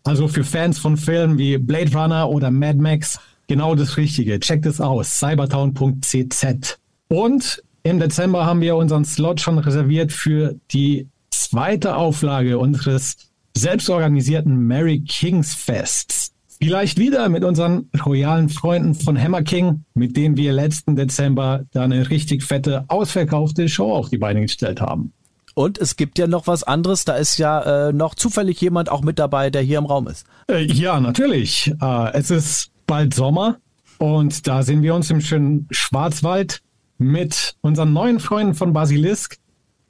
Also 0.04 0.28
für 0.28 0.44
Fans 0.44 0.78
von 0.78 0.96
Filmen 0.96 1.38
wie 1.38 1.58
Blade 1.58 1.92
Runner 1.92 2.28
oder 2.28 2.50
Mad 2.52 2.78
Max 2.78 3.18
genau 3.46 3.74
das 3.74 3.96
Richtige. 3.96 4.40
Checkt 4.40 4.66
es 4.66 4.80
aus. 4.80 5.18
cybertown.cz. 5.18 6.78
Und 7.08 7.62
im 7.82 8.00
Dezember 8.00 8.46
haben 8.46 8.60
wir 8.60 8.76
unseren 8.76 9.04
Slot 9.04 9.40
schon 9.40 9.58
reserviert 9.58 10.12
für 10.12 10.56
die 10.72 11.08
zweite 11.30 11.96
Auflage 11.96 12.58
unseres 12.58 13.16
selbstorganisierten 13.56 14.66
Mary 14.66 15.00
Kings 15.00 15.54
Fests. 15.54 16.32
Vielleicht 16.58 16.98
wieder 16.98 17.28
mit 17.28 17.44
unseren 17.44 17.90
royalen 18.04 18.48
Freunden 18.48 18.94
von 18.94 19.20
Hammer 19.20 19.42
King, 19.42 19.84
mit 19.94 20.16
denen 20.16 20.36
wir 20.36 20.52
letzten 20.52 20.96
Dezember 20.96 21.64
da 21.72 21.82
eine 21.82 22.08
richtig 22.08 22.42
fette, 22.42 22.84
ausverkaufte 22.88 23.68
Show 23.68 23.92
auf 23.92 24.08
die 24.08 24.18
Beine 24.18 24.40
gestellt 24.40 24.80
haben. 24.80 25.12
Und 25.54 25.78
es 25.78 25.96
gibt 25.96 26.18
ja 26.18 26.26
noch 26.26 26.46
was 26.46 26.62
anderes. 26.62 27.04
Da 27.04 27.14
ist 27.14 27.38
ja 27.38 27.88
äh, 27.88 27.92
noch 27.92 28.14
zufällig 28.14 28.60
jemand 28.60 28.90
auch 28.90 29.02
mit 29.02 29.18
dabei, 29.18 29.48
der 29.50 29.62
hier 29.62 29.78
im 29.78 29.86
Raum 29.86 30.06
ist. 30.08 30.26
Äh, 30.50 30.64
ja, 30.64 31.00
natürlich. 31.00 31.72
Äh, 31.80 32.12
es 32.12 32.30
ist 32.30 32.70
bald 32.86 33.14
Sommer 33.14 33.58
und 33.98 34.46
da 34.46 34.62
sehen 34.62 34.82
wir 34.82 34.94
uns 34.94 35.10
im 35.10 35.20
schönen 35.20 35.68
Schwarzwald 35.70 36.60
mit 36.98 37.56
unseren 37.60 37.92
neuen 37.92 38.20
Freunden 38.20 38.54
von 38.54 38.72
Basilisk 38.72 39.38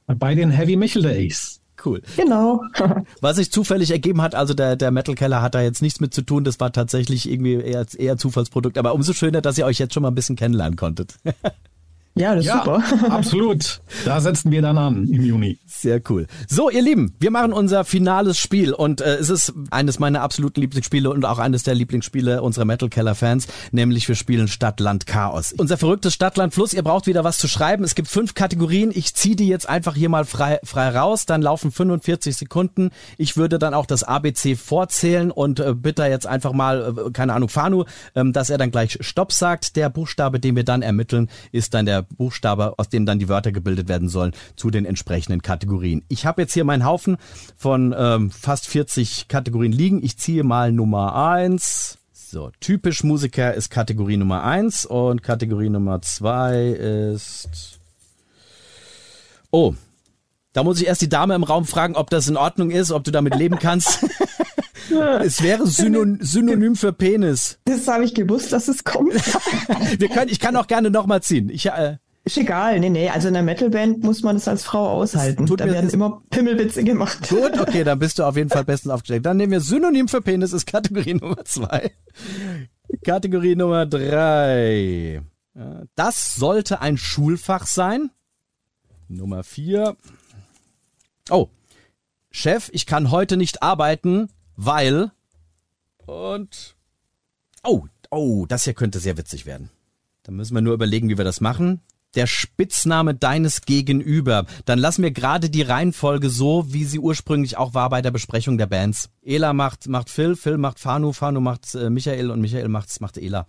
bei 0.06 0.34
den 0.34 0.50
Heavy 0.50 0.76
Michel 0.76 1.02
Days. 1.02 1.60
Cool. 1.84 2.02
Genau. 2.16 2.62
Was 3.20 3.36
sich 3.36 3.52
zufällig 3.52 3.90
ergeben 3.90 4.22
hat, 4.22 4.34
also 4.34 4.54
der, 4.54 4.76
der 4.76 4.90
Metal 4.90 5.14
Keller 5.14 5.42
hat 5.42 5.54
da 5.54 5.60
jetzt 5.60 5.82
nichts 5.82 6.00
mit 6.00 6.14
zu 6.14 6.22
tun. 6.22 6.42
Das 6.42 6.58
war 6.58 6.72
tatsächlich 6.72 7.30
irgendwie 7.30 7.54
eher, 7.54 7.86
eher 7.96 8.16
Zufallsprodukt. 8.16 8.78
Aber 8.78 8.94
umso 8.94 9.12
schöner, 9.12 9.40
dass 9.40 9.58
ihr 9.58 9.66
euch 9.66 9.78
jetzt 9.78 9.94
schon 9.94 10.02
mal 10.02 10.10
ein 10.10 10.14
bisschen 10.14 10.36
kennenlernen 10.36 10.76
konntet. 10.76 11.14
Ja, 12.16 12.34
das 12.34 12.46
ist 12.46 12.48
Ja, 12.48 12.64
super. 12.64 12.82
absolut. 13.10 13.82
Da 14.06 14.20
setzen 14.20 14.50
wir 14.50 14.62
dann 14.62 14.78
an 14.78 15.06
im 15.08 15.22
Juni. 15.22 15.58
Sehr 15.66 16.00
cool. 16.08 16.26
So, 16.48 16.70
ihr 16.70 16.80
Lieben, 16.80 17.14
wir 17.20 17.30
machen 17.30 17.52
unser 17.52 17.84
finales 17.84 18.38
Spiel 18.38 18.72
und 18.72 19.02
äh, 19.02 19.16
es 19.16 19.28
ist 19.28 19.52
eines 19.70 19.98
meiner 19.98 20.22
absoluten 20.22 20.62
Lieblingsspiele 20.62 21.10
und 21.10 21.26
auch 21.26 21.38
eines 21.38 21.62
der 21.62 21.74
Lieblingsspiele 21.74 22.40
unserer 22.40 22.64
Metal 22.64 22.88
Keller 22.88 23.14
Fans, 23.14 23.46
nämlich 23.70 24.08
wir 24.08 24.14
spielen 24.14 24.48
Stadt, 24.48 24.80
Land, 24.80 25.06
Chaos. 25.06 25.52
Unser 25.58 25.76
verrücktes 25.76 26.14
Stadt, 26.14 26.38
Land, 26.38 26.54
Fluss, 26.54 26.72
ihr 26.72 26.82
braucht 26.82 27.06
wieder 27.06 27.22
was 27.22 27.36
zu 27.36 27.48
schreiben. 27.48 27.84
Es 27.84 27.94
gibt 27.94 28.08
fünf 28.08 28.32
Kategorien. 28.32 28.90
Ich 28.94 29.14
ziehe 29.14 29.36
die 29.36 29.48
jetzt 29.48 29.68
einfach 29.68 29.94
hier 29.94 30.08
mal 30.08 30.24
frei, 30.24 30.58
frei 30.64 30.88
raus, 30.88 31.26
dann 31.26 31.42
laufen 31.42 31.70
45 31.70 32.34
Sekunden. 32.34 32.90
Ich 33.18 33.36
würde 33.36 33.58
dann 33.58 33.74
auch 33.74 33.84
das 33.84 34.02
ABC 34.04 34.56
vorzählen 34.56 35.30
und 35.30 35.60
äh, 35.60 35.74
bitte 35.74 36.04
jetzt 36.04 36.26
einfach 36.26 36.54
mal, 36.54 36.94
äh, 36.96 37.10
keine 37.10 37.34
Ahnung, 37.34 37.50
Fanu, 37.50 37.84
ähm, 38.14 38.32
dass 38.32 38.48
er 38.48 38.56
dann 38.56 38.70
gleich 38.70 38.96
Stopp 39.02 39.32
sagt. 39.32 39.76
Der 39.76 39.90
Buchstabe, 39.90 40.40
den 40.40 40.56
wir 40.56 40.64
dann 40.64 40.80
ermitteln, 40.80 41.28
ist 41.52 41.74
dann 41.74 41.84
der 41.84 42.05
Buchstabe, 42.16 42.74
aus 42.78 42.88
dem 42.88 43.06
dann 43.06 43.18
die 43.18 43.28
Wörter 43.28 43.52
gebildet 43.52 43.88
werden 43.88 44.08
sollen 44.08 44.32
zu 44.56 44.70
den 44.70 44.84
entsprechenden 44.84 45.42
Kategorien. 45.42 46.02
Ich 46.08 46.26
habe 46.26 46.42
jetzt 46.42 46.54
hier 46.54 46.64
meinen 46.64 46.84
Haufen 46.84 47.16
von 47.56 47.94
ähm, 47.96 48.30
fast 48.30 48.66
40 48.68 49.28
Kategorien 49.28 49.72
liegen. 49.72 50.02
Ich 50.02 50.18
ziehe 50.18 50.44
mal 50.44 50.72
Nummer 50.72 51.14
eins. 51.14 51.98
So, 52.12 52.50
typisch 52.60 53.04
Musiker 53.04 53.54
ist 53.54 53.70
Kategorie 53.70 54.16
Nummer 54.16 54.42
eins 54.42 54.84
und 54.84 55.22
Kategorie 55.22 55.70
Nummer 55.70 56.02
zwei 56.02 56.64
ist. 56.66 57.78
Oh, 59.50 59.74
da 60.52 60.64
muss 60.64 60.80
ich 60.80 60.86
erst 60.86 61.02
die 61.02 61.08
Dame 61.08 61.34
im 61.34 61.44
Raum 61.44 61.66
fragen, 61.66 61.96
ob 61.96 62.10
das 62.10 62.28
in 62.28 62.36
Ordnung 62.36 62.70
ist, 62.70 62.90
ob 62.90 63.04
du 63.04 63.10
damit 63.10 63.34
leben 63.36 63.58
kannst. 63.58 64.04
es 65.22 65.42
wäre 65.42 65.66
Synon 65.66 66.18
Synonym 66.20 66.76
für 66.76 66.92
Penis. 66.92 67.58
Das 67.64 67.86
habe 67.88 68.04
ich 68.04 68.14
gewusst, 68.14 68.52
dass 68.52 68.68
es 68.68 68.84
kommt. 68.84 69.14
Wir 69.98 70.08
können, 70.08 70.30
ich 70.30 70.40
kann 70.40 70.56
auch 70.56 70.66
gerne 70.66 70.90
nochmal 70.90 71.22
ziehen. 71.22 71.48
Ich, 71.48 71.66
äh, 71.66 71.96
Ist 72.24 72.36
egal, 72.36 72.80
nee, 72.80 72.90
nee. 72.90 73.08
Also 73.08 73.28
in 73.28 73.36
einer 73.36 73.44
Metalband 73.44 74.02
muss 74.02 74.22
man 74.22 74.36
das 74.36 74.48
als 74.48 74.64
Frau 74.64 74.88
aushalten. 74.88 75.46
tut 75.46 75.60
Da 75.60 75.66
werden 75.66 75.90
immer 75.90 76.22
Pimmelwitze 76.30 76.84
gemacht. 76.84 77.28
Gut, 77.28 77.52
okay, 77.60 77.84
dann 77.84 77.98
bist 77.98 78.18
du 78.18 78.24
auf 78.24 78.36
jeden 78.36 78.50
Fall 78.50 78.64
bestens 78.64 78.92
aufgestellt. 78.92 79.26
Dann 79.26 79.36
nehmen 79.36 79.52
wir 79.52 79.60
Synonym 79.60 80.08
für 80.08 80.20
Penis, 80.20 80.52
ist 80.52 80.66
Kategorie 80.66 81.14
Nummer 81.14 81.44
zwei. 81.44 81.92
Kategorie 83.04 83.56
Nummer 83.56 83.86
drei. 83.86 85.22
Das 85.94 86.34
sollte 86.34 86.80
ein 86.80 86.98
Schulfach 86.98 87.66
sein. 87.66 88.10
Nummer 89.08 89.42
vier. 89.42 89.96
Oh, 91.30 91.48
Chef, 92.30 92.68
ich 92.72 92.86
kann 92.86 93.10
heute 93.10 93.36
nicht 93.36 93.62
arbeiten, 93.62 94.28
weil. 94.56 95.12
Und. 96.04 96.76
Oh, 97.62 97.86
oh, 98.10 98.46
das 98.46 98.64
hier 98.64 98.74
könnte 98.74 98.98
sehr 98.98 99.16
witzig 99.16 99.46
werden. 99.46 99.70
Da 100.22 100.32
müssen 100.32 100.54
wir 100.54 100.60
nur 100.60 100.74
überlegen, 100.74 101.08
wie 101.08 101.18
wir 101.18 101.24
das 101.24 101.40
machen. 101.40 101.80
Der 102.14 102.26
Spitzname 102.26 103.14
deines 103.14 103.62
Gegenüber. 103.62 104.46
Dann 104.64 104.78
lassen 104.78 105.02
wir 105.02 105.10
gerade 105.10 105.50
die 105.50 105.62
Reihenfolge 105.62 106.30
so, 106.30 106.72
wie 106.72 106.84
sie 106.84 106.98
ursprünglich 106.98 107.56
auch 107.56 107.74
war 107.74 107.90
bei 107.90 108.00
der 108.02 108.10
Besprechung 108.10 108.58
der 108.58 108.66
Bands. 108.66 109.10
Ela 109.22 109.52
macht, 109.52 109.86
macht 109.86 110.08
Phil, 110.08 110.34
Phil 110.34 110.58
macht 110.58 110.80
Fanu, 110.80 111.12
Fanu 111.12 111.40
macht 111.40 111.74
äh, 111.74 111.90
Michael 111.90 112.30
und 112.30 112.40
Michael 112.40 112.68
macht, 112.68 113.00
macht 113.00 113.18
Ela. 113.18 113.46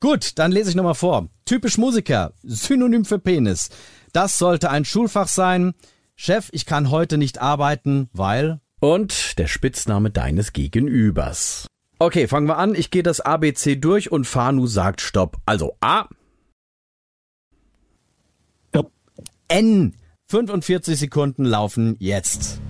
Gut, 0.00 0.38
dann 0.38 0.52
lese 0.52 0.70
ich 0.70 0.76
nochmal 0.76 0.94
vor. 0.94 1.28
Typisch 1.44 1.78
Musiker, 1.78 2.32
Synonym 2.42 3.04
für 3.04 3.18
Penis. 3.18 3.70
Das 4.12 4.38
sollte 4.38 4.70
ein 4.70 4.84
Schulfach 4.84 5.28
sein. 5.28 5.74
Chef, 6.16 6.48
ich 6.52 6.66
kann 6.66 6.90
heute 6.90 7.18
nicht 7.18 7.40
arbeiten, 7.40 8.08
weil... 8.12 8.60
Und 8.80 9.38
der 9.38 9.46
Spitzname 9.46 10.10
deines 10.10 10.52
Gegenübers. 10.54 11.66
Okay, 11.98 12.26
fangen 12.26 12.48
wir 12.48 12.56
an. 12.56 12.74
Ich 12.74 12.90
gehe 12.90 13.02
das 13.02 13.20
ABC 13.20 13.76
durch 13.76 14.10
und 14.10 14.26
Fanu 14.26 14.66
sagt 14.66 15.02
Stopp. 15.02 15.36
Also 15.44 15.76
A. 15.80 16.08
Stopp. 18.70 18.90
N. 19.48 19.94
45 20.30 20.98
Sekunden 20.98 21.44
laufen 21.44 21.96
jetzt. 21.98 22.60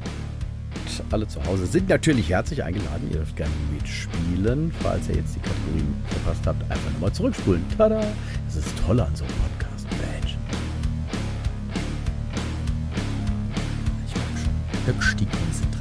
Und 0.98 1.14
alle 1.14 1.28
zu 1.28 1.42
Hause 1.44 1.66
sind 1.66 1.88
natürlich 1.88 2.28
herzlich 2.28 2.62
eingeladen. 2.64 3.08
Ihr 3.10 3.18
dürft 3.18 3.36
gerne 3.36 3.52
mitspielen. 3.72 4.72
Falls 4.82 5.08
ihr 5.08 5.16
jetzt 5.16 5.36
die 5.36 5.40
Kategorien 5.40 5.94
verpasst 6.08 6.46
habt, 6.46 6.62
einfach 6.70 6.90
nochmal 6.92 7.12
zurückspulen. 7.12 7.64
Tada! 7.78 8.00
Das 8.46 8.56
ist 8.56 8.66
toll 8.84 9.00
an 9.00 9.14
so 9.14 9.24
einem 9.24 9.34
Podcast. 9.34 9.86
Mensch. 9.90 10.36
Ich 14.08 14.14
merke 14.14 14.38
schon. 14.38 14.94
Höchst 14.94 15.20
die 15.20 15.26
Konzentration. 15.26 15.79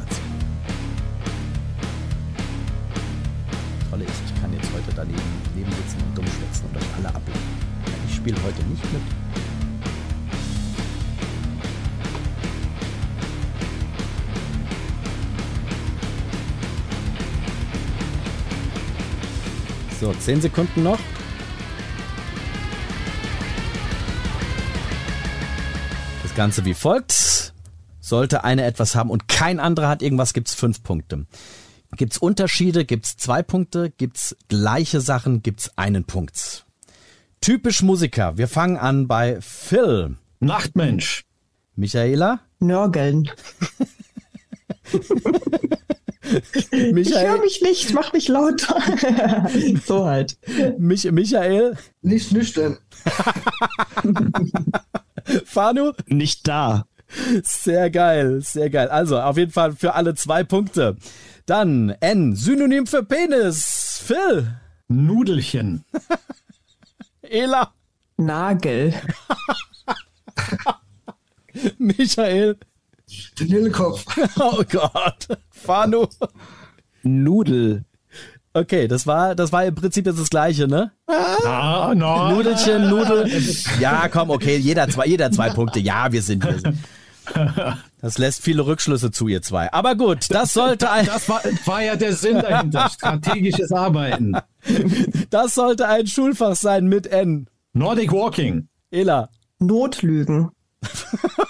Tolle 3.90 4.04
ist, 4.04 4.14
ich 4.24 4.42
kann 4.42 4.54
jetzt 4.54 4.72
heute 4.72 4.92
daneben 4.96 5.20
neben 5.56 5.72
sitzen 5.72 5.98
und 6.08 6.18
dumm 6.18 6.26
schwätzen 6.26 6.66
und 6.68 6.78
euch 6.78 6.96
alle 6.98 7.08
ablenken. 7.08 7.42
Ich 8.08 8.16
spiele 8.16 8.38
heute 8.44 8.64
nicht 8.64 8.94
mit. 8.94 9.02
So, 20.00 20.14
10 20.14 20.42
Sekunden 20.42 20.84
noch. 20.84 21.00
Das 26.24 26.36
Ganze 26.36 26.64
wie 26.64 26.76
folgt. 26.76 27.54
Sollte 28.00 28.44
einer 28.44 28.66
etwas 28.66 28.96
haben 28.96 29.10
und 29.10 29.28
kein 29.28 29.60
anderer 29.60 29.90
hat 29.90 30.02
irgendwas, 30.02 30.34
gibt's 30.34 30.54
fünf 30.54 30.84
Punkte. 30.84 31.26
Gibt's 31.96 32.18
Unterschiede, 32.18 32.86
gibt's 32.86 33.18
zwei 33.18 33.42
Punkte, 33.42 33.90
gibt's 33.90 34.36
gleiche 34.48 35.02
Sachen, 35.02 35.42
gibt's 35.42 35.78
einen 35.78 36.06
Punkt. 36.06 36.66
Typisch 37.42 37.82
Musiker. 37.82 38.38
Wir 38.38 38.48
fangen 38.48 38.78
an 38.78 39.08
bei 39.08 39.42
Phil. 39.42 40.18
Nachtmensch. 40.40 41.26
Michaela? 41.76 42.42
Nörgeln. 42.60 43.30
Ich 46.52 46.72
höre 46.72 46.94
Michael? 46.94 47.40
mich 47.40 47.62
nicht, 47.62 47.94
mach 47.94 48.14
mich 48.14 48.28
lauter. 48.28 48.76
so 49.86 50.06
halt. 50.06 50.38
Mich, 50.78 51.10
Michael? 51.12 51.78
Nicht 52.02 52.32
nüchtern. 52.32 52.78
Fanu? 55.46 55.94
Nicht 56.08 56.48
da. 56.48 56.86
Sehr 57.42 57.90
geil, 57.90 58.42
sehr 58.42 58.70
geil. 58.70 58.90
Also, 58.90 59.20
auf 59.20 59.38
jeden 59.38 59.52
Fall 59.52 59.76
für 59.76 59.96
alle 59.96 60.14
zwei 60.14 60.44
Punkte. 60.44 60.98
Dann 61.50 61.90
N, 62.00 62.36
Synonym 62.36 62.86
für 62.86 63.04
Penis. 63.04 64.00
Phil, 64.06 64.56
Nudelchen. 64.88 65.84
Ela, 67.24 67.74
Nagel. 68.18 68.94
Michael. 71.80 72.56
Vanillekopf. 73.36 74.06
Oh 74.40 74.62
Gott. 74.70 75.28
Fanu. 75.50 76.06
Nudel. 77.02 77.84
Okay, 78.54 78.88
das 78.88 79.08
war, 79.08 79.34
das 79.34 79.52
war 79.52 79.66
im 79.66 79.74
Prinzip 79.74 80.06
jetzt 80.06 80.20
das 80.20 80.30
Gleiche, 80.30 80.68
ne? 80.68 80.92
Ah, 81.08 81.94
no. 81.96 82.30
Nudelchen, 82.30 82.92
Nudel. 82.92 83.28
Ja, 83.80 84.08
komm, 84.08 84.30
okay, 84.30 84.58
jeder 84.58 84.88
zwei, 84.88 85.08
jeder 85.08 85.32
zwei 85.32 85.50
Punkte. 85.50 85.80
Ja, 85.80 86.12
wir 86.12 86.22
sind, 86.22 86.46
wir 86.46 86.60
sind. 86.60 86.78
Das 88.02 88.18
lässt 88.18 88.42
viele 88.44 88.66
Rückschlüsse 88.66 89.12
zu, 89.12 89.28
ihr 89.28 89.42
zwei. 89.42 89.72
Aber 89.74 89.96
gut, 89.96 90.28
das 90.30 90.54
sollte 90.54 90.90
ein, 90.90 91.06
Das 91.06 91.28
war, 91.28 91.42
war 91.66 91.84
ja 91.84 91.96
der 91.96 92.14
Sinn 92.16 92.36
dahinter. 92.40 92.90
Strategisches 92.94 93.72
Arbeiten. 93.72 94.34
das 95.30 95.56
sollte 95.56 95.88
ein 95.88 96.08
Schulfach 96.08 96.56
sein 96.56 96.88
mit 96.88 97.08
N. 97.08 97.50
Nordic 97.74 98.12
Walking. 98.12 98.70
Ela. 98.92 99.30
Notlügen. 99.60 100.50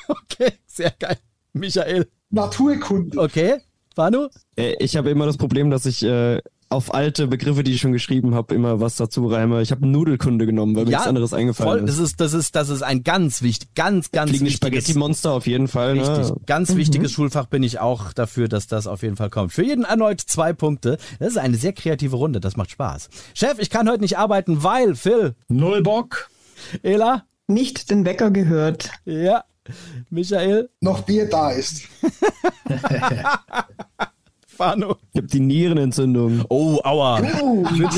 Okay, 0.08 0.54
sehr 0.66 0.92
geil. 1.00 1.18
Michael. 1.54 2.08
Naturkunde. 2.30 3.20
Okay. 3.20 3.58
Fanu? 3.96 4.30
Äh, 4.56 4.76
Ich 4.80 4.96
habe 4.96 5.10
immer 5.10 5.26
das 5.26 5.38
Problem, 5.38 5.70
dass 5.70 5.86
ich 5.86 6.02
äh, 6.04 6.40
auf 6.72 6.94
alte 6.94 7.26
Begriffe, 7.28 7.64
die 7.64 7.74
ich 7.74 7.82
schon 7.82 7.92
geschrieben 7.94 8.36
habe, 8.36 8.54
immer 8.54 8.80
was 8.80 8.96
dazu 8.96 9.26
reime. 9.26 9.62
Ich 9.64 9.72
habe 9.72 9.88
Nudelkunde 9.88 10.46
genommen, 10.46 10.76
weil 10.76 10.84
mir 10.86 10.92
nichts 10.92 11.08
anderes 11.08 11.34
eingefallen 11.34 11.80
voll, 11.80 11.86
das 11.88 11.96
ist. 11.98 12.12
ist. 12.12 12.20
Das 12.22 12.34
ist, 12.34 12.56
das 12.56 12.70
ist 12.70 12.84
ein 12.84 13.04
ganz 13.04 13.42
wichtig, 13.42 13.74
ganz, 13.74 14.12
ganz 14.12 14.30
Fliegende 14.30 14.52
wichtiges, 14.52 14.84
Spaghetti-Monster 14.84 15.32
auf 15.32 15.48
jeden 15.48 15.68
Fall. 15.68 15.98
Richtig, 16.00 16.30
Ne? 16.30 16.36
ganz 16.46 16.76
wichtiges 16.76 17.12
Schulfach 17.12 17.48
bin 17.48 17.64
ich 17.64 17.80
auch 17.80 18.14
dafür, 18.14 18.48
dass 18.48 18.68
das 18.68 18.86
auf 18.86 19.02
jeden 19.02 19.16
Fall 19.16 19.32
kommt. 19.32 19.52
Für 19.52 19.64
jeden 19.64 19.84
erneut 19.84 20.22
zwei 20.22 20.54
Punkte. 20.54 20.98
Das 21.18 21.30
ist 21.30 21.38
eine 21.38 21.58
sehr 21.58 21.74
kreative 21.74 22.16
Runde, 22.16 22.40
das 22.40 22.56
macht 22.56 22.70
Spaß. 22.72 23.10
Chef, 23.34 23.58
ich 23.58 23.72
kann 23.72 23.90
heute 23.90 24.02
nicht 24.02 24.20
arbeiten, 24.20 24.62
weil, 24.64 24.94
Phil, 24.96 25.36
Null 25.48 25.82
Bock. 25.82 26.30
Ela, 26.84 27.24
Nicht 27.48 27.90
den 27.90 28.06
Wecker 28.06 28.30
gehört. 28.30 28.92
ja, 29.06 29.44
Michael, 30.12 30.70
Noch 30.82 31.02
Bier 31.02 31.28
da 31.30 31.50
ist. 31.52 31.84
Fano. 34.60 34.98
Ich 35.14 35.20
habe 35.20 35.28
die 35.28 35.40
Nierenentzündung. 35.40 36.44
Oh, 36.50 36.82
aua. 36.84 37.22
Wünsch, 37.22 37.96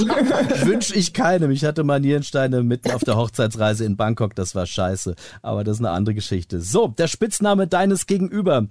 wünsch 0.64 0.96
ich 0.96 1.12
keinem. 1.12 1.50
Ich 1.50 1.66
hatte 1.66 1.84
mal 1.84 2.00
Nierensteine 2.00 2.62
mitten 2.62 2.92
auf 2.92 3.04
der 3.04 3.16
Hochzeitsreise 3.16 3.84
in 3.84 3.98
Bangkok. 3.98 4.36
Das 4.36 4.54
war 4.54 4.68
scheiße. 4.68 5.16
Aber 5.42 5.64
das 5.64 5.78
ist 5.78 5.82
eine 5.82 5.90
andere 5.90 6.14
Geschichte. 6.14 6.62
So, 6.62 6.90
der 6.90 7.08
Spitzname 7.08 7.66
deines 7.66 8.06
Gegenüber. 8.06 8.68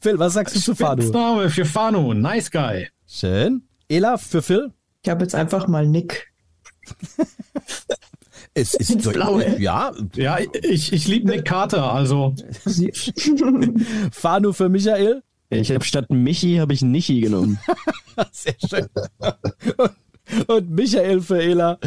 Phil, 0.00 0.20
was 0.20 0.34
sagst 0.34 0.54
du 0.54 0.60
zu 0.60 0.76
Fano? 0.76 1.02
Spitzname 1.02 1.50
für 1.50 1.64
Fano. 1.64 2.14
Nice 2.14 2.52
Guy. 2.52 2.86
Schön. 3.08 3.62
Ela 3.88 4.18
für 4.18 4.40
Phil? 4.40 4.72
Ich 5.02 5.10
habe 5.10 5.24
jetzt 5.24 5.34
einfach 5.34 5.66
mal 5.66 5.84
Nick. 5.84 6.32
Es 8.54 8.72
ist 8.72 8.90
Ins 8.90 9.08
Blaue. 9.08 9.60
Ja, 9.60 9.92
Ja, 10.14 10.38
ich, 10.62 10.90
ich 10.90 11.06
liebe 11.08 11.28
Nick 11.28 11.44
Carter, 11.44 11.92
also 11.92 12.34
Fano 14.12 14.54
für 14.54 14.70
Michael? 14.70 15.22
Ich 15.50 15.70
habe 15.70 15.84
statt 15.84 16.10
Michi 16.10 16.56
habe 16.56 16.72
ich 16.72 16.82
Nichi 16.82 17.20
genommen. 17.20 17.58
Sehr 18.32 18.56
schön. 18.68 18.88
Und, 19.76 20.48
und 20.48 20.70
Michael 20.70 21.20
für 21.20 21.40
Ela? 21.40 21.78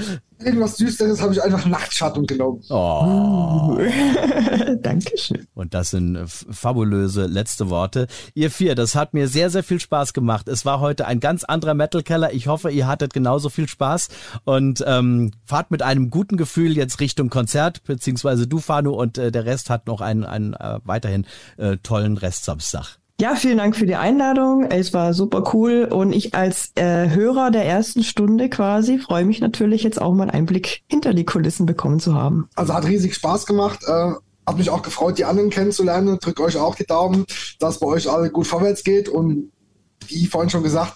Irgendwas 0.41 0.78
Düsteres 0.78 1.22
habe 1.22 1.34
ich 1.34 1.43
einfach 1.43 1.66
Nachtschattung 1.66 2.26
genommen. 2.26 2.64
Oh. 2.70 3.78
Dankeschön. 4.82 5.47
Und 5.53 5.74
das 5.74 5.89
sind 5.89 6.16
äh, 6.16 6.26
fabulöse 6.28 7.26
letzte 7.26 7.70
Worte. 7.70 8.07
Ihr 8.34 8.49
vier, 8.49 8.76
das 8.76 8.95
hat 8.95 9.14
mir 9.14 9.28
sehr, 9.28 9.49
sehr 9.49 9.64
viel 9.64 9.82
Spaß 9.82 10.14
gemacht. 10.14 10.47
Es 10.47 10.64
war 10.64 10.80
heute 10.80 11.07
ein 11.07 11.20
ganz 11.20 11.43
anderer 11.43 11.74
Metal 11.74 12.03
Keller. 12.03 12.32
Ich 12.32 12.47
hoffe, 12.47 12.72
ihr 12.72 12.88
hattet 12.88 13.14
genauso 13.14 13.49
viel 13.49 13.68
Spaß 13.68 14.07
und 14.45 14.82
ähm, 14.88 15.32
fahrt 15.43 15.72
mit 15.72 15.82
einem 15.82 16.10
guten 16.10 16.38
Gefühl 16.38 16.78
jetzt 16.78 17.01
Richtung 17.01 17.30
Konzert, 17.30 17.84
beziehungsweise 17.84 18.47
du, 18.47 18.60
Fanu, 18.60 18.93
und 18.93 19.18
äh, 19.18 19.34
der 19.34 19.43
Rest 19.43 19.70
hat 19.70 19.88
noch 19.88 19.99
einen, 19.99 20.24
einen 20.24 20.53
äh, 20.53 20.80
weiterhin 20.86 21.26
äh, 21.57 21.76
tollen 21.84 22.16
Restsamstag. 22.16 22.98
Ja, 23.22 23.36
vielen 23.36 23.57
Dank 23.57 23.76
für 23.76 23.86
die 23.86 23.97
Einladung. 23.97 24.63
Es 24.63 24.93
war 24.93 25.13
super 25.13 25.51
cool 25.53 25.89
und 25.91 26.13
ich 26.13 26.36
als 26.36 26.72
äh, 26.76 27.09
Hörer 27.09 27.51
der 27.51 27.65
ersten 27.65 28.01
Stunde 28.01 28.49
quasi 28.49 28.97
freue 28.97 29.26
mich 29.26 29.41
natürlich 29.41 29.84
jetzt 29.84 30.01
auch 30.01 30.13
mal 30.13 30.24
einen 30.24 30.32
Einblick 30.32 30.84
hinter 30.88 31.13
die 31.13 31.26
Kulissen 31.26 31.65
bekommen 31.65 31.99
zu 31.99 32.13
haben. 32.13 32.47
Also 32.55 32.74
hat 32.74 32.86
riesig 32.86 33.13
Spaß 33.15 33.45
gemacht. 33.45 33.82
Äh, 33.86 34.11
hat 34.47 34.57
mich 34.57 34.70
auch 34.70 34.82
gefreut, 34.84 35.17
die 35.17 35.26
anderen 35.26 35.49
kennenzulernen. 35.49 36.17
Drückt 36.22 36.39
euch 36.39 36.55
auch 36.55 36.76
die 36.76 36.86
Daumen, 36.86 37.26
dass 37.59 37.82
bei 37.82 37.88
euch 37.88 38.09
alle 38.09 38.30
gut 38.30 38.47
vorwärts 38.47 38.86
geht. 38.86 39.09
Und 39.09 39.51
wie 40.07 40.26
vorhin 40.26 40.49
schon 40.49 40.63
gesagt, 40.63 40.93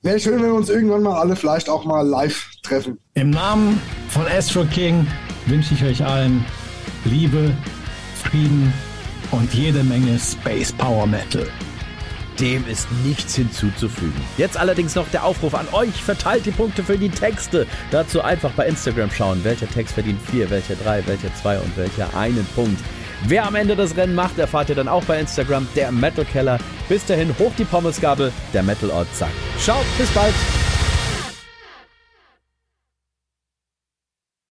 wäre 0.00 0.20
schön, 0.20 0.40
wenn 0.40 0.50
wir 0.50 0.54
uns 0.54 0.70
irgendwann 0.70 1.02
mal 1.02 1.18
alle 1.18 1.34
vielleicht 1.34 1.68
auch 1.68 1.84
mal 1.84 2.06
live 2.06 2.50
treffen. 2.62 3.00
im 3.14 3.30
Namen 3.30 3.82
von 4.10 4.26
Astro 4.28 4.64
King 4.64 5.08
wünsche 5.46 5.74
ich 5.74 5.82
euch 5.82 6.04
allen 6.04 6.44
Liebe, 7.04 7.52
Frieden 8.22 8.72
und 9.32 9.52
jede 9.52 9.82
Menge 9.82 10.18
Space 10.18 10.72
Power 10.72 11.06
Metal. 11.06 11.46
Dem 12.40 12.66
ist 12.66 12.88
nichts 13.04 13.34
hinzuzufügen. 13.34 14.20
Jetzt 14.38 14.56
allerdings 14.56 14.94
noch 14.94 15.08
der 15.08 15.24
Aufruf 15.24 15.54
an 15.54 15.66
euch. 15.72 15.94
Verteilt 15.94 16.46
die 16.46 16.50
Punkte 16.50 16.82
für 16.82 16.96
die 16.96 17.10
Texte. 17.10 17.66
Dazu 17.90 18.22
einfach 18.22 18.50
bei 18.52 18.66
Instagram 18.66 19.10
schauen, 19.10 19.44
welcher 19.44 19.68
Text 19.68 19.94
verdient 19.94 20.20
vier, 20.30 20.48
welcher 20.50 20.74
drei, 20.76 21.06
welcher 21.06 21.34
zwei 21.34 21.58
und 21.58 21.76
welcher 21.76 22.16
einen 22.16 22.46
Punkt. 22.54 22.80
Wer 23.26 23.46
am 23.46 23.54
Ende 23.54 23.76
das 23.76 23.96
Rennen 23.96 24.14
macht, 24.14 24.38
erfahrt 24.38 24.70
ihr 24.70 24.74
dann 24.74 24.88
auch 24.88 25.04
bei 25.04 25.20
Instagram, 25.20 25.68
der 25.76 25.92
Metal 25.92 26.24
Keller. 26.24 26.58
Bis 26.88 27.04
dahin, 27.04 27.34
hoch 27.38 27.52
die 27.56 27.64
Pommesgabel, 27.64 28.32
der 28.52 28.62
Metal 28.62 28.90
Ort 28.90 29.14
sagt. 29.14 29.34
Ciao, 29.58 29.84
bis 29.98 30.08
bald. 30.10 30.34